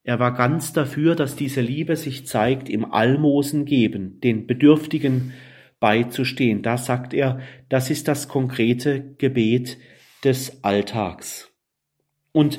Er 0.09 0.17
war 0.17 0.33
ganz 0.33 0.73
dafür, 0.73 1.13
dass 1.13 1.35
diese 1.35 1.61
Liebe 1.61 1.95
sich 1.95 2.25
zeigt 2.25 2.67
im 2.67 2.91
Almosen 2.91 3.65
geben, 3.65 4.19
den 4.21 4.47
Bedürftigen 4.47 5.33
beizustehen. 5.79 6.63
Da 6.63 6.77
sagt 6.77 7.13
er, 7.13 7.41
das 7.69 7.91
ist 7.91 8.07
das 8.07 8.27
konkrete 8.27 9.13
Gebet 9.19 9.77
des 10.23 10.63
Alltags. 10.63 11.51
Und 12.31 12.57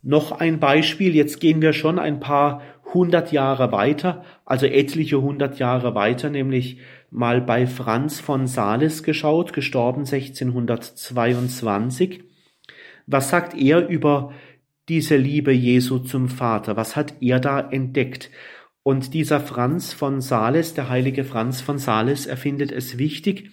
noch 0.00 0.30
ein 0.30 0.60
Beispiel, 0.60 1.16
jetzt 1.16 1.40
gehen 1.40 1.60
wir 1.60 1.72
schon 1.72 1.98
ein 1.98 2.20
paar 2.20 2.62
hundert 2.94 3.32
Jahre 3.32 3.72
weiter, 3.72 4.24
also 4.44 4.66
etliche 4.66 5.20
hundert 5.20 5.58
Jahre 5.58 5.96
weiter, 5.96 6.30
nämlich 6.30 6.78
mal 7.10 7.40
bei 7.40 7.66
Franz 7.66 8.20
von 8.20 8.46
Sales 8.46 9.02
geschaut, 9.02 9.52
gestorben 9.52 10.02
1622. 10.02 12.22
Was 13.08 13.30
sagt 13.30 13.56
er 13.56 13.88
über 13.88 14.32
diese 14.88 15.16
Liebe 15.16 15.52
Jesu 15.52 15.98
zum 15.98 16.28
Vater? 16.28 16.76
Was 16.76 16.96
hat 16.96 17.14
er 17.20 17.40
da 17.40 17.60
entdeckt? 17.60 18.30
Und 18.82 19.14
dieser 19.14 19.40
Franz 19.40 19.92
von 19.92 20.20
Sales, 20.20 20.74
der 20.74 20.88
heilige 20.88 21.24
Franz 21.24 21.60
von 21.60 21.78
Sales, 21.78 22.26
erfindet 22.26 22.72
es 22.72 22.98
wichtig, 22.98 23.50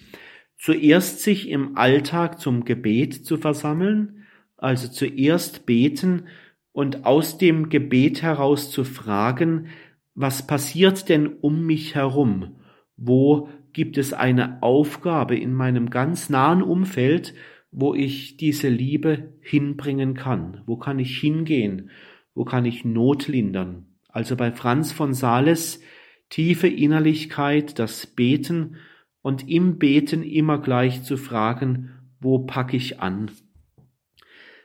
zuerst 0.57 1.21
sich 1.21 1.49
im 1.49 1.77
Alltag 1.77 2.39
zum 2.39 2.65
Gebet 2.65 3.25
zu 3.25 3.37
versammeln, 3.37 4.25
also 4.57 4.87
zuerst 4.89 5.65
beten 5.65 6.27
und 6.71 7.05
aus 7.05 7.37
dem 7.37 7.69
Gebet 7.69 8.21
heraus 8.21 8.71
zu 8.71 8.83
fragen, 8.83 9.67
was 10.15 10.45
passiert 10.45 11.07
denn 11.09 11.27
um 11.27 11.65
mich 11.65 11.95
herum? 11.95 12.59
Wo 12.97 13.49
gibt 13.71 13.97
es 13.97 14.13
eine 14.13 14.61
Aufgabe 14.61 15.37
in 15.37 15.53
meinem 15.53 15.89
ganz 15.89 16.29
nahen 16.29 16.61
Umfeld, 16.61 17.33
wo 17.71 17.93
ich 17.93 18.37
diese 18.37 18.69
Liebe 18.69 19.33
hinbringen 19.41 20.13
kann? 20.13 20.63
Wo 20.65 20.77
kann 20.77 20.99
ich 20.99 21.19
hingehen? 21.19 21.91
Wo 22.33 22.45
kann 22.45 22.65
ich 22.65 22.85
Not 22.85 23.27
lindern? 23.27 23.85
Also 24.07 24.35
bei 24.35 24.51
Franz 24.51 24.91
von 24.91 25.13
Sales 25.13 25.81
tiefe 26.29 26.67
Innerlichkeit, 26.67 27.79
das 27.79 28.07
Beten 28.07 28.77
und 29.21 29.49
im 29.49 29.77
Beten 29.77 30.23
immer 30.23 30.59
gleich 30.59 31.03
zu 31.03 31.17
fragen, 31.17 31.91
wo 32.19 32.39
packe 32.39 32.77
ich 32.77 32.99
an? 32.99 33.31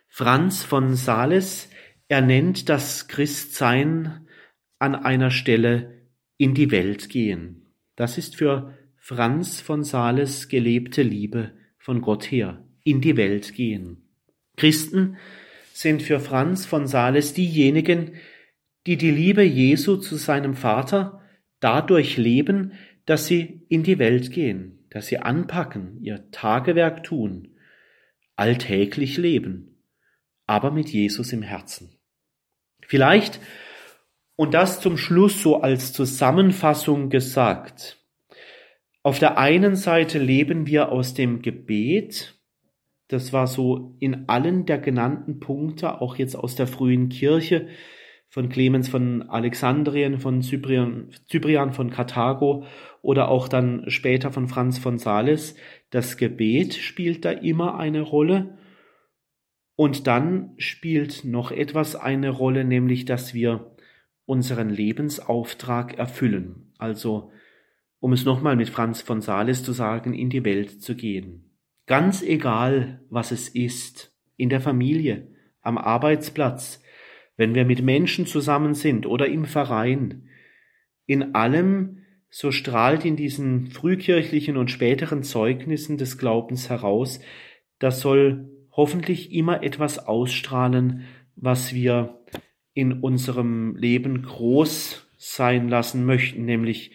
Franz 0.09 0.63
von 0.63 0.95
Sales, 0.95 1.69
er 2.09 2.21
nennt 2.21 2.69
das 2.69 3.09
Christsein 3.09 4.27
an 4.79 4.95
einer 4.95 5.31
Stelle 5.31 6.09
in 6.37 6.55
die 6.55 6.71
Welt 6.71 7.09
gehen. 7.09 7.67
Das 7.97 8.19
ist 8.19 8.37
für 8.37 8.75
Franz 8.97 9.61
von 9.61 9.83
Sales 9.83 10.49
gelebte 10.49 11.03
Liebe 11.03 11.53
von 11.79 12.01
Gott 12.01 12.31
her, 12.31 12.64
in 12.85 13.01
die 13.01 13.16
Welt 13.16 13.55
gehen. 13.55 14.09
Christen 14.57 15.16
sind 15.72 16.03
für 16.03 16.20
Franz 16.20 16.66
von 16.66 16.87
Sales 16.87 17.35
diejenigen, 17.35 18.12
die 18.87 18.97
die 18.97 19.11
Liebe 19.11 19.43
Jesu 19.43 19.97
zu 19.97 20.16
seinem 20.16 20.55
Vater 20.55 21.22
dadurch 21.61 22.16
leben, 22.16 22.74
dass 23.07 23.26
sie 23.26 23.62
in 23.68 23.82
die 23.82 23.99
Welt 23.99 24.30
gehen, 24.30 24.87
dass 24.91 25.07
sie 25.07 25.18
anpacken, 25.18 25.99
ihr 26.03 26.30
Tagewerk 26.30 27.03
tun, 27.05 27.57
alltäglich 28.37 29.16
leben, 29.16 29.82
aber 30.47 30.70
mit 30.70 30.91
Jesus 30.91 31.32
im 31.32 31.43
Herzen. 31.43 31.97
Vielleicht, 32.87 33.41
und 34.37 34.53
das 34.53 34.80
zum 34.80 34.99
Schluss 34.99 35.43
so 35.43 35.61
als 35.61 35.93
Zusammenfassung 35.93 37.09
gesagt, 37.09 37.99
auf 39.03 39.18
der 39.18 39.39
einen 39.39 39.76
Seite 39.76 40.18
leben 40.18 40.66
wir 40.66 40.91
aus 40.91 41.14
dem 41.14 41.43
Gebet, 41.43 42.35
das 43.09 43.33
war 43.33 43.47
so 43.47 43.97
in 44.01 44.29
allen 44.29 44.67
der 44.67 44.79
genannten 44.79 45.41
Punkte, 45.41 46.01
auch 46.01 46.17
jetzt 46.17 46.37
aus 46.37 46.55
der 46.55 46.67
frühen 46.67 47.09
Kirche, 47.09 47.69
von 48.35 48.49
Clemens 48.49 48.89
von 48.89 49.23
Alexandrien, 49.23 50.19
von 50.19 50.43
Cyprian, 50.43 51.11
Cyprian 51.31 51.73
von 51.73 51.91
Karthago 51.91 52.65
oder 53.01 53.29
auch 53.29 53.47
dann 53.47 53.85
später 53.89 54.33
von 54.33 54.49
Franz 54.49 54.79
von 54.79 54.99
Sales. 54.99 55.55
Das 55.91 56.17
Gebet 56.17 56.75
spielt 56.75 57.25
da 57.25 57.31
immer 57.31 57.79
eine 57.79 58.01
Rolle. 58.01 58.59
Und 59.77 60.09
dann 60.09 60.55
spielt 60.57 61.25
noch 61.25 61.53
etwas 61.53 61.95
eine 61.95 62.31
Rolle, 62.31 62.65
nämlich 62.65 63.05
dass 63.05 63.35
wir 63.35 63.77
unseren 64.27 64.69
Lebensauftrag 64.69 65.97
erfüllen. 65.97 66.73
Also, 66.77 67.31
um 68.01 68.13
es 68.13 68.25
nochmal 68.25 68.57
mit 68.57 68.69
Franz 68.69 69.01
von 69.01 69.21
Sales 69.21 69.63
zu 69.63 69.73
sagen, 69.73 70.13
in 70.13 70.29
die 70.29 70.45
Welt 70.45 70.83
zu 70.83 70.97
gehen. 70.97 71.43
Ganz 71.87 72.22
egal, 72.22 73.03
was 73.11 73.30
es 73.30 73.49
ist, 73.49 74.14
in 74.37 74.49
der 74.49 74.61
Familie, 74.61 75.28
am 75.61 75.76
Arbeitsplatz, 75.76 76.82
wenn 77.37 77.55
wir 77.55 77.64
mit 77.64 77.82
Menschen 77.82 78.26
zusammen 78.26 78.74
sind 78.74 79.07
oder 79.07 79.26
im 79.26 79.45
Verein, 79.45 80.28
in 81.07 81.35
allem, 81.35 81.99
so 82.30 82.51
strahlt 82.51 83.05
in 83.05 83.16
diesen 83.16 83.68
frühkirchlichen 83.68 84.57
und 84.57 84.70
späteren 84.70 85.22
Zeugnissen 85.22 85.99
des 85.99 86.18
Glaubens 86.18 86.68
heraus, 86.68 87.20
das 87.78 88.01
soll 88.01 88.51
hoffentlich 88.72 89.32
immer 89.32 89.62
etwas 89.62 89.99
ausstrahlen, 89.99 91.05
was 91.37 91.74
wir 91.74 92.18
in 92.72 93.01
unserem 93.01 93.76
Leben 93.76 94.22
groß 94.22 95.07
sein 95.16 95.68
lassen 95.68 96.05
möchten, 96.05 96.45
nämlich, 96.45 96.93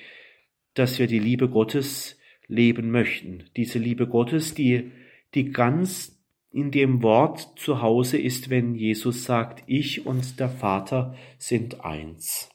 dass 0.73 0.99
wir 0.99 1.07
die 1.07 1.19
Liebe 1.19 1.47
Gottes 1.47 2.18
leben 2.49 2.91
möchten. 2.91 3.45
Diese 3.55 3.79
Liebe 3.79 4.07
Gottes, 4.07 4.53
die, 4.53 4.91
die 5.33 5.51
ganz 5.51 6.19
in 6.51 6.71
dem 6.71 7.01
Wort 7.03 7.53
zu 7.57 7.81
Hause 7.81 8.17
ist, 8.17 8.49
wenn 8.49 8.75
Jesus 8.75 9.23
sagt, 9.23 9.63
ich 9.67 10.05
und 10.05 10.39
der 10.39 10.49
Vater 10.49 11.15
sind 11.37 11.85
eins. 11.85 12.49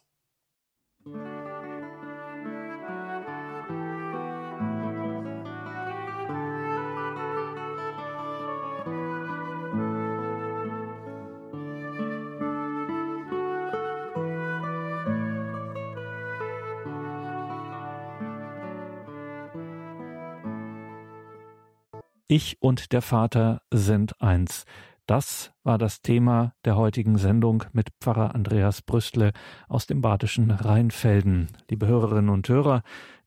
Ich 22.36 22.60
und 22.60 22.90
der 22.92 23.00
Vater 23.00 23.62
sind 23.70 24.20
eins. 24.20 24.64
Das 25.06 25.52
war 25.62 25.78
das 25.78 26.02
Thema 26.02 26.52
der 26.64 26.74
heutigen 26.74 27.16
Sendung 27.16 27.62
mit 27.72 27.90
Pfarrer 28.00 28.34
Andreas 28.34 28.82
Brüstle 28.82 29.30
aus 29.68 29.86
dem 29.86 30.00
badischen 30.00 30.50
Rheinfelden. 30.50 31.46
Liebe 31.70 31.86
Hörerinnen 31.86 32.30
und 32.30 32.48
Hörer, 32.48 32.82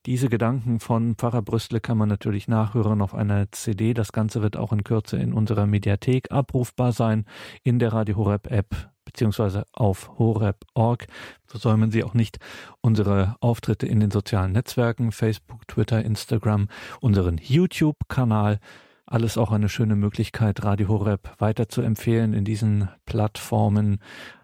diese 0.06 0.28
Gedanken 0.28 0.82
von 0.82 1.16
Pfarrer 1.16 1.42
Brüstle 1.42 1.80
kann 1.80 1.98
man 1.98 2.10
natürlich 2.10 2.50
nachhören 2.50 3.02
auf 3.02 3.16
einer 3.16 3.50
CD. 3.54 3.94
Das 3.94 4.12
Ganze 4.12 4.42
wird 4.42 4.58
auch 4.58 4.74
in 4.74 4.84
Kürze 4.84 5.16
in 5.16 5.32
unserer 5.32 5.68
Mediathek 5.68 6.30
abrufbar 6.34 6.92
sein, 6.92 7.24
in 7.64 7.80
der 7.80 7.94
Radio 7.94 8.18
Horeb 8.18 8.52
App 8.52 8.90
beziehungsweise 9.06 9.64
auf 9.72 10.20
horeb.org. 10.20 11.08
Versäumen 11.46 11.92
Sie 11.92 12.04
auch 12.04 12.14
nicht 12.14 12.40
unsere 12.82 13.38
Auftritte 13.40 13.88
in 13.88 14.02
den 14.02 14.12
sozialen 14.12 14.52
Netzwerken, 14.52 15.14
Facebook, 15.14 15.66
Twitter, 15.66 16.04
Instagram, 16.04 16.68
unseren 17.00 17.38
YouTube-Kanal 17.38 18.60
alles 19.08 19.38
auch 19.38 19.52
eine 19.52 19.70
schöne 19.70 19.96
Möglichkeit, 19.96 20.64
Radio 20.64 20.90
Horeb 20.90 21.34
weiter 21.40 21.70
zu 21.70 21.82
empfehlen 21.82 22.34
in 22.34 22.44
diesen 22.44 22.90
Plattformen 23.06 24.00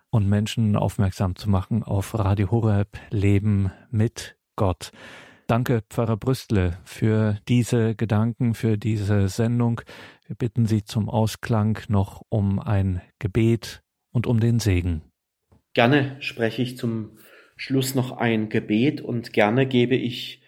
und 0.09 0.28
Menschen 0.28 0.76
aufmerksam 0.76 1.36
zu 1.36 1.49
machen 1.49 1.84
auf 1.84 2.18
Radio 2.18 2.49
Horeb 2.49 2.97
Leben 3.09 3.72
mit 3.91 4.38
Gott. 4.55 4.91
Danke, 5.47 5.84
Pfarrer 5.89 6.16
Brüstle, 6.16 6.78
für 6.86 7.38
diese 7.49 7.95
Gedanken, 7.95 8.55
für 8.55 8.78
diese 8.78 9.28
Sendung. 9.28 9.82
Wir 10.26 10.38
bitten 10.38 10.66
Sie 10.66 10.86
zum 10.86 11.09
Ausklang 11.09 11.80
noch 11.89 12.22
um 12.30 12.59
ein 12.59 13.01
Gebet 13.20 13.84
und 14.11 14.26
um 14.26 14.39
den 14.39 14.59
Segen. 14.59 15.01
Gerne 15.74 16.16
spreche 16.22 16.61
ich 16.61 16.78
zum 16.78 17.18
Schluss 17.57 17.95
noch 17.95 18.14
ein 18.14 18.47
Gebet 18.47 19.01
und 19.01 19.34
gerne 19.34 19.66
gebe 19.66 19.95
ich 19.95 20.41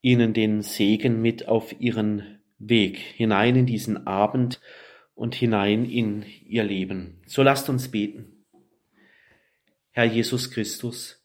Ihnen 0.00 0.32
den 0.32 0.62
Segen 0.62 1.20
mit 1.20 1.46
auf 1.46 1.78
Ihren 1.78 2.33
Weg 2.68 2.98
hinein 2.98 3.56
in 3.56 3.66
diesen 3.66 4.06
Abend 4.06 4.60
und 5.14 5.34
hinein 5.34 5.84
in 5.84 6.24
ihr 6.46 6.64
Leben. 6.64 7.22
So 7.26 7.42
lasst 7.42 7.68
uns 7.68 7.90
beten. 7.90 8.44
Herr 9.90 10.04
Jesus 10.04 10.50
Christus, 10.50 11.24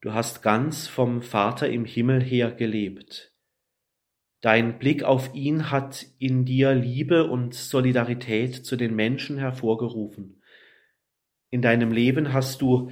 du 0.00 0.12
hast 0.12 0.42
ganz 0.42 0.86
vom 0.86 1.22
Vater 1.22 1.68
im 1.68 1.84
Himmel 1.84 2.22
her 2.22 2.50
gelebt. 2.52 3.32
Dein 4.40 4.78
Blick 4.78 5.04
auf 5.04 5.34
ihn 5.34 5.70
hat 5.70 6.06
in 6.18 6.44
dir 6.44 6.74
Liebe 6.74 7.28
und 7.28 7.54
Solidarität 7.54 8.66
zu 8.66 8.76
den 8.76 8.94
Menschen 8.96 9.38
hervorgerufen. 9.38 10.42
In 11.50 11.62
deinem 11.62 11.92
Leben 11.92 12.32
hast 12.32 12.62
du 12.62 12.90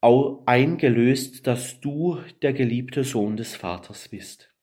eingelöst, 0.00 1.46
dass 1.46 1.80
du 1.80 2.20
der 2.42 2.52
geliebte 2.52 3.04
Sohn 3.04 3.38
des 3.38 3.56
Vaters 3.56 4.08
bist. 4.08 4.53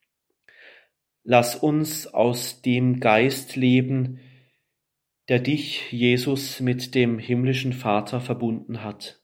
Lass 1.24 1.56
uns 1.56 2.08
aus 2.08 2.62
dem 2.62 3.00
Geist 3.00 3.56
leben, 3.56 4.20
der 5.30 5.40
dich, 5.40 5.92
Jesus, 5.92 6.60
mit 6.60 6.96
dem 6.96 7.20
himmlischen 7.20 7.74
Vater 7.74 8.20
verbunden 8.20 8.84
hat. 8.84 9.22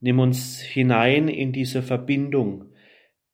Nimm 0.00 0.18
uns 0.18 0.60
hinein 0.60 1.28
in 1.28 1.52
diese 1.52 1.82
Verbindung, 1.82 2.72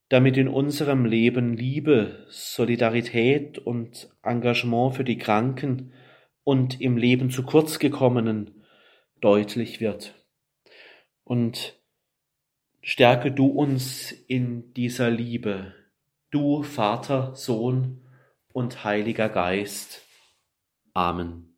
damit 0.09 0.37
in 0.37 0.49
unserem 0.49 1.05
Leben 1.05 1.57
Liebe, 1.57 2.27
Solidarität 2.29 3.59
und 3.59 4.11
Engagement 4.23 4.95
für 4.97 5.05
die 5.05 5.19
Kranken 5.19 5.93
und 6.43 6.81
im 6.81 6.97
Leben 6.97 7.31
zu 7.31 7.45
kurz 7.45 7.79
gekommenen 7.79 8.65
deutlich 9.21 9.81
wird. 9.81 10.15
Und 11.23 11.81
stärke 12.83 13.31
du 13.31 13.47
uns 13.47 14.11
in 14.11 14.75
dieser 14.75 15.11
Liebe, 15.11 15.75
du 16.31 16.63
Vater, 16.63 17.35
Sohn 17.35 18.07
und 18.53 18.85
Heiliger 18.85 19.29
Geist. 19.29 20.03
Amen. 20.95 21.50